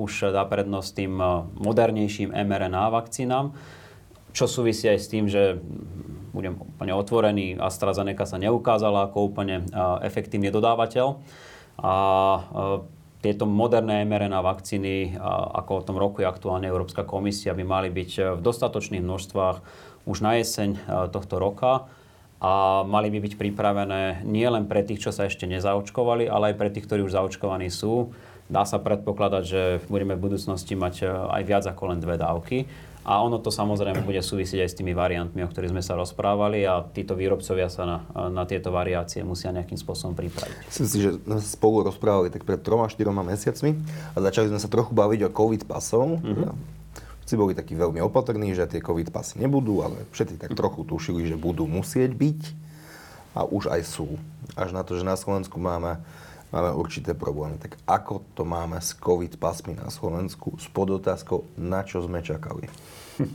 už 0.01 0.33
dá 0.33 0.49
prednosť 0.49 0.91
tým 0.97 1.13
modernejším 1.61 2.33
mRNA 2.33 2.89
vakcínám, 2.89 3.53
čo 4.33 4.49
súvisí 4.49 4.89
aj 4.89 4.99
s 4.99 5.11
tým, 5.13 5.29
že 5.29 5.61
budem 6.33 6.57
úplne 6.57 6.97
otvorený, 6.97 7.61
AstraZeneca 7.61 8.25
sa 8.25 8.41
neukázala 8.41 9.13
ako 9.13 9.29
úplne 9.29 9.69
efektívny 10.01 10.49
dodávateľ. 10.49 11.21
A 11.85 11.95
tieto 13.21 13.45
moderné 13.45 14.09
mRNA 14.09 14.41
vakcíny, 14.41 15.21
ako 15.53 15.83
o 15.83 15.85
tom 15.85 15.97
rokuje 16.01 16.25
aktuálne 16.25 16.65
Európska 16.65 17.05
komisia, 17.05 17.53
by 17.53 17.65
mali 17.67 17.89
byť 17.93 18.39
v 18.39 18.41
dostatočných 18.41 19.05
množstvách 19.05 19.57
už 20.09 20.17
na 20.25 20.41
jeseň 20.41 20.81
tohto 21.13 21.37
roka 21.37 21.91
a 22.39 22.87
mali 22.87 23.11
by 23.11 23.19
byť 23.19 23.35
pripravené 23.35 24.23
nie 24.23 24.47
len 24.47 24.71
pre 24.71 24.87
tých, 24.87 25.03
čo 25.03 25.11
sa 25.11 25.27
ešte 25.27 25.43
nezaočkovali, 25.51 26.31
ale 26.31 26.55
aj 26.55 26.59
pre 26.59 26.71
tých, 26.71 26.87
ktorí 26.87 27.03
už 27.03 27.19
zaočkovaní 27.19 27.67
sú. 27.67 28.15
Dá 28.47 28.63
sa 28.65 28.79
predpokladať, 28.79 29.43
že 29.45 29.63
budeme 29.91 30.15
v 30.15 30.25
budúcnosti 30.31 30.73
mať 30.79 30.95
e, 31.03 31.11
aj 31.11 31.43
viac 31.45 31.65
ako 31.67 31.93
len 31.93 31.99
dve 32.01 32.17
dávky. 32.17 32.65
A 33.09 33.25
ono 33.25 33.41
to 33.41 33.49
samozrejme 33.49 34.05
bude 34.05 34.21
súvisieť 34.21 34.69
aj 34.69 34.71
s 34.71 34.79
tými 34.79 34.93
variantmi, 34.93 35.41
o 35.41 35.49
ktorých 35.49 35.73
sme 35.73 35.81
sa 35.81 35.97
rozprávali 35.97 36.69
a 36.69 36.85
títo 36.85 37.17
výrobcovia 37.17 37.73
sa 37.73 37.89
na, 37.89 37.99
na 38.29 38.45
tieto 38.45 38.69
variácie 38.69 39.25
musia 39.25 39.49
nejakým 39.49 39.81
spôsobom 39.81 40.13
pripraviť. 40.13 40.69
Myslím 40.69 40.89
si, 40.89 40.99
že 41.01 41.11
sme 41.17 41.41
sa 41.41 41.49
spolu 41.49 41.89
rozprávali 41.89 42.29
tak 42.29 42.45
pred 42.45 42.61
troma, 42.61 42.85
štyroma 42.93 43.25
mesiacmi 43.25 43.81
a 44.13 44.17
začali 44.21 44.53
sme 44.53 44.61
sa 44.61 44.69
trochu 44.69 44.93
baviť 44.93 45.25
o 45.25 45.31
COVID 45.33 45.65
pasov. 45.65 46.21
Mm-hmm. 46.21 46.78
Všetci 47.29 47.45
boli 47.45 47.53
takí 47.53 47.77
veľmi 47.77 48.01
opatrní, 48.01 48.57
že 48.57 48.65
tie 48.65 48.81
COVID 48.81 49.13
pasy 49.13 49.37
nebudú, 49.37 49.85
ale 49.85 50.09
všetci 50.17 50.41
tak 50.41 50.57
trochu 50.57 50.81
tušili, 50.89 51.29
že 51.29 51.37
budú 51.37 51.69
musieť 51.69 52.17
byť 52.17 52.41
a 53.37 53.45
už 53.45 53.69
aj 53.69 53.85
sú. 53.85 54.17
Až 54.57 54.73
na 54.73 54.81
to, 54.81 54.97
že 54.97 55.05
na 55.05 55.13
Slovensku 55.13 55.61
máme 55.61 56.01
máme 56.49 56.73
určité 56.73 57.13
problémy. 57.13 57.61
Tak 57.61 57.77
ako 57.85 58.25
to 58.33 58.49
máme 58.49 58.81
s 58.81 58.97
COVID 58.97 59.37
pasmi 59.37 59.77
na 59.77 59.93
Slovensku 59.93 60.57
s 60.57 60.73
podotázkou, 60.73 61.45
na 61.61 61.85
čo 61.85 62.01
sme 62.01 62.25
čakali? 62.25 62.65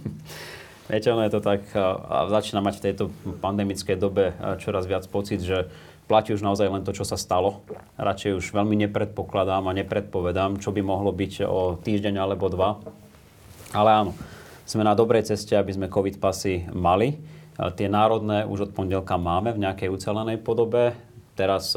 Viete, 0.89 1.14
ono 1.14 1.30
je 1.30 1.38
to 1.38 1.46
tak, 1.46 1.62
a 1.78 2.26
začína 2.34 2.66
mať 2.66 2.82
v 2.82 2.86
tejto 2.89 3.04
pandemickej 3.46 3.94
dobe 3.94 4.34
čoraz 4.58 4.89
viac 4.89 5.06
pocit, 5.06 5.38
že 5.46 5.70
platí 6.10 6.34
už 6.34 6.41
naozaj 6.41 6.66
len 6.66 6.82
to, 6.82 6.98
čo 6.98 7.06
sa 7.06 7.14
stalo. 7.14 7.62
Radšej 8.02 8.41
už 8.41 8.58
veľmi 8.58 8.74
nepredpokladám 8.89 9.70
a 9.70 9.78
nepredpovedám, 9.78 10.58
čo 10.58 10.74
by 10.74 10.82
mohlo 10.82 11.14
byť 11.14 11.46
o 11.46 11.78
týždeň 11.78 12.18
alebo 12.18 12.50
dva. 12.50 12.82
Ale 13.74 13.90
áno, 13.90 14.14
sme 14.70 14.86
na 14.86 14.94
dobrej 14.94 15.26
ceste, 15.34 15.58
aby 15.58 15.74
sme 15.74 15.90
COVID 15.90 16.22
pasy 16.22 16.70
mali. 16.70 17.18
Tie 17.74 17.90
národné 17.90 18.46
už 18.46 18.70
od 18.70 18.72
pondelka 18.78 19.18
máme 19.18 19.54
v 19.54 19.66
nejakej 19.66 19.90
ucelenej 19.90 20.42
podobe. 20.46 20.94
Teraz 21.34 21.74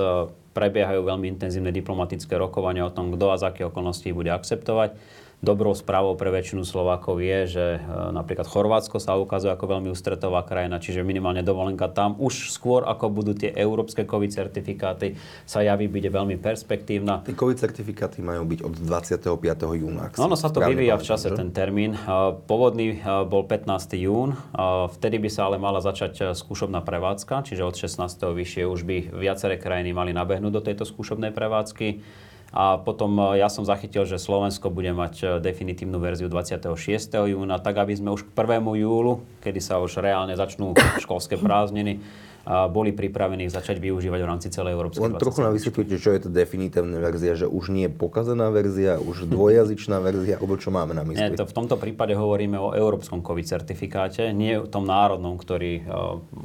prebiehajú 0.53 1.05
veľmi 1.05 1.37
intenzívne 1.37 1.73
diplomatické 1.73 2.37
rokovania 2.37 2.89
o 2.89 2.93
tom, 2.93 3.13
kto 3.13 3.33
a 3.33 3.41
z 3.41 3.49
aké 3.49 3.63
okolností 3.69 4.13
bude 4.13 4.29
akceptovať. 4.33 4.97
Dobrou 5.45 5.76
správou 5.76 6.16
pre 6.16 6.32
väčšinu 6.32 6.64
Slovákov 6.64 7.20
je, 7.20 7.39
že 7.45 7.66
e, 7.76 7.78
napríklad 8.16 8.49
Chorvátsko 8.49 8.97
sa 8.97 9.20
ukazuje 9.20 9.53
ako 9.53 9.68
veľmi 9.68 9.93
ústretová 9.93 10.41
krajina, 10.49 10.80
čiže 10.80 11.05
minimálne 11.05 11.45
dovolenka 11.45 11.93
tam 11.93 12.16
už 12.16 12.49
skôr 12.49 12.89
ako 12.89 13.12
budú 13.12 13.37
tie 13.37 13.53
európske 13.53 14.09
COVID 14.09 14.32
certifikáty 14.32 15.12
sa 15.45 15.61
javí 15.61 15.93
byť 15.93 16.05
veľmi 16.09 16.41
perspektívna. 16.41 17.20
Tie 17.20 17.37
COVID 17.37 17.53
certifikáty 17.53 18.24
majú 18.24 18.49
byť 18.49 18.61
od 18.64 18.74
25. 18.80 19.76
júna. 19.76 20.09
No, 20.16 20.24
no 20.24 20.41
sa 20.41 20.49
to 20.49 20.64
vyvíja 20.64 20.97
v 20.97 21.05
čase 21.05 21.28
že? 21.28 21.37
ten 21.37 21.53
termín. 21.53 21.93
E, 21.93 22.01
pôvodný 22.49 22.97
e, 22.97 23.28
bol 23.28 23.45
15. 23.45 23.93
jún, 23.93 24.41
vtedy 24.89 25.20
by 25.20 25.28
sa 25.28 25.53
ale 25.53 25.61
mala 25.61 25.84
začať 25.84 26.32
skúšobná 26.32 26.80
prevádzka, 26.80 27.45
čiže 27.45 27.61
od 27.61 27.76
16. 27.76 28.01
vyššie 28.09 28.64
už 28.64 28.89
by 28.89 28.97
viaceré 29.12 29.61
krajiny 29.61 29.93
mali 29.93 30.16
nabehnúť 30.16 30.53
do 30.57 30.64
tejto 30.64 30.89
skúšobnej 30.89 31.37
prevádzky. 31.37 32.24
A 32.57 32.81
potom 32.81 33.13
e, 33.21 33.45
ja 33.45 33.53
som 33.53 33.69
zachytil, 33.69 34.09
že 34.09 34.17
Slovensko 34.17 34.73
bude 34.73 34.89
mať 34.97 35.15
e, 35.21 35.25
definitívnu 35.45 36.01
verziu 36.01 36.33
26. 36.33 36.73
júna, 37.13 37.61
tak 37.61 37.77
aby 37.77 37.93
sme 37.93 38.17
už 38.17 38.25
k 38.25 38.33
1. 38.33 38.65
júlu, 38.81 39.21
kedy 39.45 39.61
sa 39.61 39.77
už 39.77 40.01
reálne 40.01 40.33
začnú 40.33 40.73
školské 41.05 41.37
prázdniny, 41.37 42.01
boli 42.47 42.95
pripravení 42.95 43.51
začať 43.51 43.83
využívať 43.83 44.21
v 44.23 44.29
rámci 44.31 44.49
celej 44.55 44.79
Európskej 44.79 45.03
Len 45.03 45.19
trochu 45.19 45.43
nám 45.43 45.51
vysvetlíte, 45.59 45.99
čo 45.99 46.15
je 46.15 46.21
to 46.23 46.29
definitívna 46.31 47.03
verzia, 47.03 47.35
že 47.35 47.51
už 47.51 47.75
nie 47.75 47.91
je 47.91 47.93
pokazená 47.99 48.55
verzia, 48.55 49.03
už 49.03 49.27
dvojazyčná 49.27 49.99
verzia, 49.99 50.39
alebo 50.39 50.55
čo 50.55 50.71
máme 50.71 50.95
na 50.95 51.03
mysli? 51.03 51.27
Nie, 51.27 51.35
to 51.35 51.43
v 51.43 51.51
tomto 51.51 51.75
prípade 51.75 52.15
hovoríme 52.15 52.55
o 52.55 52.71
európskom 52.71 53.19
COVID 53.19 53.51
certifikáte, 53.51 54.31
nie 54.31 54.63
o 54.63 54.71
tom 54.71 54.87
národnom, 54.87 55.35
ktorý 55.35 55.83
e, 55.83 55.85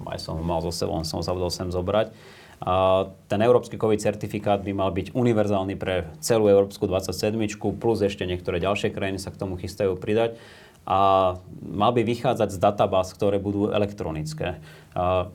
aj 0.10 0.18
som 0.18 0.42
mal 0.42 0.66
so 0.66 0.74
sebou, 0.74 0.98
som 1.06 1.22
sa 1.22 1.38
sem 1.54 1.70
zobrať 1.70 2.10
ten 3.26 3.40
európsky 3.42 3.74
COVID 3.74 3.98
certifikát 3.98 4.62
by 4.62 4.70
mal 4.70 4.94
byť 4.94 5.18
univerzálny 5.18 5.76
pre 5.82 6.14
celú 6.22 6.46
európsku 6.46 6.86
27, 6.86 7.34
plus 7.82 8.06
ešte 8.06 8.22
niektoré 8.30 8.62
ďalšie 8.62 8.94
krajiny 8.94 9.18
sa 9.18 9.34
k 9.34 9.42
tomu 9.42 9.58
chystajú 9.58 9.98
pridať. 9.98 10.38
A 10.82 11.38
mal 11.62 11.94
by 11.94 12.02
vychádzať 12.02 12.58
z 12.58 12.62
databáz, 12.62 13.14
ktoré 13.14 13.38
budú 13.38 13.70
elektronické. 13.70 14.58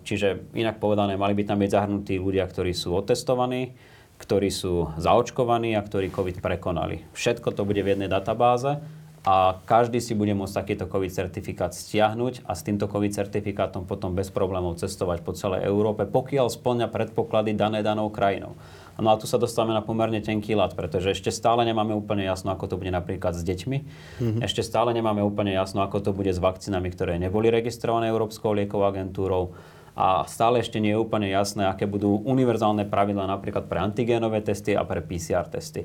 Čiže 0.03 0.43
inak 0.59 0.83
povedané, 0.83 1.15
mali 1.15 1.39
by 1.39 1.47
tam 1.47 1.63
byť 1.63 1.71
zahrnutí 1.71 2.19
ľudia, 2.19 2.47
ktorí 2.51 2.75
sú 2.75 2.95
otestovaní, 2.99 3.75
ktorí 4.19 4.51
sú 4.51 4.91
zaočkovaní 4.99 5.79
a 5.79 5.87
ktorí 5.87 6.11
COVID 6.11 6.43
prekonali. 6.43 7.07
Všetko 7.15 7.55
to 7.55 7.63
bude 7.63 7.79
v 7.79 7.95
jednej 7.95 8.11
databáze 8.11 8.83
a 9.27 9.59
každý 9.67 9.99
si 9.99 10.15
bude 10.15 10.31
môcť 10.39 10.55
takýto 10.55 10.87
COVID 10.87 11.11
certifikát 11.11 11.75
stiahnuť 11.75 12.47
a 12.47 12.55
s 12.55 12.63
týmto 12.63 12.87
COVID 12.87 13.11
certifikátom 13.11 13.83
potom 13.83 14.15
bez 14.15 14.31
problémov 14.31 14.79
cestovať 14.79 15.27
po 15.27 15.35
celej 15.35 15.67
Európe, 15.67 16.07
pokiaľ 16.07 16.47
splňa 16.47 16.87
predpoklady 16.95 17.59
dané 17.59 17.83
danou 17.83 18.07
krajinou. 18.07 18.55
No 19.03 19.11
a 19.11 19.19
tu 19.19 19.27
sa 19.27 19.37
dostávame 19.37 19.75
na 19.75 19.83
pomerne 19.83 20.23
tenký 20.23 20.55
lat, 20.55 20.79
pretože 20.79 21.11
ešte 21.11 21.35
stále 21.35 21.67
nemáme 21.67 21.91
úplne 21.93 22.23
jasno, 22.23 22.55
ako 22.55 22.71
to 22.71 22.75
bude 22.79 22.95
napríklad 22.95 23.35
s 23.35 23.43
deťmi. 23.43 23.79
Mm-hmm. 23.83 24.41
Ešte 24.47 24.63
stále 24.63 24.95
nemáme 24.95 25.27
úplne 25.27 25.53
jasno, 25.53 25.83
ako 25.83 26.07
to 26.07 26.11
bude 26.15 26.31
s 26.31 26.39
vakcínami, 26.39 26.95
ktoré 26.95 27.19
neboli 27.19 27.51
registrované 27.51 28.09
Európskou 28.09 28.55
liekovou 28.55 28.87
agentúrou. 28.87 29.59
A 29.99 30.23
stále 30.31 30.63
ešte 30.63 30.79
nie 30.79 30.95
je 30.95 31.03
úplne 31.03 31.27
jasné, 31.27 31.67
aké 31.67 31.91
budú 31.91 32.23
univerzálne 32.23 32.87
pravidla 32.87 33.27
napríklad 33.27 33.67
pre 33.67 33.83
antigénové 33.83 34.39
testy 34.39 34.79
a 34.79 34.87
pre 34.87 35.03
PCR 35.03 35.51
testy 35.51 35.83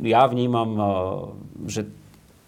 ja 0.00 0.28
vnímam, 0.28 0.70
eh, 0.76 0.86
že 1.68 1.82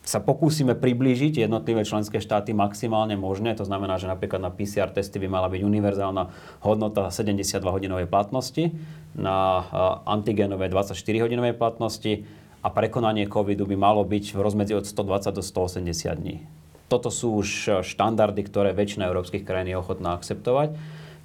sa 0.09 0.25
pokúsime 0.25 0.73
priblížiť 0.73 1.45
jednotlivé 1.45 1.85
členské 1.85 2.17
štáty 2.17 2.57
maximálne 2.57 3.13
možné. 3.21 3.53
To 3.61 3.69
znamená, 3.69 4.01
že 4.01 4.09
napríklad 4.09 4.41
na 4.41 4.49
PCR 4.49 4.89
testy 4.89 5.21
by 5.21 5.29
mala 5.29 5.53
byť 5.53 5.61
univerzálna 5.61 6.33
hodnota 6.65 7.13
72-hodinovej 7.13 8.09
platnosti, 8.09 8.73
na 9.17 9.39
eh, 9.61 9.69
antigenové 10.09 10.73
24-hodinovej 10.73 11.55
platnosti 11.57 12.25
a 12.65 12.69
prekonanie 12.73 13.29
covidu 13.29 13.69
by 13.69 13.77
malo 13.77 14.03
byť 14.05 14.33
v 14.33 14.41
rozmedzi 14.41 14.75
od 14.77 14.85
120 14.89 15.37
do 15.37 15.43
180 15.45 16.21
dní. 16.21 16.45
Toto 16.89 17.13
sú 17.13 17.37
už 17.41 17.49
eh, 17.69 17.73
štandardy, 17.85 18.45
ktoré 18.49 18.73
väčšina 18.73 19.09
európskych 19.09 19.45
krajín 19.45 19.73
je 19.73 19.77
ochotná 19.77 20.17
akceptovať. 20.17 20.77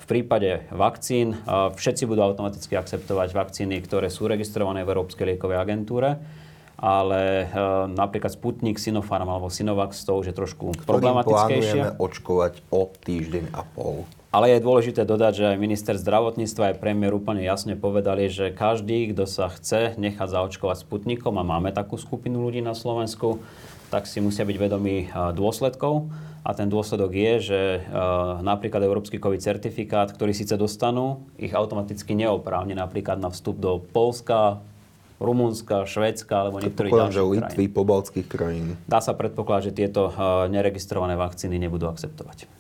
V 0.04 0.06
prípade 0.06 0.68
vakcín 0.68 1.40
všetci 1.48 2.04
budú 2.04 2.28
automaticky 2.28 2.76
akceptovať 2.76 3.32
vakcíny, 3.32 3.80
ktoré 3.80 4.12
sú 4.12 4.28
registrované 4.28 4.84
v 4.84 4.92
Európskej 4.92 5.32
liekovej 5.32 5.58
agentúre 5.64 6.20
ale 6.84 7.48
e, 7.48 7.56
napríklad 7.96 8.36
Sputnik, 8.36 8.76
Sinopharm 8.76 9.32
alebo 9.32 9.48
Sinovac 9.48 9.96
to 9.96 10.12
už 10.20 10.34
je 10.34 10.36
trošku 10.36 10.76
problematickejšie. 10.84 11.80
plánujeme 11.80 11.96
očkovať 11.96 12.54
o 12.76 12.92
týždeň 12.92 13.56
a 13.56 13.64
pol. 13.64 14.04
Ale 14.36 14.52
je 14.52 14.66
dôležité 14.66 15.08
dodať, 15.08 15.34
že 15.40 15.46
aj 15.56 15.64
minister 15.64 15.96
zdravotníctva 15.96 16.74
aj 16.74 16.82
premiér 16.84 17.16
úplne 17.16 17.40
jasne 17.46 17.80
povedali, 17.80 18.28
že 18.28 18.52
každý, 18.52 19.16
kto 19.16 19.24
sa 19.24 19.48
chce 19.48 19.96
nechať 19.96 20.28
zaočkovať 20.28 20.84
Sputnikom, 20.84 21.40
a 21.40 21.48
máme 21.48 21.72
takú 21.72 21.96
skupinu 21.96 22.44
ľudí 22.44 22.60
na 22.60 22.76
Slovensku, 22.76 23.40
tak 23.88 24.04
si 24.04 24.20
musia 24.20 24.44
byť 24.44 24.58
vedomí 24.60 25.08
e, 25.08 25.32
dôsledkov. 25.32 26.12
A 26.44 26.52
ten 26.52 26.68
dôsledok 26.68 27.16
je, 27.16 27.34
že 27.40 27.62
uh, 27.88 28.44
napríklad 28.44 28.84
Európsky 28.84 29.16
COVID 29.16 29.40
certifikát, 29.40 30.12
ktorý 30.12 30.36
síce 30.36 30.60
dostanú, 30.60 31.24
ich 31.40 31.56
automaticky 31.56 32.20
neoprávne 32.20 32.76
napríklad 32.76 33.16
na 33.16 33.32
vstup 33.32 33.64
do 33.64 33.80
Polska, 33.80 34.60
Rumunska, 35.24 35.88
Švédska 35.88 36.36
alebo 36.36 36.60
niektorých 36.60 36.92
ďalších 36.92 37.16
že 37.16 37.24
Litvy, 37.24 37.66
pobaltských 37.72 38.28
krajín. 38.28 38.76
Dá 38.92 39.00
sa 39.00 39.16
predpokladať, 39.16 39.72
že 39.72 39.74
tieto 39.74 40.12
uh, 40.12 40.52
neregistrované 40.52 41.16
vakcíny 41.16 41.56
nebudú 41.56 41.88
akceptovať. 41.88 42.52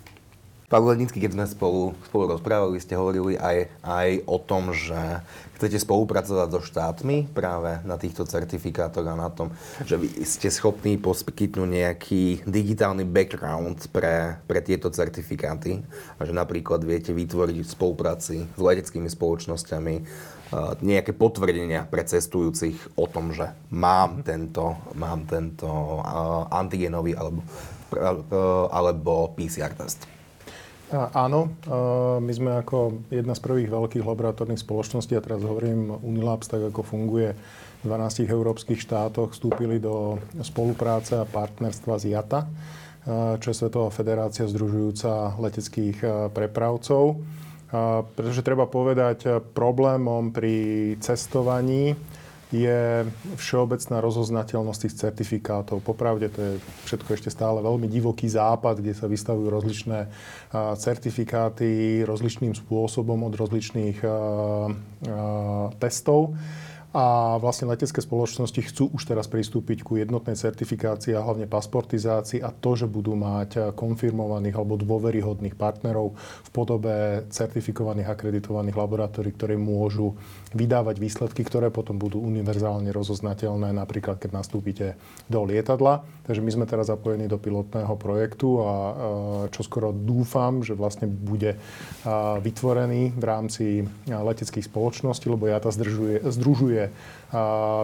Pán 0.71 0.89
Lednický, 0.89 1.21
keď 1.21 1.38
sme 1.38 1.45
spolu, 1.45 1.81
spolu 2.07 2.34
rozprávali, 2.34 2.81
ste 2.81 2.97
hovorili 2.97 3.38
aj, 3.38 3.69
aj 3.86 4.09
o 4.25 4.38
tom, 4.41 4.73
že 4.73 5.21
chcete 5.64 5.80
spolupracovať 5.80 6.47
so 6.51 6.59
štátmi 6.59 7.32
práve 7.32 7.80
na 7.88 7.95
týchto 7.95 8.28
certifikátoch 8.28 9.07
a 9.07 9.16
na 9.16 9.32
tom, 9.32 9.55
že 9.88 9.95
vy 9.95 10.11
ste 10.28 10.51
schopní 10.51 10.99
poskytnúť 10.99 11.70
nejaký 11.72 12.43
digitálny 12.43 13.07
background 13.07 13.88
pre, 13.95 14.43
pre 14.43 14.59
tieto 14.59 14.91
certifikáty 14.91 15.80
a 16.20 16.28
že 16.28 16.36
napríklad 16.36 16.84
viete 16.84 17.16
vytvoriť 17.16 17.64
v 17.64 17.72
spolupráci 17.80 18.43
s 18.43 18.59
leteckými 18.59 19.07
spoločnosťami 19.07 19.95
nejaké 20.84 21.16
potvrdenia 21.16 21.88
pre 21.88 22.03
cestujúcich 22.03 22.99
o 22.99 23.07
tom, 23.07 23.32
že 23.32 23.47
mám 23.72 24.22
tento, 24.22 24.78
mám 24.99 25.24
tento 25.26 25.66
antigenový 26.51 27.16
alebo, 27.16 27.41
alebo 28.68 29.32
PCR 29.34 29.74
test. 29.74 30.05
Áno, 30.94 31.58
my 32.22 32.30
sme 32.30 32.62
ako 32.62 33.10
jedna 33.10 33.34
z 33.34 33.41
prvých 33.41 33.74
veľkých 33.74 34.06
laboratórnych 34.06 34.62
spoločností, 34.62 35.18
a 35.18 35.26
teraz 35.26 35.41
hovorím 35.41 35.89
Unilabs, 36.06 36.46
tak 36.46 36.70
ako 36.70 36.86
funguje 36.86 37.34
v 37.82 37.84
12 37.89 38.30
európskych 38.30 38.78
štátoch, 38.78 39.34
vstúpili 39.34 39.82
do 39.82 40.22
spolupráce 40.46 41.18
a 41.18 41.26
partnerstva 41.26 41.98
s 41.98 42.06
IATA, 42.06 42.39
čo 43.41 43.48
je 43.50 43.58
Svetová 43.58 43.89
federácia 43.89 44.46
združujúca 44.46 45.34
leteckých 45.41 46.30
prepravcov. 46.30 47.18
Pretože 48.14 48.46
treba 48.46 48.70
povedať, 48.70 49.41
problémom 49.58 50.30
pri 50.30 50.94
cestovaní 51.02 51.98
je 52.54 53.10
všeobecná 53.34 53.97
rozoznateľnosť 53.97 54.82
tých 54.86 54.97
certifikátov. 55.01 55.82
Popravde 55.82 56.30
to 56.30 56.39
je 56.39 56.51
všetko 56.86 57.10
ešte 57.18 57.34
stále 57.34 57.66
veľmi 57.66 57.89
divoký 57.89 58.30
západ, 58.30 58.78
kde 58.78 58.93
sa 58.93 59.10
vystavujú 59.10 59.49
rozličné 59.49 60.06
certifikáty 60.78 62.06
rozličným 62.06 62.54
spôsobom 62.54 63.26
od 63.26 63.34
rozličných 63.34 63.97
testov. 65.82 66.38
A 66.93 67.41
vlastne 67.41 67.74
letecké 67.74 68.06
spoločnosti 68.06 68.70
chcú 68.70 68.93
už 68.93 69.10
teraz 69.10 69.26
pristúpiť 69.26 69.82
ku 69.82 69.97
jednotnej 69.97 70.38
certifikácii 70.38 71.18
a 71.18 71.26
hlavne 71.26 71.49
pasportizácii 71.49 72.45
a 72.45 72.54
to, 72.54 72.78
že 72.78 72.86
budú 72.86 73.18
mať 73.18 73.74
konfirmovaných 73.74 74.54
alebo 74.54 74.78
dôveryhodných 74.78 75.58
partnerov 75.58 76.14
v 76.45 76.49
podobe 76.54 77.26
certifikovaných 77.34 78.14
akreditovaných 78.14 78.78
laboratórií, 78.78 79.34
ktoré 79.34 79.58
môžu 79.58 80.14
vydávať 80.54 81.01
výsledky, 81.01 81.41
ktoré 81.41 81.74
potom 81.74 81.97
budú 81.97 82.22
univerzálne 82.22 82.93
rozoznateľné, 82.93 83.74
napríklad 83.74 84.22
keď 84.22 84.32
nastúpite 84.38 84.93
do 85.26 85.41
lietadla. 85.43 86.06
Takže 86.24 86.39
my 86.39 86.51
sme 86.54 86.66
teraz 86.70 86.88
zapojení 86.88 87.28
do 87.28 87.41
pilotného 87.41 87.97
projektu 87.99 88.64
a 88.64 88.74
čo 89.51 89.62
skoro 89.66 89.91
dúfam, 89.91 90.64
že 90.64 90.78
vlastne 90.78 91.10
bude 91.10 91.58
vytvorený 92.39 93.18
v 93.18 93.24
rámci 93.26 93.66
leteckých 94.08 94.70
spoločností, 94.70 95.28
lebo 95.28 95.49
JATA 95.49 95.74
združuje, 95.74 96.18
združuje 96.24 96.84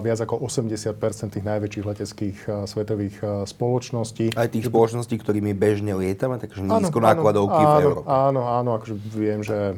viac 0.05 0.19
ako 0.21 0.45
80% 0.45 0.93
tých 1.33 1.41
najväčších 1.41 1.85
leteckých 1.89 2.37
svetových 2.69 3.17
spoločností. 3.49 4.37
Aj 4.37 4.45
tých 4.45 4.69
spoločností, 4.69 5.17
ktorými 5.17 5.57
bežne 5.57 5.97
lietame, 5.97 6.37
takže 6.37 6.61
nízko 6.61 7.01
nákladovky 7.01 7.57
v 7.57 7.73
Európe. 7.81 8.05
Áno, 8.05 8.45
áno, 8.45 8.77
akože 8.77 8.95
viem, 9.09 9.41
že 9.41 9.73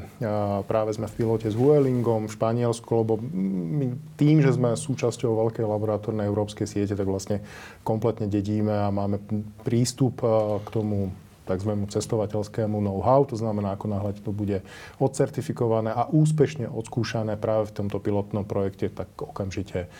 práve 0.68 0.92
sme 0.92 1.08
v 1.08 1.16
pilote 1.16 1.48
s 1.48 1.56
Vuelingom 1.56 2.28
v 2.28 2.36
Španielsku, 2.36 2.92
lebo 2.92 3.16
my 3.24 3.96
tým, 4.20 4.44
že 4.44 4.52
sme 4.52 4.76
súčasťou 4.76 5.32
veľkej 5.48 5.64
laboratórnej 5.64 6.28
európskej 6.28 6.68
siete, 6.68 6.94
tak 6.94 7.08
vlastne 7.08 7.40
kompletne 7.88 8.28
dedíme 8.28 8.76
a 8.76 8.92
máme 8.92 9.24
prístup 9.64 10.20
k 10.62 10.68
tomu 10.68 11.16
tzv. 11.52 11.72
cestovateľskému 11.92 12.80
know-how, 12.80 13.28
to 13.28 13.36
znamená, 13.36 13.76
ako 13.76 13.92
náhle 13.92 14.16
to 14.16 14.32
bude 14.32 14.64
odcertifikované 14.98 15.92
a 15.92 16.08
úspešne 16.08 16.72
odskúšané 16.72 17.36
práve 17.36 17.70
v 17.70 17.76
tomto 17.84 18.00
pilotnom 18.00 18.48
projekte, 18.48 18.88
tak 18.88 19.12
okamžite 19.20 19.92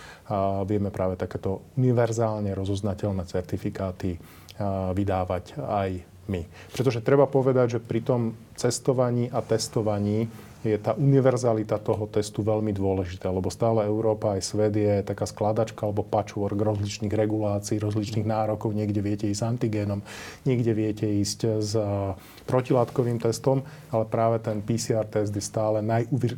vieme 0.66 0.90
práve 0.90 1.20
takéto 1.20 1.68
univerzálne 1.76 2.56
rozoznateľné 2.56 3.28
certifikáty 3.28 4.16
vydávať 4.96 5.58
aj 5.60 5.90
my. 6.30 6.42
Pretože 6.72 7.04
treba 7.04 7.28
povedať, 7.28 7.78
že 7.78 7.80
pri 7.84 8.02
tom 8.06 8.22
cestovaní 8.56 9.28
a 9.28 9.42
testovaní 9.42 10.30
je 10.62 10.78
tá 10.78 10.94
univerzalita 10.94 11.82
toho 11.82 12.06
testu 12.06 12.46
veľmi 12.46 12.70
dôležitá, 12.70 13.34
lebo 13.34 13.50
stále 13.50 13.86
Európa 13.90 14.38
aj 14.38 14.42
svet 14.46 14.74
je 14.78 15.02
taká 15.02 15.26
skladačka 15.26 15.90
alebo 15.90 16.06
patchwork 16.06 16.58
rozličných 16.58 17.10
regulácií, 17.10 17.82
rozličných 17.82 18.26
nárokov. 18.30 18.70
Niekde 18.74 19.02
viete 19.02 19.26
ísť 19.26 19.42
s 19.42 19.48
antigénom, 19.48 20.00
niekde 20.46 20.72
viete 20.78 21.06
ísť 21.10 21.40
s 21.62 21.74
protilátkovým 22.46 23.18
testom, 23.18 23.66
ale 23.90 24.06
práve 24.06 24.38
ten 24.42 24.62
PCR 24.62 25.10
test 25.10 25.34
je 25.34 25.42
stále 25.42 25.82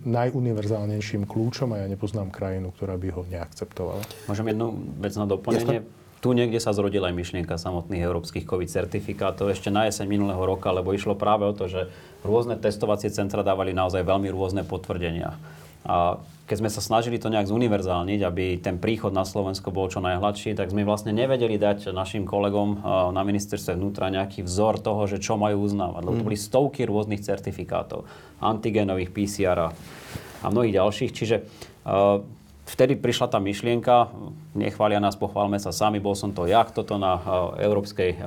najuniverzálnejším 0.07 1.27
kľúčom 1.27 1.75
a 1.75 1.83
ja 1.83 1.87
nepoznám 1.91 2.31
krajinu, 2.31 2.71
ktorá 2.71 2.95
by 2.95 3.07
ho 3.11 3.21
neakceptovala. 3.27 4.03
Môžem 4.31 4.55
jednu 4.55 4.67
vec 5.03 5.13
na 5.19 5.27
doplnenie? 5.27 5.83
Jasne 5.83 6.02
tu 6.23 6.31
niekde 6.31 6.63
sa 6.63 6.71
zrodila 6.71 7.11
aj 7.11 7.19
myšlienka 7.19 7.59
samotných 7.59 7.99
európskych 7.99 8.47
COVID 8.47 8.71
certifikátov 8.71 9.51
ešte 9.51 9.67
na 9.67 9.91
jeseň 9.91 10.07
minulého 10.07 10.39
roka, 10.39 10.71
lebo 10.71 10.95
išlo 10.95 11.19
práve 11.19 11.43
o 11.43 11.51
to, 11.51 11.67
že 11.67 11.91
rôzne 12.23 12.55
testovacie 12.55 13.11
centra 13.11 13.43
dávali 13.43 13.75
naozaj 13.75 14.07
veľmi 14.07 14.31
rôzne 14.31 14.63
potvrdenia. 14.63 15.35
A 15.83 16.23
keď 16.47 16.63
sme 16.63 16.71
sa 16.71 16.79
snažili 16.79 17.19
to 17.19 17.27
nejak 17.27 17.51
zuniverzálniť, 17.51 18.19
aby 18.23 18.55
ten 18.63 18.79
príchod 18.79 19.11
na 19.11 19.27
Slovensko 19.27 19.67
bol 19.75 19.91
čo 19.91 19.99
najhladší, 19.99 20.55
tak 20.55 20.71
sme 20.71 20.87
vlastne 20.87 21.11
nevedeli 21.11 21.59
dať 21.59 21.91
našim 21.91 22.23
kolegom 22.23 22.79
na 23.11 23.21
ministerstve 23.27 23.75
vnútra 23.75 24.07
nejaký 24.07 24.47
vzor 24.47 24.79
toho, 24.79 25.03
že 25.11 25.19
čo 25.19 25.35
majú 25.35 25.67
uznávať. 25.67 26.01
Lebo 26.07 26.15
to 26.15 26.23
mm. 26.23 26.27
boli 26.31 26.39
stovky 26.39 26.87
rôznych 26.87 27.19
certifikátov, 27.19 28.07
antigenových, 28.39 29.11
PCR 29.11 29.75
a 30.39 30.47
mnohých 30.47 30.79
ďalších. 30.79 31.11
Čiže 31.11 31.35
vtedy 32.73 32.97
prišla 32.97 33.29
tá 33.29 33.37
myšlienka, 33.37 34.09
nechvália 34.57 34.97
nás, 34.97 35.13
pochválme 35.13 35.61
sa 35.61 35.69
sami, 35.69 36.01
bol 36.01 36.17
som 36.17 36.33
to 36.33 36.49
ja, 36.49 36.65
kto 36.65 36.81
to 36.81 36.97
na 36.97 37.13
uh, 37.21 37.21
Európskej 37.61 38.17
uh, 38.17 38.25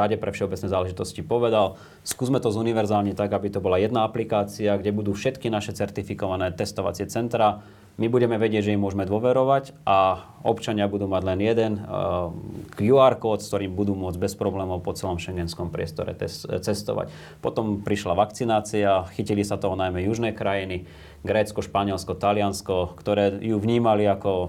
rade 0.00 0.16
pre 0.16 0.32
všeobecné 0.32 0.64
záležitosti 0.72 1.20
povedal. 1.20 1.76
Skúsme 2.00 2.40
to 2.40 2.48
zuniverzálne 2.48 3.12
tak, 3.12 3.36
aby 3.36 3.52
to 3.52 3.60
bola 3.60 3.76
jedna 3.76 4.08
aplikácia, 4.08 4.80
kde 4.80 4.96
budú 4.96 5.12
všetky 5.12 5.52
naše 5.52 5.76
certifikované 5.76 6.56
testovacie 6.56 7.04
centra. 7.12 7.60
My 7.98 8.06
budeme 8.08 8.40
vedieť, 8.40 8.70
že 8.70 8.74
im 8.76 8.80
môžeme 8.80 9.04
dôverovať 9.04 9.76
a 9.84 10.24
občania 10.40 10.88
budú 10.88 11.04
mať 11.04 11.22
len 11.26 11.40
jeden 11.44 11.72
uh, 11.84 12.32
QR 12.78 13.20
kód, 13.20 13.44
s 13.44 13.52
ktorým 13.52 13.76
budú 13.76 13.92
môcť 13.92 14.16
bez 14.16 14.32
problémov 14.38 14.80
po 14.80 14.96
celom 14.96 15.20
šengenskom 15.20 15.68
priestore 15.68 16.16
cestovať. 16.64 17.12
Potom 17.44 17.84
prišla 17.84 18.16
vakcinácia, 18.16 19.04
chytili 19.12 19.44
sa 19.44 19.60
toho 19.60 19.76
najmä 19.76 20.00
južné 20.08 20.32
krajiny 20.32 20.88
Grécko, 21.20 21.60
Španielsko, 21.60 22.16
Taliansko, 22.16 22.96
ktoré 22.96 23.36
ju 23.44 23.60
vnímali 23.60 24.08
ako 24.08 24.48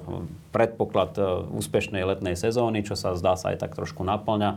predpoklad 0.55 1.11
e, 1.19 1.23
úspešnej 1.51 2.07
letnej 2.07 2.39
sezóny, 2.39 2.87
čo 2.87 2.95
sa 2.95 3.11
zdá 3.19 3.35
sa 3.35 3.51
aj 3.51 3.67
tak 3.67 3.75
trošku 3.75 4.07
naplňa. 4.07 4.55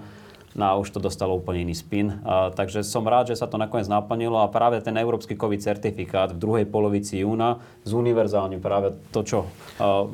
No 0.54 0.64
a 0.70 0.78
už 0.78 0.94
to 0.94 1.02
dostalo 1.02 1.34
úplne 1.34 1.66
iný 1.66 1.74
spin. 1.74 2.22
A, 2.22 2.54
takže 2.54 2.86
som 2.86 3.02
rád, 3.02 3.34
že 3.34 3.38
sa 3.38 3.50
to 3.50 3.58
nakoniec 3.58 3.90
naplnilo 3.90 4.38
a 4.38 4.46
práve 4.46 4.78
ten 4.78 4.94
európsky 4.94 5.34
COVID 5.34 5.58
certifikát 5.58 6.30
v 6.30 6.38
druhej 6.38 6.66
polovici 6.70 7.26
júna 7.26 7.58
zuniverzálne 7.82 8.62
práve 8.62 8.94
to, 9.10 9.20
čo 9.26 9.38
a, 9.82 10.06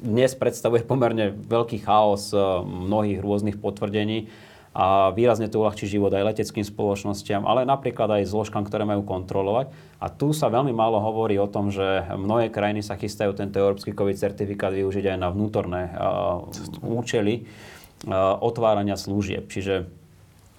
dnes 0.00 0.32
predstavuje 0.32 0.80
pomerne 0.80 1.36
veľký 1.36 1.84
chaos 1.84 2.32
mnohých 2.64 3.20
rôznych 3.20 3.60
potvrdení 3.60 4.32
a 4.70 5.10
výrazne 5.10 5.50
to 5.50 5.58
uľahčí 5.58 5.90
život 5.90 6.14
aj 6.14 6.30
leteckým 6.30 6.62
spoločnostiam, 6.62 7.42
ale 7.42 7.66
napríklad 7.66 8.22
aj 8.22 8.30
zložkám, 8.30 8.62
ktoré 8.62 8.86
majú 8.86 9.02
kontrolovať. 9.02 9.66
A 9.98 10.06
tu 10.08 10.30
sa 10.30 10.46
veľmi 10.46 10.70
málo 10.70 11.02
hovorí 11.02 11.36
o 11.42 11.50
tom, 11.50 11.74
že 11.74 12.06
mnohé 12.14 12.54
krajiny 12.54 12.80
sa 12.80 12.94
chystajú 12.94 13.34
tento 13.34 13.58
európsky 13.58 13.90
COVID 13.90 14.14
certifikát 14.14 14.70
využiť 14.70 15.10
aj 15.10 15.18
na 15.18 15.28
vnútorné 15.34 15.90
uh, 15.90 16.46
účely 16.86 17.50
otvárania 18.40 18.96
služieb. 18.96 19.48
Čiže 19.50 19.90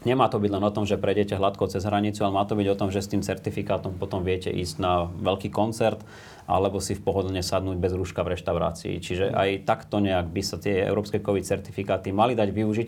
Nemá 0.01 0.33
to 0.33 0.41
byť 0.41 0.49
len 0.49 0.65
o 0.65 0.73
tom, 0.73 0.89
že 0.89 0.97
prejdete 0.97 1.37
hladko 1.37 1.69
cez 1.69 1.85
hranicu, 1.85 2.25
ale 2.25 2.33
má 2.33 2.41
to 2.49 2.57
byť 2.57 2.67
o 2.73 2.79
tom, 2.79 2.89
že 2.89 3.05
s 3.05 3.11
tým 3.13 3.21
certifikátom 3.21 4.01
potom 4.01 4.25
viete 4.25 4.49
ísť 4.49 4.81
na 4.81 5.05
veľký 5.05 5.53
koncert 5.53 6.01
alebo 6.49 6.81
si 6.81 6.97
v 6.97 7.05
pohodlne 7.05 7.45
sadnúť 7.45 7.77
bez 7.77 7.93
rúška 7.93 8.25
v 8.25 8.33
reštaurácii. 8.33 8.97
Čiže 8.97 9.29
aj 9.29 9.61
takto 9.69 10.01
nejak 10.01 10.33
by 10.33 10.41
sa 10.41 10.57
tie 10.57 10.89
európske 10.89 11.21
COVID 11.21 11.45
certifikáty 11.45 12.09
mali 12.09 12.33
dať 12.33 12.49
využiť 12.49 12.87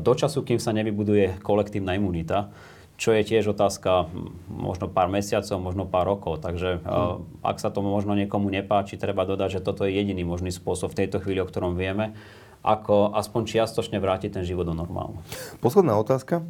do 0.00 0.12
času, 0.16 0.40
kým 0.40 0.56
sa 0.56 0.72
nevybuduje 0.72 1.44
kolektívna 1.44 1.92
imunita, 2.00 2.48
čo 2.96 3.12
je 3.12 3.20
tiež 3.20 3.52
otázka 3.52 4.08
možno 4.48 4.88
pár 4.88 5.12
mesiacov, 5.12 5.60
možno 5.60 5.84
pár 5.84 6.08
rokov. 6.08 6.40
Takže 6.40 6.80
hmm. 6.80 7.44
ak 7.44 7.60
sa 7.60 7.68
to 7.68 7.84
možno 7.84 8.16
niekomu 8.16 8.48
nepáči, 8.48 8.96
treba 8.96 9.28
dodať, 9.28 9.60
že 9.60 9.64
toto 9.64 9.84
je 9.84 9.92
jediný 9.92 10.24
možný 10.24 10.56
spôsob 10.56 10.96
v 10.96 11.04
tejto 11.04 11.20
chvíli, 11.20 11.44
o 11.44 11.48
ktorom 11.48 11.76
vieme, 11.76 12.16
ako 12.60 13.16
aspoň 13.16 13.42
čiastočne 13.48 13.96
vrátiť 13.96 14.36
ten 14.40 14.44
život 14.44 14.68
do 14.68 14.76
normálu. 14.76 15.16
Posledná 15.64 15.96
otázka. 15.96 16.44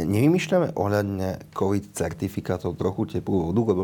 Nevymýšľame 0.00 0.74
ohľadne 0.74 1.38
COVID 1.54 1.94
certifikátov 1.94 2.74
trochu 2.74 3.20
teplú 3.20 3.52
vodu, 3.52 3.62
lebo 3.62 3.82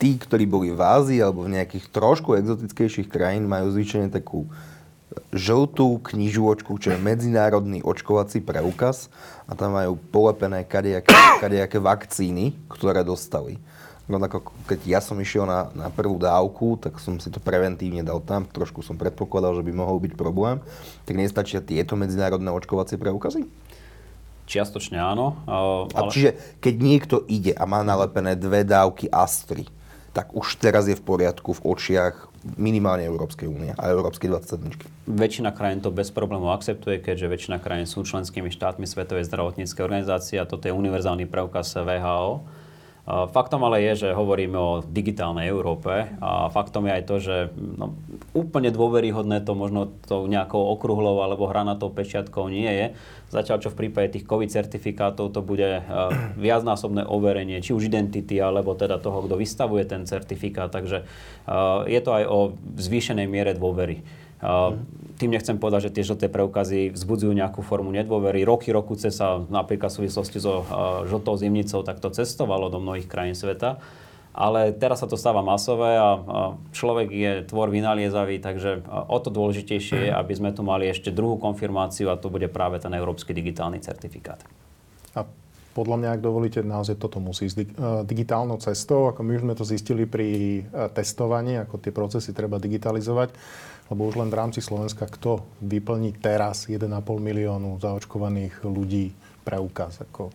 tí, 0.00 0.16
ktorí 0.18 0.48
boli 0.48 0.74
v 0.74 0.80
Ázii 0.82 1.20
alebo 1.22 1.46
v 1.46 1.54
nejakých 1.54 1.92
trošku 1.92 2.34
exotickejších 2.34 3.06
krajín, 3.06 3.46
majú 3.46 3.70
zvyčajne 3.70 4.10
takú 4.10 4.48
žltú 5.30 6.00
knižočku, 6.02 6.70
čo 6.78 6.94
je 6.94 6.98
medzinárodný 6.98 7.82
očkovací 7.82 8.42
preukaz 8.42 9.10
a 9.46 9.54
tam 9.58 9.74
majú 9.74 9.98
polepené 10.10 10.62
kadejaké, 10.66 11.14
kadejaké 11.42 11.78
vakcíny, 11.82 12.54
ktoré 12.70 13.02
dostali. 13.02 13.58
Rovnako 14.10 14.50
keď 14.66 14.80
ja 14.90 14.98
som 14.98 15.14
išiel 15.22 15.46
na, 15.46 15.70
na 15.70 15.86
prvú 15.86 16.18
dávku, 16.18 16.74
tak 16.82 16.98
som 16.98 17.22
si 17.22 17.30
to 17.30 17.38
preventívne 17.38 18.02
dal 18.02 18.18
tam, 18.18 18.42
trošku 18.42 18.82
som 18.82 18.98
predpokladal, 18.98 19.54
že 19.54 19.62
by 19.62 19.70
mohol 19.70 20.02
byť 20.02 20.18
problém. 20.18 20.58
Tak 21.06 21.14
nestačia 21.14 21.62
tieto 21.62 21.94
medzinárodné 21.94 22.50
očkovacie 22.50 22.98
preukazy? 22.98 23.46
Čiastočne 24.50 24.98
áno. 24.98 25.38
Ale... 25.46 25.94
A 25.94 26.10
čiže 26.10 26.34
keď 26.58 26.74
niekto 26.82 27.16
ide 27.30 27.54
a 27.54 27.62
má 27.70 27.86
nalepené 27.86 28.34
dve 28.34 28.66
dávky 28.66 29.06
Astry, 29.06 29.70
tak 30.10 30.34
už 30.34 30.58
teraz 30.58 30.90
je 30.90 30.98
v 30.98 31.06
poriadku 31.06 31.54
v 31.54 31.62
očiach 31.70 32.26
minimálne 32.58 33.06
Európskej 33.06 33.46
únie 33.46 33.70
a 33.76 33.94
Európskej 33.94 34.26
27. 34.26 35.06
Väčšina 35.06 35.54
krajín 35.54 35.84
to 35.84 35.94
bez 35.94 36.10
problémov 36.10 36.56
akceptuje, 36.56 36.98
keďže 36.98 37.30
väčšina 37.30 37.62
krajín 37.62 37.86
sú 37.86 38.02
členskými 38.02 38.50
štátmi 38.50 38.88
Svetovej 38.90 39.28
zdravotníckej 39.28 39.82
organizácie 39.84 40.36
a 40.40 40.48
toto 40.48 40.66
je 40.66 40.74
univerzálny 40.74 41.30
preukaz 41.30 41.76
VHO. 41.78 42.42
Faktom 43.10 43.66
ale 43.66 43.82
je, 43.82 44.06
že 44.06 44.08
hovoríme 44.14 44.54
o 44.54 44.84
digitálnej 44.86 45.50
Európe 45.50 46.14
a 46.22 46.46
faktom 46.52 46.86
je 46.86 46.92
aj 46.94 47.04
to, 47.08 47.16
že 47.18 47.36
no, 47.56 47.96
úplne 48.36 48.70
dôveryhodné 48.70 49.42
to 49.42 49.58
možno 49.58 49.90
to 50.06 50.30
nejakou 50.30 50.62
okruhlou 50.78 51.18
alebo 51.24 51.50
hranatou 51.50 51.90
pečiatkou 51.90 52.46
nie 52.52 52.70
je. 52.70 52.86
Zatiaľ, 53.30 53.56
čo 53.62 53.72
v 53.74 53.86
prípade 53.86 54.14
tých 54.14 54.26
COVID 54.26 54.50
certifikátov 54.52 55.34
to 55.34 55.40
bude 55.42 55.80
uh, 55.80 56.10
viacnásobné 56.38 57.06
overenie, 57.06 57.58
či 57.62 57.74
už 57.74 57.90
identity, 57.90 58.38
alebo 58.38 58.74
teda 58.78 59.02
toho, 59.02 59.26
kto 59.26 59.34
vystavuje 59.38 59.86
ten 59.86 60.06
certifikát. 60.06 60.70
Takže 60.70 61.02
uh, 61.02 61.86
je 61.86 62.00
to 62.02 62.10
aj 62.14 62.24
o 62.26 62.38
zvýšenej 62.78 63.26
miere 63.26 63.54
dôvery. 63.58 64.02
Tým 65.20 65.36
nechcem 65.36 65.60
povedať, 65.60 65.92
že 65.92 66.00
tie 66.00 66.08
žlté 66.08 66.32
preukazy 66.32 66.96
vzbudzujú 66.96 67.36
nejakú 67.36 67.60
formu 67.60 67.92
nedôvery. 67.92 68.40
Roky, 68.48 68.72
rokuce 68.72 69.12
sa 69.12 69.44
napríklad 69.52 69.92
v 69.92 70.08
súvislosti 70.08 70.40
so 70.40 70.64
žltou 71.04 71.36
zimnicou 71.36 71.84
takto 71.84 72.08
cestovalo 72.08 72.72
do 72.72 72.80
mnohých 72.80 73.04
krajín 73.04 73.36
sveta. 73.36 73.84
Ale 74.30 74.72
teraz 74.72 75.02
sa 75.02 75.10
to 75.10 75.18
stáva 75.20 75.42
masové 75.42 75.98
a 75.98 76.22
človek 76.70 77.08
je 77.10 77.32
tvor 77.50 77.68
vynaliezavý, 77.68 78.40
takže 78.40 78.80
o 78.88 79.18
to 79.20 79.28
dôležitejšie 79.28 80.08
je, 80.08 80.10
aby 80.14 80.32
sme 80.32 80.54
tu 80.54 80.62
mali 80.62 80.86
ešte 80.86 81.10
druhú 81.10 81.36
konfirmáciu 81.36 82.08
a 82.08 82.16
to 82.16 82.30
bude 82.30 82.46
práve 82.48 82.78
ten 82.78 82.94
európsky 82.94 83.34
digitálny 83.34 83.82
certifikát. 83.82 84.40
A 85.18 85.26
podľa 85.74 85.96
mňa, 85.98 86.08
ak 86.14 86.22
dovolíte, 86.22 86.62
naozaj 86.62 86.98
toto 86.98 87.18
musí 87.18 87.50
ísť 87.50 87.58
e, 87.58 87.66
digitálnou 88.06 88.62
cestou. 88.62 89.10
Ako 89.10 89.26
my 89.26 89.34
už 89.34 89.42
sme 89.42 89.54
to 89.58 89.66
zistili 89.66 90.06
pri 90.06 90.62
testovaní, 90.94 91.58
ako 91.58 91.82
tie 91.82 91.90
procesy 91.90 92.30
treba 92.30 92.62
digitalizovať, 92.62 93.34
lebo 93.90 94.06
už 94.06 94.22
len 94.22 94.30
v 94.30 94.38
rámci 94.38 94.62
Slovenska 94.62 95.10
kto 95.10 95.42
vyplní 95.60 96.14
teraz 96.22 96.70
1,5 96.70 96.86
miliónu 97.18 97.82
zaočkovaných 97.82 98.62
ľudí 98.62 99.12
preukaz. 99.42 99.98
Ako 100.06 100.30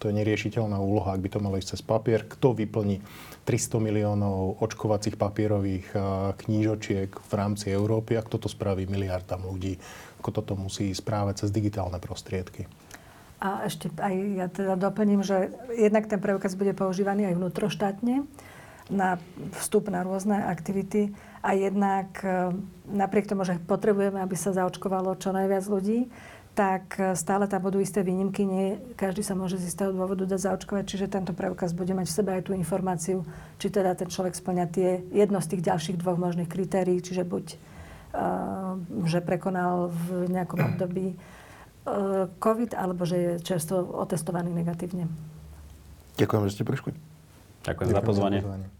to 0.00 0.08
je 0.08 0.16
neriešiteľná 0.16 0.80
úloha, 0.80 1.12
ak 1.12 1.20
by 1.20 1.28
to 1.28 1.44
malo 1.44 1.60
ísť 1.60 1.76
cez 1.76 1.84
papier. 1.84 2.24
Kto 2.24 2.56
vyplní 2.56 3.04
300 3.44 3.84
miliónov 3.84 4.56
očkovacích 4.64 5.20
papierových 5.20 5.92
knížočiek 6.40 7.12
v 7.12 7.32
rámci 7.36 7.68
Európy 7.68 8.16
a 8.16 8.24
kto 8.24 8.40
to 8.40 8.48
spraví 8.48 8.88
miliardám 8.88 9.44
ľudí. 9.44 9.76
Ako 10.24 10.32
toto 10.32 10.56
musí 10.56 10.88
ísť 10.88 11.04
práve 11.04 11.36
cez 11.36 11.52
digitálne 11.52 12.00
prostriedky. 12.00 12.64
A 13.44 13.68
ešte 13.68 13.92
aj 14.00 14.14
ja 14.36 14.46
teda 14.48 14.76
doplním, 14.80 15.20
že 15.20 15.52
jednak 15.76 16.08
ten 16.08 16.20
preukaz 16.20 16.56
bude 16.56 16.72
používaný 16.72 17.28
aj 17.28 17.36
vnútroštátne 17.36 18.24
na 18.90 19.16
vstup 19.56 19.88
na 19.88 20.02
rôzne 20.02 20.36
aktivity 20.36 21.14
a 21.40 21.56
jednak 21.56 22.20
e, 22.20 22.52
napriek 22.90 23.30
tomu, 23.30 23.46
že 23.48 23.56
potrebujeme, 23.64 24.20
aby 24.20 24.36
sa 24.36 24.52
zaočkovalo 24.52 25.16
čo 25.16 25.32
najviac 25.32 25.64
ľudí, 25.64 26.10
tak 26.52 27.00
e, 27.00 27.16
stále 27.16 27.48
tam 27.48 27.64
budú 27.64 27.80
isté 27.80 28.04
výnimky. 28.04 28.44
Nie 28.44 28.76
každý 28.98 29.24
sa 29.24 29.32
môže 29.32 29.56
z 29.56 29.72
istého 29.72 29.94
dôvodu 29.94 30.28
dať 30.28 30.52
zaočkovať, 30.52 30.84
čiže 30.84 31.06
tento 31.08 31.32
preukaz 31.32 31.72
bude 31.72 31.94
mať 31.96 32.06
v 32.10 32.16
sebe 32.20 32.30
aj 32.36 32.42
tú 32.44 32.52
informáciu, 32.52 33.24
či 33.56 33.72
teda 33.72 33.96
ten 33.96 34.10
človek 34.10 34.36
splňa 34.36 34.66
tie 34.68 35.00
jedno 35.14 35.40
z 35.40 35.56
tých 35.56 35.62
ďalších 35.64 35.96
dvoch 36.02 36.20
možných 36.20 36.50
kritérií, 36.50 37.00
čiže 37.00 37.24
buď, 37.24 37.46
uh, 37.54 38.76
že 39.08 39.24
prekonal 39.24 39.88
v 39.88 40.28
nejakom 40.28 40.60
období 40.74 41.16
uh, 41.16 42.28
COVID, 42.36 42.76
alebo 42.76 43.08
že 43.08 43.16
je 43.16 43.32
čerstvo 43.40 43.80
otestovaný 43.96 44.52
negatívne. 44.52 45.08
Ďakujem, 46.20 46.42
že 46.50 46.54
ste 46.60 46.64
prišli. 46.68 46.92
Ďakujem, 47.64 47.88
Ďakujem 47.88 47.88
za 47.96 48.02
pozvanie. 48.04 48.40
Za 48.40 48.44
pozvanie. 48.44 48.79